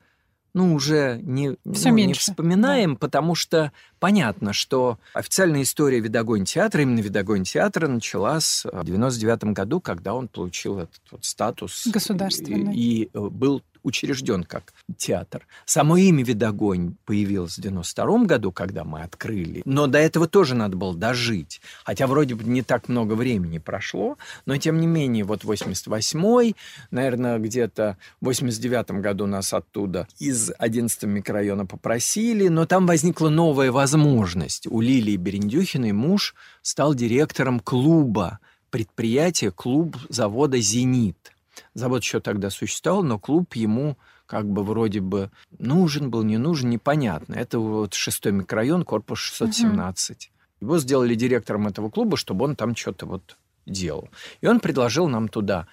ну, 0.55 0.73
уже 0.73 1.21
не, 1.23 1.57
Все 1.73 1.91
ну, 1.91 1.97
меньше. 1.97 2.09
не 2.09 2.15
вспоминаем, 2.15 2.93
да. 2.95 2.99
потому 3.01 3.35
что 3.35 3.73
понятно, 3.99 4.53
что 4.53 4.99
официальная 5.13 5.63
история 5.63 5.99
Видогонь 5.99 6.45
театра, 6.45 6.83
именно 6.83 7.01
Видогонь 7.01 7.43
театра 7.43 7.89
началась 7.89 8.65
в 8.65 8.85
99 8.85 9.45
году, 9.53 9.81
когда 9.81 10.15
он 10.15 10.29
получил 10.29 10.79
этот 10.79 11.01
вот 11.11 11.25
статус. 11.25 11.87
Государственный. 11.89 12.75
И, 12.75 13.03
и 13.05 13.11
был 13.13 13.63
учрежден 13.85 14.43
как 14.43 14.73
театр. 14.97 15.47
Само 15.65 15.97
имя 15.97 16.25
«Видогонь» 16.25 16.97
появилось 17.05 17.57
в 17.59 17.61
92 17.61 18.25
году, 18.25 18.51
когда 18.51 18.83
мы 18.83 19.03
открыли. 19.03 19.63
Но 19.65 19.87
до 19.87 19.99
этого 19.99 20.27
тоже 20.27 20.55
надо 20.55 20.77
было 20.77 20.95
дожить. 20.95 21.61
Хотя 21.85 22.07
вроде 22.07 22.35
бы 22.35 22.43
не 22.43 22.63
так 22.63 22.89
много 22.89 23.13
времени 23.13 23.59
прошло, 23.59 24.19
но 24.47 24.57
тем 24.57 24.81
не 24.81 24.87
менее, 24.87 25.25
вот 25.25 25.45
88-й, 25.45 26.57
наверное, 26.91 27.39
где-то 27.39 27.99
в 28.21 28.27
89 28.27 29.03
году 29.03 29.27
нас 29.27 29.53
оттуда 29.53 30.09
из 30.19 30.51
11 30.59 31.05
микрорайона 31.05 31.67
попросили, 31.67 32.49
но 32.49 32.67
там 32.67 32.87
возникла 32.87 33.29
новая 33.29 33.71
возможность. 33.71 34.67
У 34.67 34.81
Лилии 34.81 35.17
Берендюхиной 35.17 35.93
муж 35.93 36.35
стал 36.63 36.95
директором 36.95 37.61
клуба, 37.61 38.39
предприятия, 38.71 39.51
клуб 39.51 39.97
завода 40.09 40.59
«Зенит». 40.59 41.34
Завод 41.75 42.03
еще 42.03 42.21
тогда 42.21 42.51
существовал, 42.51 43.03
но 43.03 43.19
клуб 43.19 43.55
ему 43.55 43.97
как 44.27 44.49
бы 44.49 44.63
вроде 44.63 45.01
бы 45.01 45.31
нужен 45.59 46.11
был, 46.11 46.23
не 46.23 46.39
нужен, 46.39 46.71
непонятно. 46.71 47.35
Это 47.35 47.59
вот 47.59 47.95
шестой 47.95 48.33
микрорайон, 48.33 48.85
корпус 48.85 49.19
617. 49.19 50.17
Угу. 50.17 50.35
Его 50.61 50.79
сделали 50.79 51.15
директором 51.15 51.67
этого 51.67 51.91
клуба, 51.91 52.17
чтобы 52.17 52.45
он 52.45 52.57
там 52.57 52.75
что-то 52.77 53.07
вот 53.07 53.37
делал. 53.67 54.09
И 54.41 54.47
он 54.47 54.61
предложил 54.61 55.09
нам 55.09 55.29
туда 55.29 55.67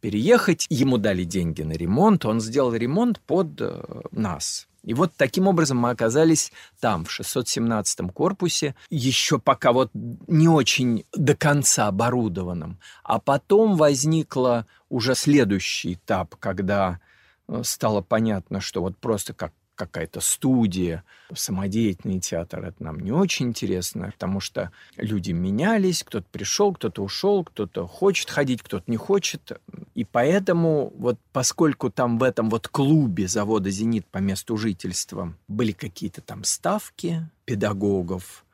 переехать. 0.00 0.66
Ему 0.70 0.96
дали 0.96 1.24
деньги 1.24 1.62
на 1.62 1.72
ремонт. 1.72 2.24
Он 2.24 2.40
сделал 2.40 2.72
ремонт 2.74 3.20
под 3.20 3.60
э, 3.60 3.82
нас. 4.12 4.67
И 4.84 4.94
вот 4.94 5.12
таким 5.16 5.46
образом 5.48 5.78
мы 5.78 5.90
оказались 5.90 6.52
там, 6.80 7.04
в 7.04 7.10
617 7.10 8.12
корпусе, 8.12 8.74
еще 8.90 9.38
пока 9.38 9.72
вот 9.72 9.90
не 9.94 10.48
очень 10.48 11.04
до 11.12 11.34
конца 11.34 11.88
оборудованном. 11.88 12.78
А 13.02 13.18
потом 13.18 13.76
возникла 13.76 14.66
уже 14.88 15.14
следующий 15.14 15.94
этап, 15.94 16.36
когда 16.36 17.00
э, 17.48 17.62
стало 17.64 18.00
понятно, 18.02 18.60
что 18.60 18.80
вот 18.80 18.96
просто 18.98 19.34
как 19.34 19.52
какая-то 19.78 20.20
студия, 20.20 21.04
самодеятельный 21.32 22.20
театр, 22.20 22.64
это 22.64 22.82
нам 22.82 23.00
не 23.00 23.12
очень 23.12 23.46
интересно, 23.46 24.10
потому 24.10 24.40
что 24.40 24.72
люди 24.96 25.30
менялись, 25.30 26.02
кто-то 26.02 26.26
пришел, 26.30 26.74
кто-то 26.74 27.02
ушел, 27.02 27.44
кто-то 27.44 27.86
хочет 27.86 28.28
ходить, 28.28 28.62
кто-то 28.62 28.90
не 28.90 28.96
хочет. 28.96 29.52
И 29.94 30.04
поэтому 30.04 30.92
вот 30.96 31.18
поскольку 31.32 31.90
там 31.90 32.18
в 32.18 32.24
этом 32.24 32.50
вот 32.50 32.68
клубе 32.68 33.28
завода 33.28 33.70
«Зенит» 33.70 34.06
по 34.06 34.18
месту 34.18 34.56
жительства 34.56 35.34
были 35.46 35.72
какие-то 35.72 36.20
там 36.20 36.44
ставки 36.44 37.28
педагогов, 37.44 38.44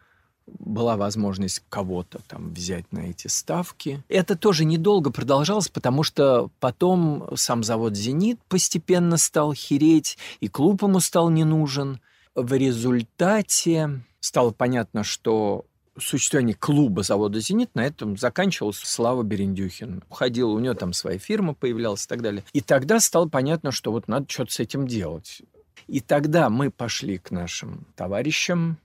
была 0.47 0.97
возможность 0.97 1.63
кого-то 1.69 2.21
там 2.29 2.53
взять 2.53 2.91
на 2.93 3.01
эти 3.01 3.29
ставки. 3.29 4.03
Это 4.09 4.37
тоже 4.37 4.65
недолго 4.65 5.11
продолжалось, 5.11 5.69
потому 5.69 6.03
что 6.03 6.51
потом 6.61 7.29
сам 7.35 7.65
завод 7.65 7.97
«Зенит» 7.97 8.39
постепенно 8.49 9.17
стал 9.17 9.55
хереть, 9.55 10.19
и 10.41 10.49
клуб 10.49 10.83
ему 10.83 11.01
стал 11.01 11.31
не 11.31 11.45
нужен. 11.45 12.01
В 12.35 12.53
результате 12.53 14.03
стало 14.21 14.51
понятно, 14.51 15.05
что 15.05 15.65
существование 15.99 16.55
клуба 16.55 17.03
завода 17.03 17.41
«Зенит» 17.41 17.75
на 17.75 17.85
этом 17.87 18.17
заканчивалось 18.17 18.79
Слава 18.79 19.23
Берендюхин. 19.23 20.03
Уходил, 20.11 20.53
у 20.53 20.59
него 20.59 20.75
там 20.75 20.93
своя 20.93 21.19
фирма 21.19 21.55
появлялась 21.55 22.05
и 22.05 22.09
так 22.09 22.23
далее. 22.23 22.45
И 22.53 22.61
тогда 22.61 23.01
стало 23.01 23.29
понятно, 23.29 23.71
что 23.71 23.93
вот 23.93 24.09
надо 24.09 24.27
что-то 24.29 24.53
с 24.53 24.61
этим 24.61 24.87
делать. 24.87 25.43
И 25.87 26.01
тогда 26.01 26.51
мы 26.51 26.71
пошли 26.71 27.19
к 27.19 27.31
нашим 27.31 27.87
товарищам, 27.95 28.79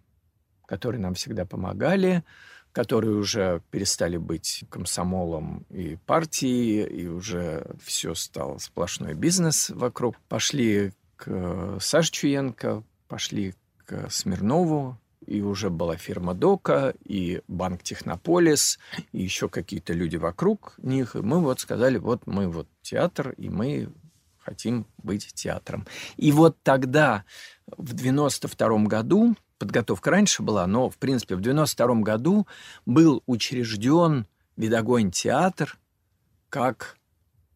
которые 0.69 1.01
нам 1.01 1.15
всегда 1.15 1.45
помогали, 1.45 2.23
которые 2.71 3.15
уже 3.15 3.63
перестали 3.71 4.17
быть 4.17 4.65
комсомолом 4.69 5.65
и 5.71 5.97
партией, 6.05 6.83
и 6.83 7.07
уже 7.07 7.65
все 7.83 8.13
стало 8.13 8.59
сплошной 8.59 9.15
бизнес 9.15 9.71
вокруг. 9.71 10.15
Пошли 10.29 10.93
к 11.15 11.79
Саше 11.81 12.11
Чуенко, 12.11 12.83
пошли 13.07 13.55
к 13.87 14.11
Смирнову, 14.11 14.99
и 15.25 15.41
уже 15.41 15.71
была 15.71 15.97
фирма 15.97 16.35
Дока, 16.35 16.93
и 17.03 17.41
банк 17.47 17.81
Технополис, 17.81 18.77
и 19.11 19.23
еще 19.23 19.49
какие-то 19.49 19.93
люди 19.93 20.17
вокруг 20.17 20.75
них. 20.77 21.15
И 21.15 21.19
мы 21.19 21.39
вот 21.39 21.59
сказали, 21.59 21.97
вот 21.97 22.27
мы 22.27 22.47
вот 22.47 22.67
театр, 22.83 23.33
и 23.37 23.49
мы 23.49 23.89
хотим 24.37 24.85
быть 25.01 25.33
театром. 25.33 25.87
И 26.15 26.31
вот 26.31 26.61
тогда, 26.61 27.25
в 27.75 27.93
92 27.93 28.83
году, 28.83 29.35
подготовка 29.59 30.09
раньше 30.09 30.41
была, 30.41 30.65
но, 30.65 30.89
в 30.89 30.97
принципе, 30.97 31.35
в 31.35 31.41
92 31.41 31.95
году 32.01 32.47
был 32.85 33.21
учрежден 33.27 34.25
Видогонь 34.55 35.11
театр 35.11 35.77
как 36.49 36.97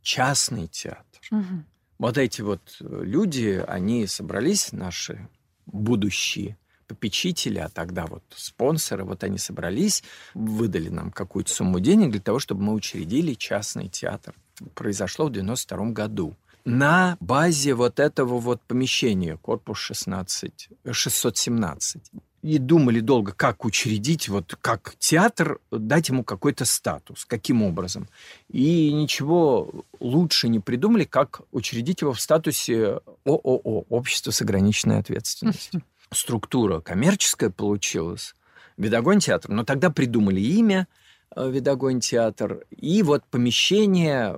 частный 0.02 0.68
театр. 0.68 1.22
Угу. 1.32 1.64
Вот 2.00 2.18
эти 2.18 2.42
вот 2.42 2.62
люди, 2.80 3.64
они 3.68 4.06
собрались, 4.08 4.72
наши 4.72 5.28
будущие 5.66 6.58
попечители, 6.88 7.60
а 7.60 7.70
тогда 7.70 8.06
вот 8.06 8.24
спонсоры, 8.36 9.04
вот 9.04 9.24
они 9.24 9.38
собрались, 9.38 10.04
выдали 10.34 10.90
нам 10.90 11.12
какую-то 11.12 11.54
сумму 11.54 11.80
денег 11.80 12.12
для 12.12 12.22
того, 12.22 12.40
чтобы 12.40 12.62
мы 12.64 12.74
учредили 12.74 13.34
частный 13.34 13.88
театр. 13.90 14.36
Произошло 14.76 15.28
в 15.28 15.32
92 15.32 15.92
году 15.92 16.36
на 16.66 17.18
базе 17.20 17.74
вот 17.74 18.00
этого 18.00 18.40
вот 18.40 18.62
помещения, 18.62 19.38
корпус 19.38 19.78
16, 19.80 20.70
617. 20.92 22.02
И 22.42 22.58
думали 22.58 23.00
долго, 23.00 23.32
как 23.32 23.64
учредить, 23.64 24.28
вот 24.28 24.58
как 24.60 24.96
театр, 25.00 25.60
дать 25.72 26.10
ему 26.10 26.26
какой-то 26.26 26.66
статус, 26.66 27.24
каким 27.24 27.64
образом. 27.64 28.10
И 28.50 28.92
ничего 28.92 29.86
лучше 30.02 30.50
не 30.50 30.60
придумали, 30.60 31.06
как 31.06 31.42
учредить 31.52 32.02
его 32.02 32.12
в 32.12 32.20
статусе 32.20 33.00
ООО, 33.26 33.86
Общество 33.90 34.32
с 34.32 34.42
ограниченной 34.42 35.00
ответственностью. 35.00 35.84
Структура 36.12 36.82
коммерческая 36.82 37.50
получилась, 37.50 38.36
Видогонь 38.76 39.20
театр, 39.20 39.52
но 39.52 39.64
тогда 39.64 39.90
придумали 39.90 40.42
имя, 40.42 40.88
э, 41.36 41.50
Видогонь 41.50 42.02
театр, 42.02 42.66
и 42.72 43.04
вот 43.04 43.24
помещение 43.26 44.38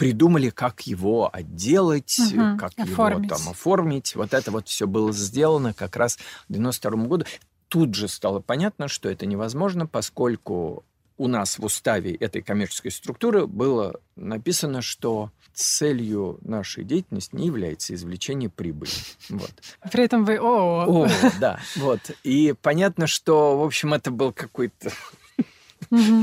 придумали, 0.00 0.48
как 0.48 0.86
его 0.86 1.28
отделать, 1.30 2.18
угу, 2.18 2.56
как 2.58 2.72
оформить. 2.78 3.26
его 3.26 3.36
там 3.36 3.48
оформить. 3.50 4.16
Вот 4.16 4.32
это 4.32 4.50
вот 4.50 4.66
все 4.66 4.86
было 4.86 5.12
сделано 5.12 5.74
как 5.74 5.94
раз 5.94 6.16
в 6.48 6.52
92 6.54 7.04
году. 7.04 7.26
Тут 7.68 7.94
же 7.94 8.08
стало 8.08 8.40
понятно, 8.40 8.88
что 8.88 9.10
это 9.10 9.26
невозможно, 9.26 9.86
поскольку 9.86 10.84
у 11.18 11.28
нас 11.28 11.58
в 11.58 11.64
уставе 11.66 12.14
этой 12.14 12.40
коммерческой 12.40 12.92
структуры 12.92 13.46
было 13.46 14.00
написано, 14.16 14.80
что 14.80 15.32
целью 15.52 16.38
нашей 16.40 16.84
деятельности 16.84 17.36
не 17.36 17.48
является 17.48 17.92
извлечение 17.92 18.48
прибыли. 18.48 18.92
Вот. 19.28 19.52
При 19.92 20.04
этом 20.04 20.24
вы 20.24 20.36
ООО. 20.36 21.04
О, 21.04 21.08
да, 21.40 21.60
вот. 21.76 22.00
И 22.24 22.54
понятно, 22.62 23.06
что, 23.06 23.58
в 23.58 23.62
общем, 23.62 23.92
это 23.92 24.10
был 24.10 24.32
какой-то 24.32 24.92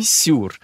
сюр. 0.01 0.59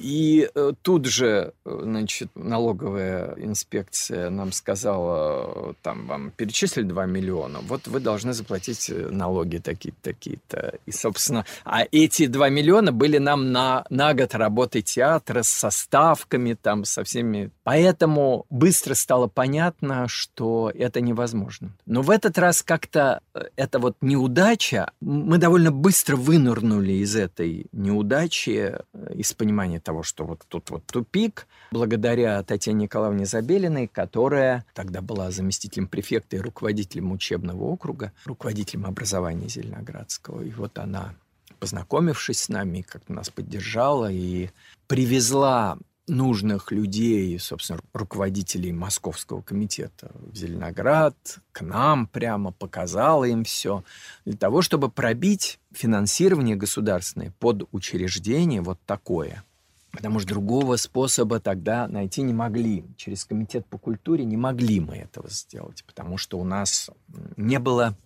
И 0.00 0.48
э, 0.54 0.72
тут 0.80 1.04
же, 1.04 1.52
э, 1.64 1.80
значит, 1.82 2.30
налоговая 2.34 3.34
инспекция 3.36 4.30
нам 4.30 4.50
сказала, 4.50 5.74
там 5.82 6.06
вам 6.06 6.30
перечислили 6.30 6.86
2 6.86 7.06
миллиона, 7.06 7.60
вот 7.62 7.86
вы 7.86 8.00
должны 8.00 8.32
заплатить 8.32 8.88
э, 8.88 9.08
налоги 9.10 9.58
такие-то, 9.58 10.00
такие-то. 10.02 10.78
И, 10.86 10.92
собственно, 10.92 11.44
а 11.64 11.84
эти 11.92 12.26
2 12.26 12.48
миллиона 12.48 12.92
были 12.92 13.18
нам 13.18 13.52
на, 13.52 13.84
на 13.90 14.14
год 14.14 14.34
работы 14.34 14.80
театра 14.80 15.42
с 15.42 15.70
ставками, 15.70 16.54
там, 16.54 16.84
со 16.84 17.04
всеми. 17.04 17.50
Поэтому 17.62 18.46
быстро 18.48 18.94
стало 18.94 19.26
понятно, 19.26 20.08
что 20.08 20.72
это 20.74 21.02
невозможно. 21.02 21.72
Но 21.84 22.00
в 22.00 22.10
этот 22.10 22.38
раз 22.38 22.62
как-то 22.62 23.20
эта 23.56 23.78
вот 23.78 23.96
неудача, 24.00 24.92
мы 25.00 25.36
довольно 25.36 25.70
быстро 25.70 26.16
вынырнули 26.16 26.92
из 26.92 27.16
этой 27.16 27.66
неудачи, 27.72 28.76
из 29.14 29.34
понимания 29.34 29.80
того, 29.90 30.04
что 30.04 30.24
вот 30.24 30.44
тут 30.46 30.70
вот 30.70 30.84
тупик, 30.86 31.48
благодаря 31.72 32.40
Татьяне 32.44 32.84
Николаевне 32.84 33.26
Забелиной, 33.26 33.88
которая 33.88 34.64
тогда 34.72 35.00
была 35.00 35.32
заместителем 35.32 35.88
префекта 35.88 36.36
и 36.36 36.40
руководителем 36.40 37.10
учебного 37.10 37.64
округа, 37.64 38.12
руководителем 38.24 38.86
образования 38.86 39.48
Зеленоградского. 39.48 40.42
И 40.42 40.50
вот 40.50 40.78
она, 40.78 41.14
познакомившись 41.58 42.44
с 42.44 42.48
нами, 42.48 42.82
как-то 42.82 43.12
нас 43.12 43.30
поддержала 43.30 44.12
и 44.12 44.50
привезла 44.86 45.76
нужных 46.06 46.70
людей, 46.70 47.36
собственно, 47.40 47.80
руководителей 47.92 48.72
Московского 48.72 49.42
комитета 49.42 50.12
в 50.14 50.36
Зеленоград, 50.36 51.16
к 51.50 51.62
нам 51.62 52.06
прямо 52.06 52.52
показала 52.52 53.24
им 53.24 53.42
все, 53.42 53.82
для 54.24 54.36
того, 54.36 54.62
чтобы 54.62 54.88
пробить 54.88 55.58
финансирование 55.72 56.54
государственное 56.54 57.32
под 57.40 57.68
учреждение 57.72 58.60
вот 58.60 58.78
такое– 58.86 59.42
Потому 59.92 60.20
что 60.20 60.28
другого 60.28 60.76
способа 60.76 61.40
тогда 61.40 61.88
найти 61.88 62.22
не 62.22 62.32
могли. 62.32 62.84
Через 62.96 63.24
комитет 63.24 63.66
по 63.66 63.78
культуре 63.78 64.24
не 64.24 64.36
могли 64.36 64.80
мы 64.80 64.96
этого 64.96 65.28
сделать, 65.28 65.84
потому 65.84 66.16
что 66.16 66.38
у 66.38 66.44
нас 66.44 66.90
не 67.36 67.58
было 67.58 67.96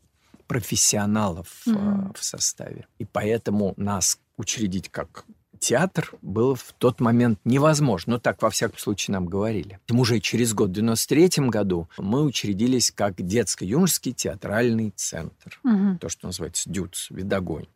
профессионалов 0.46 1.62
mm-hmm. 1.66 2.16
в 2.18 2.24
составе. 2.24 2.86
И 2.98 3.04
поэтому 3.04 3.74
нас 3.76 4.18
учредить 4.36 4.88
как 4.88 5.24
театр 5.64 6.12
был 6.20 6.54
в 6.54 6.74
тот 6.76 7.00
момент 7.00 7.38
невозможен. 7.44 8.12
Ну, 8.12 8.18
так, 8.18 8.42
во 8.42 8.50
всяком 8.50 8.78
случае, 8.78 9.14
нам 9.14 9.24
говорили. 9.24 9.78
Уже 9.90 10.20
через 10.20 10.52
год, 10.52 10.68
в 10.68 10.72
93 10.72 11.48
году, 11.48 11.88
мы 11.96 12.22
учредились 12.22 12.90
как 12.90 13.14
детско-юношеский 13.16 14.12
театральный 14.12 14.92
центр. 14.94 15.58
Угу. 15.64 15.98
То, 16.00 16.08
что 16.10 16.26
называется 16.26 16.68
ДЮЦ, 16.68 17.08
видогонь. 17.10 17.66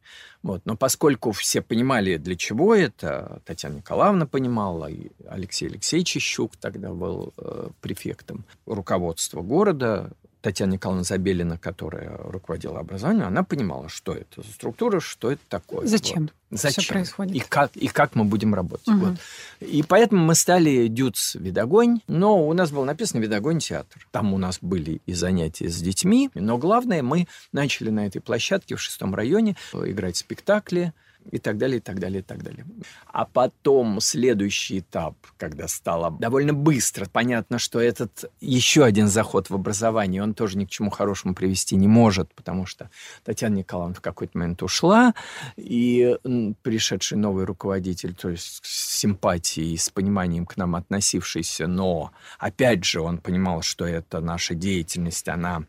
Вот. 0.43 0.61
Но 0.67 0.77
поскольку 0.77 1.33
все 1.33 1.63
понимали, 1.63 2.19
для 2.19 2.37
чего 2.37 2.75
это, 2.75 3.41
Татьяна 3.47 3.77
Николаевна 3.77 4.27
понимала, 4.27 4.87
и 4.87 5.11
Алексей 5.27 5.69
Алексеевич 5.69 6.19
Ищук 6.19 6.57
тогда 6.57 6.93
был 6.93 7.33
э, 7.39 7.71
префектом 7.81 8.45
руководства 8.67 9.41
города, 9.41 10.13
Татьяна 10.41 10.73
Николаевна 10.73 11.05
Забелина, 11.05 11.59
которая 11.59 12.17
руководила 12.17 12.79
образованием, 12.81 13.27
она 13.27 13.43
понимала, 13.43 13.89
что 13.89 14.13
это 14.13 14.43
за 14.43 14.53
структура, 14.53 15.01
что 15.01 15.33
это 15.33 15.43
такое. 15.49 15.87
Зачем? 15.87 16.31
Вот. 16.51 16.61
Зачем 16.61 16.83
все 16.83 16.93
происходит? 16.93 17.35
И 17.35 17.41
как, 17.41 17.77
и 17.77 17.89
как 17.89 18.15
мы 18.15 18.25
будем 18.25 18.55
работать. 18.55 18.89
Угу. 18.89 18.99
Вот. 18.99 19.19
И 19.61 19.83
поэтому 19.83 20.25
мы 20.25 20.35
стали 20.35 20.87
Дюц 20.87 21.35
Видогонь, 21.35 22.01
но 22.07 22.47
у 22.47 22.53
нас 22.53 22.71
было 22.71 22.85
написано 22.85 23.21
Видогонь 23.21 23.59
театр. 23.59 24.07
Там 24.13 24.33
у 24.33 24.39
нас 24.39 24.59
были 24.61 25.01
и 25.07 25.13
занятия 25.13 25.69
с 25.69 25.77
детьми, 25.81 26.31
но 26.35 26.57
главное, 26.57 27.03
мы 27.03 27.27
начали 27.53 27.91
на 27.91 28.07
этой 28.07 28.21
площадке 28.21 28.77
в 28.77 28.81
шестом 28.81 29.15
районе 29.15 29.57
играть 29.73 30.17
спектакли, 30.17 30.93
и 31.31 31.39
так 31.39 31.59
далее, 31.59 31.79
и 31.79 31.81
так 31.81 31.99
далее, 31.99 32.21
и 32.21 32.23
так 32.23 32.43
далее. 32.43 32.65
А 33.07 33.25
потом 33.25 34.01
следующий 34.01 34.81
этап, 34.81 35.15
когда 35.37 35.69
стало 35.69 36.11
довольно 36.11 36.55
быстро 36.55 37.07
понятно, 37.07 37.59
что 37.59 37.81
этот 37.81 38.25
еще 38.41 38.85
один 38.85 39.09
заход 39.09 39.51
в 39.51 39.55
образование, 39.55 40.23
он 40.23 40.35
тоже 40.35 40.59
ни 40.59 40.65
к 40.65 40.71
чему 40.71 40.91
хорошему 40.91 41.35
привести 41.35 41.77
не 41.77 41.89
может, 41.89 42.35
потому 42.35 42.67
что 42.67 42.91
Татьяна 43.25 43.57
Николаевна 43.57 43.95
в 43.95 44.01
какой-то 44.01 44.39
момент 44.39 44.63
ушла, 44.63 45.15
и 45.57 46.17
пришедший 46.63 47.19
новый 47.19 47.45
руководитель, 47.45 48.15
то 48.15 48.31
есть 48.31 48.61
с 48.63 48.99
симпатией, 48.99 49.77
с 49.77 49.91
пониманием 49.91 50.47
к 50.47 50.57
нам 50.57 50.77
относившийся, 50.77 51.67
но, 51.67 52.13
опять 52.39 52.85
же, 52.85 53.01
он 53.01 53.19
понимал, 53.19 53.63
что 53.63 53.85
это 53.85 54.21
наша 54.21 54.55
деятельность, 54.55 55.29
она, 55.29 55.65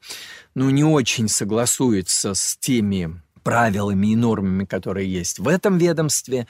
ну, 0.56 0.70
не 0.70 0.84
очень 0.84 1.28
согласуется 1.28 2.34
с 2.34 2.58
теми 2.58 3.22
правилами 3.50 4.08
и 4.12 4.16
нормами, 4.16 4.64
которые 4.64 5.12
есть 5.12 5.40
в 5.40 5.48
этом 5.48 5.80
ведомстве, 5.80 6.46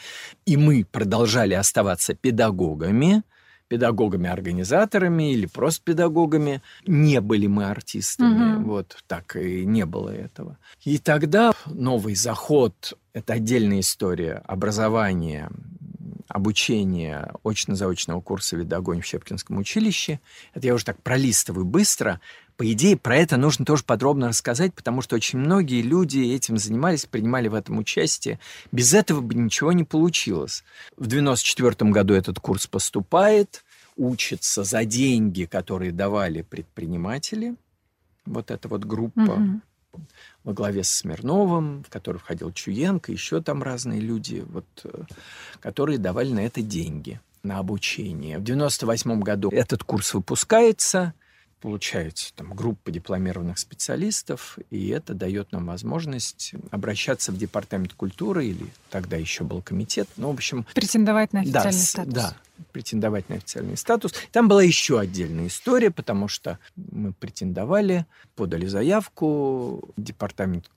и 0.45 0.57
мы 0.57 0.83
продолжали 0.83 1.53
оставаться 1.53 2.13
педагогами, 2.13 3.23
педагогами-организаторами 3.69 5.31
или 5.31 5.45
просто 5.45 5.81
педагогами. 5.85 6.61
Не 6.85 7.21
были 7.21 7.47
мы 7.47 7.69
артистами, 7.69 8.57
угу. 8.57 8.71
вот 8.71 8.97
так 9.07 9.37
и 9.37 9.63
не 9.65 9.85
было 9.85 10.09
этого. 10.09 10.57
И 10.83 10.97
тогда 10.97 11.53
новый 11.67 12.15
заход– 12.15 12.97
это 13.13 13.31
отдельная 13.33 13.79
история 13.79 14.41
образования, 14.45 15.49
обучения 16.27 17.31
очно-заочного 17.45 18.19
курса 18.19 18.57
«Видогонь» 18.57 18.99
в 18.99 19.05
Щепкинском 19.05 19.57
училище. 19.57 20.19
Это 20.53 20.67
я 20.67 20.73
уже 20.73 20.83
так 20.83 21.01
пролистываю 21.01 21.63
быстро– 21.63 22.19
по 22.59 22.69
идее, 22.73 22.97
про 22.97 23.15
это 23.15 23.37
нужно 23.37 23.63
тоже 23.63 23.85
подробно 23.85 24.27
рассказать, 24.27 24.73
потому 24.73 25.01
что 25.01 25.15
очень 25.15 25.39
многие 25.39 25.81
люди 25.81 26.19
этим 26.19 26.57
занимались, 26.57 27.05
принимали 27.05 27.47
в 27.47 27.53
этом 27.53 27.77
участие. 27.77 28.37
Без 28.73 28.93
этого 28.93 29.21
бы 29.21 29.33
ничего 29.33 29.71
не 29.71 29.85
получилось. 29.85 30.65
В 30.97 31.07
1994 31.07 31.89
году 31.89 32.15
этот 32.15 32.41
курс 32.41 32.67
поступает, 32.67 33.63
учится 33.95 34.65
за 34.65 34.83
деньги, 34.83 35.45
которые 35.45 35.93
давали 35.93 36.41
предприниматели. 36.41 37.55
Вот 38.25 38.51
эта 38.51 38.67
вот 38.67 38.83
группа 38.83 39.21
угу. 39.21 40.03
во 40.43 40.51
главе 40.51 40.83
с 40.83 40.89
Смирновым, 40.89 41.85
в 41.85 41.89
которой 41.89 42.17
входил 42.17 42.51
Чуенко, 42.51 43.13
еще 43.13 43.41
там 43.41 43.63
разные 43.63 44.01
люди, 44.01 44.43
вот, 44.45 44.67
э, 44.83 45.03
которые 45.61 45.97
давали 45.97 46.33
на 46.33 46.41
это 46.41 46.61
деньги 46.61 47.21
на 47.41 47.59
обучение. 47.59 48.37
В 48.37 48.41
1998 48.41 49.21
году 49.21 49.49
этот 49.49 49.85
курс 49.85 50.13
выпускается– 50.13 51.13
получаете 51.61 52.31
там 52.35 52.53
группа 52.53 52.91
дипломированных 52.91 53.57
специалистов, 53.57 54.57
и 54.69 54.89
это 54.89 55.13
дает 55.13 55.51
нам 55.51 55.65
возможность 55.65 56.53
обращаться 56.71 57.31
в 57.31 57.37
департамент 57.37 57.93
культуры 57.93 58.45
или 58.45 58.67
тогда 58.89 59.17
еще 59.17 59.43
был 59.43 59.61
комитет. 59.61 60.07
Ну, 60.17 60.31
в 60.31 60.33
общем... 60.35 60.65
Претендовать 60.73 61.33
на 61.33 61.41
официальный 61.41 61.71
да, 61.71 61.85
статус. 61.85 62.13
Да, 62.13 62.35
претендовать 62.71 63.29
на 63.29 63.35
официальный 63.35 63.77
статус. 63.77 64.13
Там 64.31 64.47
была 64.47 64.63
еще 64.63 64.99
отдельная 64.99 65.47
история, 65.47 65.91
потому 65.91 66.27
что 66.27 66.59
мы 66.75 67.13
претендовали, 67.13 68.05
подали 68.35 68.65
заявку, 68.65 69.89
департамент 69.97 70.69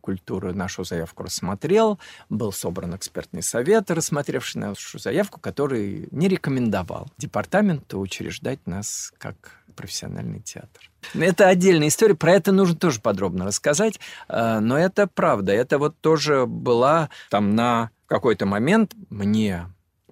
культуры 0.00 0.54
нашу 0.54 0.84
заявку 0.84 1.22
рассмотрел, 1.22 1.98
был 2.28 2.52
собран 2.52 2.96
экспертный 2.96 3.42
совет, 3.42 3.90
рассмотревший 3.90 4.60
нашу 4.60 4.98
заявку, 4.98 5.40
который 5.40 6.08
не 6.10 6.28
рекомендовал 6.28 7.08
департаменту 7.18 7.98
учреждать 7.98 8.66
нас 8.66 9.12
как 9.18 9.59
профессиональный 9.80 10.40
театр. 10.40 10.90
Это 11.14 11.48
отдельная 11.48 11.88
история, 11.88 12.14
про 12.14 12.32
это 12.32 12.52
нужно 12.52 12.76
тоже 12.76 13.00
подробно 13.00 13.46
рассказать, 13.46 13.98
э, 14.28 14.58
но 14.60 14.78
это 14.78 15.06
правда. 15.06 15.52
Это 15.52 15.78
вот 15.78 15.98
тоже 16.00 16.44
была 16.44 17.08
там 17.30 17.54
на 17.54 17.90
какой-то 18.06 18.44
момент 18.44 18.92
мне 19.08 19.66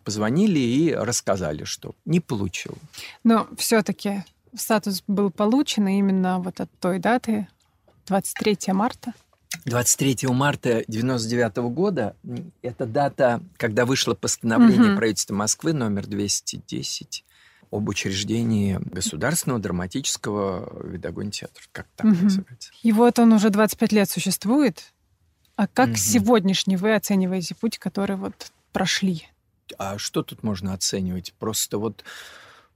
позвонили 0.05 0.59
и 0.59 0.95
рассказали, 0.95 1.65
что 1.65 1.95
не 2.07 2.21
получил. 2.21 2.79
Но 3.25 3.47
все-таки 3.59 4.25
статус 4.57 5.05
был 5.07 5.31
получен 5.31 5.87
именно 5.87 6.39
вот 6.39 6.61
от 6.61 6.71
той 6.81 6.99
даты, 6.99 7.47
23 8.07 8.73
марта. 8.73 9.13
23 9.67 10.29
марта 10.29 10.83
99 10.89 11.57
года 11.75 12.17
это 12.63 12.87
дата, 12.87 13.43
когда 13.59 13.85
вышло 13.85 14.15
постановление 14.15 14.93
угу. 14.93 14.97
правительства 14.97 15.35
Москвы 15.35 15.75
номер 15.75 16.07
210 16.07 17.25
об 17.71 17.89
учреждении 17.89 18.79
Государственного 18.81 19.61
драматического 19.61 20.87
видогонь 20.87 21.31
театра. 21.31 21.63
Как 21.73 21.87
так 21.97 22.07
угу. 22.07 22.25
называется? 22.25 22.71
И 22.83 22.93
вот 22.93 23.19
он 23.19 23.33
уже 23.33 23.51
25 23.51 23.93
лет 23.93 24.11
существует. 24.11 24.93
А 25.57 25.67
как 25.67 25.89
угу. 25.91 25.97
сегодняшний 25.97 26.77
вы 26.77 26.95
оцениваете 26.95 27.55
путь, 27.55 27.79
который 27.79 28.17
вот 28.17 28.53
прошли? 28.73 29.27
А 29.77 29.99
что 29.99 30.23
тут 30.23 30.43
можно 30.43 30.73
оценивать? 30.73 31.35
Просто 31.39 31.79
вот, 31.79 32.05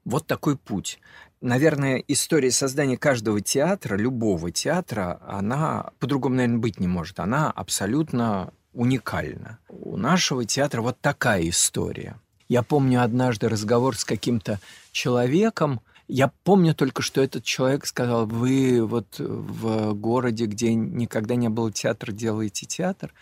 вот 0.04 0.26
такой 0.26 0.56
путь. 0.56 0.98
Наверное, 1.40 2.02
история 2.06 2.50
создания 2.50 2.96
каждого 2.96 3.40
театра, 3.40 3.96
любого 3.96 4.52
театра, 4.52 5.20
она 5.26 5.90
по-другому, 5.98 6.36
наверное, 6.36 6.58
быть 6.58 6.78
не 6.78 6.86
может. 6.86 7.18
Она 7.18 7.50
абсолютно 7.50 8.52
уникальна. 8.72 9.58
У 9.68 9.96
нашего 9.96 10.44
театра 10.44 10.82
вот 10.82 11.00
такая 11.00 11.48
история. 11.48 12.16
Я 12.52 12.62
помню 12.62 13.02
однажды 13.02 13.48
разговор 13.48 13.96
с 13.96 14.04
каким-то 14.04 14.60
человеком. 14.90 15.80
Я 16.06 16.30
помню 16.44 16.74
только, 16.74 17.00
что 17.00 17.22
этот 17.22 17.44
человек 17.44 17.86
сказал, 17.86 18.26
вы 18.26 18.84
вот 18.84 19.06
в 19.18 19.94
городе, 19.94 20.44
где 20.44 20.74
никогда 20.74 21.34
не 21.34 21.48
было 21.48 21.72
театра, 21.72 22.12
делаете 22.12 22.66
театр. 22.66 23.14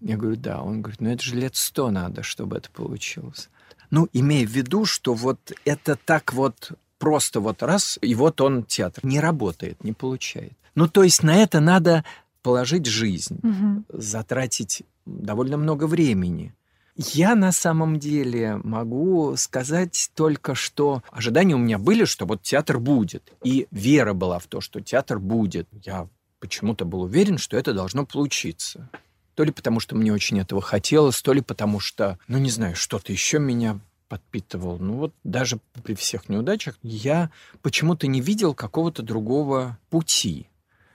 Я 0.00 0.16
говорю, 0.16 0.34
да. 0.34 0.62
Он 0.62 0.82
говорит, 0.82 1.00
ну 1.00 1.10
это 1.10 1.22
же 1.22 1.36
лет 1.36 1.54
сто 1.54 1.92
надо, 1.92 2.24
чтобы 2.24 2.56
это 2.56 2.68
получилось. 2.70 3.50
Ну, 3.92 4.08
имея 4.12 4.44
в 4.44 4.50
виду, 4.50 4.84
что 4.84 5.14
вот 5.14 5.52
это 5.64 5.94
так 5.94 6.32
вот 6.32 6.72
просто 6.98 7.38
вот 7.38 7.62
раз, 7.62 8.00
и 8.02 8.16
вот 8.16 8.40
он 8.40 8.64
театр. 8.64 9.06
Не 9.06 9.20
работает, 9.20 9.84
не 9.84 9.92
получает. 9.92 10.54
Ну, 10.74 10.88
то 10.88 11.04
есть 11.04 11.22
на 11.22 11.36
это 11.36 11.60
надо 11.60 12.04
положить 12.42 12.86
жизнь, 12.86 13.38
угу. 13.44 13.84
затратить 13.90 14.82
довольно 15.04 15.56
много 15.56 15.86
времени. 15.86 16.52
Я 16.96 17.34
на 17.34 17.52
самом 17.52 17.98
деле 17.98 18.56
могу 18.64 19.36
сказать 19.36 20.10
только, 20.14 20.54
что 20.54 21.02
ожидания 21.10 21.54
у 21.54 21.58
меня 21.58 21.78
были, 21.78 22.04
что 22.04 22.24
вот 22.24 22.42
театр 22.42 22.78
будет. 22.78 23.32
И 23.44 23.66
вера 23.70 24.14
была 24.14 24.38
в 24.38 24.46
то, 24.46 24.62
что 24.62 24.80
театр 24.80 25.18
будет. 25.18 25.68
Я 25.84 26.08
почему-то 26.40 26.86
был 26.86 27.02
уверен, 27.02 27.36
что 27.36 27.56
это 27.56 27.74
должно 27.74 28.06
получиться. 28.06 28.88
То 29.34 29.44
ли 29.44 29.52
потому, 29.52 29.80
что 29.80 29.94
мне 29.94 30.12
очень 30.12 30.40
этого 30.40 30.62
хотелось, 30.62 31.20
то 31.20 31.34
ли 31.34 31.42
потому, 31.42 31.80
что, 31.80 32.18
ну 32.28 32.38
не 32.38 32.50
знаю, 32.50 32.74
что-то 32.74 33.12
еще 33.12 33.38
меня 33.38 33.78
подпитывал. 34.08 34.78
Ну 34.78 34.94
вот 34.94 35.14
даже 35.22 35.58
при 35.82 35.94
всех 35.94 36.30
неудачах 36.30 36.78
я 36.82 37.30
почему-то 37.60 38.06
не 38.06 38.22
видел 38.22 38.54
какого-то 38.54 39.02
другого 39.02 39.78
пути. 39.90 40.48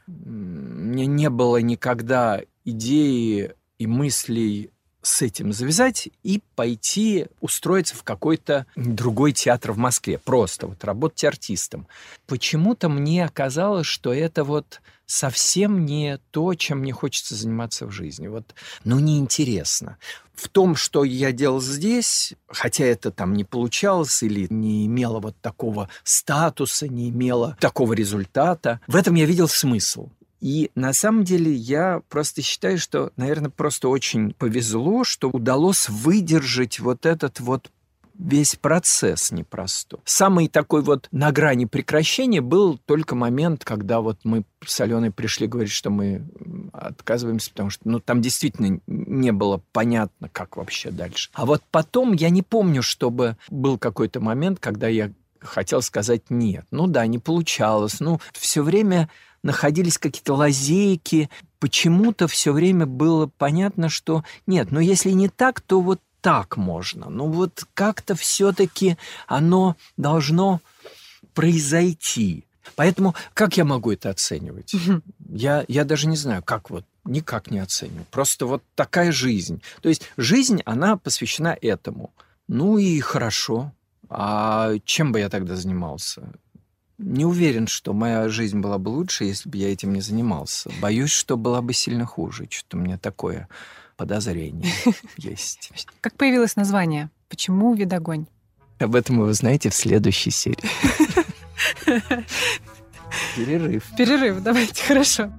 Мне 0.08 1.06
не 1.06 1.30
было 1.30 1.58
никогда 1.58 2.42
идеи 2.66 3.54
и 3.78 3.86
мыслей 3.86 4.72
с 5.02 5.22
этим 5.22 5.54
завязать 5.54 6.10
и 6.24 6.42
пойти 6.56 7.28
устроиться 7.40 7.96
в 7.96 8.04
какой-то 8.04 8.66
другой 8.76 9.32
театр 9.32 9.72
в 9.72 9.78
Москве. 9.78 10.18
Просто 10.18 10.68
вот 10.68 10.84
работать 10.84 11.24
артистом. 11.24 11.88
Почему-то 12.28 12.90
мне 12.90 13.26
оказалось, 13.26 13.88
что 13.88 14.14
это 14.14 14.44
вот 14.44 14.82
совсем 15.12 15.86
не 15.86 16.20
то, 16.32 16.54
чем 16.54 16.80
мне 16.80 16.94
хочется 16.94 17.36
заниматься 17.36 17.86
в 17.86 17.92
жизни. 17.92 18.28
Вот, 18.28 18.56
ну, 18.86 19.00
неинтересно. 19.00 19.98
В 20.34 20.48
том, 20.48 20.76
что 20.76 21.04
я 21.04 21.32
делал 21.32 21.62
здесь, 21.62 22.34
хотя 22.48 22.86
это 22.86 23.12
там 23.12 23.34
не 23.34 23.44
получалось 23.44 24.24
или 24.24 24.48
не 24.50 24.86
имело 24.86 25.20
вот 25.20 25.36
такого 25.42 25.90
статуса, 26.04 26.88
не 26.88 27.10
имело 27.10 27.58
такого 27.60 27.94
результата, 27.94 28.80
в 28.88 28.96
этом 28.96 29.16
я 29.16 29.26
видел 29.26 29.48
смысл. 29.48 30.10
И 30.42 30.72
на 30.76 30.92
самом 30.92 31.24
деле 31.24 31.54
я 31.54 32.02
просто 32.10 32.42
считаю, 32.42 32.80
что, 32.80 33.12
наверное, 33.16 33.52
просто 33.52 33.88
очень 33.88 34.34
повезло, 34.34 35.04
что 35.04 35.30
удалось 35.30 35.88
выдержать 35.88 36.80
вот 36.80 37.06
этот 37.06 37.40
вот 37.40 37.70
весь 38.22 38.56
процесс 38.56 39.32
непростой. 39.32 40.00
Самый 40.06 40.48
такой 40.48 40.82
вот 40.82 41.08
на 41.12 41.32
грани 41.32 41.66
прекращения 41.66 42.42
был 42.42 42.78
только 42.78 43.16
момент, 43.16 43.66
когда 43.66 44.02
вот 44.02 44.20
мы 44.24 44.44
с 44.66 44.80
Аленой 44.80 45.12
пришли 45.12 45.48
говорить, 45.48 45.72
что 45.72 45.90
мы 45.90 46.24
отказываемся, 46.72 47.50
потому 47.52 47.70
что 47.70 47.88
ну, 47.88 48.00
там 48.00 48.22
действительно 48.22 48.80
не 48.88 49.32
было 49.32 49.62
понятно, 49.72 50.30
как 50.30 50.58
вообще 50.58 50.92
дальше. 50.92 51.30
А 51.34 51.46
вот 51.46 51.64
потом 51.72 52.14
я 52.14 52.30
не 52.30 52.44
помню, 52.44 52.84
чтобы 52.84 53.38
был 53.50 53.78
какой-то 53.78 54.20
момент, 54.20 54.60
когда 54.60 54.88
я 54.88 55.12
хотел 55.40 55.82
сказать 55.82 56.30
нет. 56.30 56.66
Ну 56.72 56.88
да, 56.88 57.08
не 57.08 57.18
получалось. 57.18 58.00
Ну, 58.00 58.20
все 58.34 58.62
время 58.62 59.10
находились 59.44 59.98
какие-то 59.98 60.34
лазейки. 60.34 61.30
Почему-то 61.60 62.28
все 62.28 62.52
время 62.52 62.86
было 62.86 63.28
понятно, 63.38 63.90
что 63.90 64.24
нет, 64.48 64.72
но 64.72 64.80
если 64.80 65.12
не 65.12 65.30
так, 65.30 65.62
то 65.62 65.82
вот 65.82 66.00
так 66.22 66.58
можно. 66.58 67.10
Ну 67.10 67.28
вот 67.28 67.66
как-то 67.74 68.16
все-таки 68.16 68.98
оно 69.28 69.76
должно 69.98 70.62
произойти. 71.34 72.46
Поэтому 72.76 73.16
как 73.34 73.58
я 73.58 73.66
могу 73.66 73.92
это 73.92 74.10
оценивать? 74.10 74.74
Я, 75.30 75.66
я 75.68 75.84
даже 75.84 76.08
не 76.08 76.18
знаю, 76.18 76.44
как 76.44 76.70
вот 76.70 76.86
никак 77.06 77.50
не 77.52 77.60
оцениваю. 77.60 78.06
Просто 78.12 78.46
вот 78.46 78.64
такая 78.76 79.12
жизнь. 79.12 79.62
То 79.82 79.90
есть 79.90 80.04
жизнь, 80.18 80.62
она 80.66 80.98
посвящена 80.98 81.58
этому. 81.62 82.14
Ну 82.48 82.78
и 82.78 83.00
хорошо. 83.00 83.72
А 84.10 84.74
чем 84.86 85.12
бы 85.12 85.20
я 85.20 85.30
тогда 85.30 85.56
занимался? 85.56 86.34
Не 87.04 87.26
уверен, 87.26 87.66
что 87.66 87.94
моя 87.94 88.30
жизнь 88.30 88.60
была 88.60 88.78
бы 88.78 88.90
лучше, 88.90 89.24
если 89.24 89.50
бы 89.50 89.58
я 89.58 89.74
этим 89.74 89.92
не 89.92 90.02
занимался. 90.02 90.72
Боюсь, 90.80 91.10
что 91.10 91.36
была 91.36 91.62
бы 91.62 91.74
сильно 91.74 92.06
хуже. 92.06 92.48
Что-то 92.50 92.78
у 92.78 92.80
меня 92.80 93.00
такое 93.00 93.48
подозрение 93.98 94.72
есть. 95.18 95.72
Как 96.00 96.16
появилось 96.16 96.56
название? 96.56 97.10
Почему 97.28 97.74
«Видогонь»? 97.74 98.28
Об 98.80 98.96
этом 98.96 99.20
вы 99.20 99.26
узнаете 99.28 99.70
в 99.70 99.76
следующей 99.76 100.30
серии. 100.30 100.64
Перерыв. 103.36 103.84
Перерыв, 103.98 104.42
давайте, 104.42 104.84
хорошо. 104.84 105.32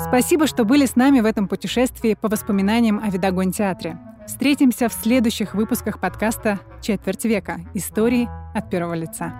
Спасибо, 0.00 0.46
что 0.46 0.64
были 0.64 0.86
с 0.86 0.96
нами 0.96 1.20
в 1.20 1.26
этом 1.26 1.46
путешествии 1.46 2.16
по 2.20 2.28
воспоминаниям 2.28 2.98
о 2.98 3.08
Видогонь 3.10 3.52
театре. 3.52 3.98
Встретимся 4.28 4.90
в 4.90 4.92
следующих 4.92 5.54
выпусках 5.54 6.00
подкаста 6.00 6.60
«Четверть 6.82 7.24
века. 7.24 7.60
Истории 7.72 8.28
от 8.54 8.68
первого 8.68 8.92
лица». 8.92 9.32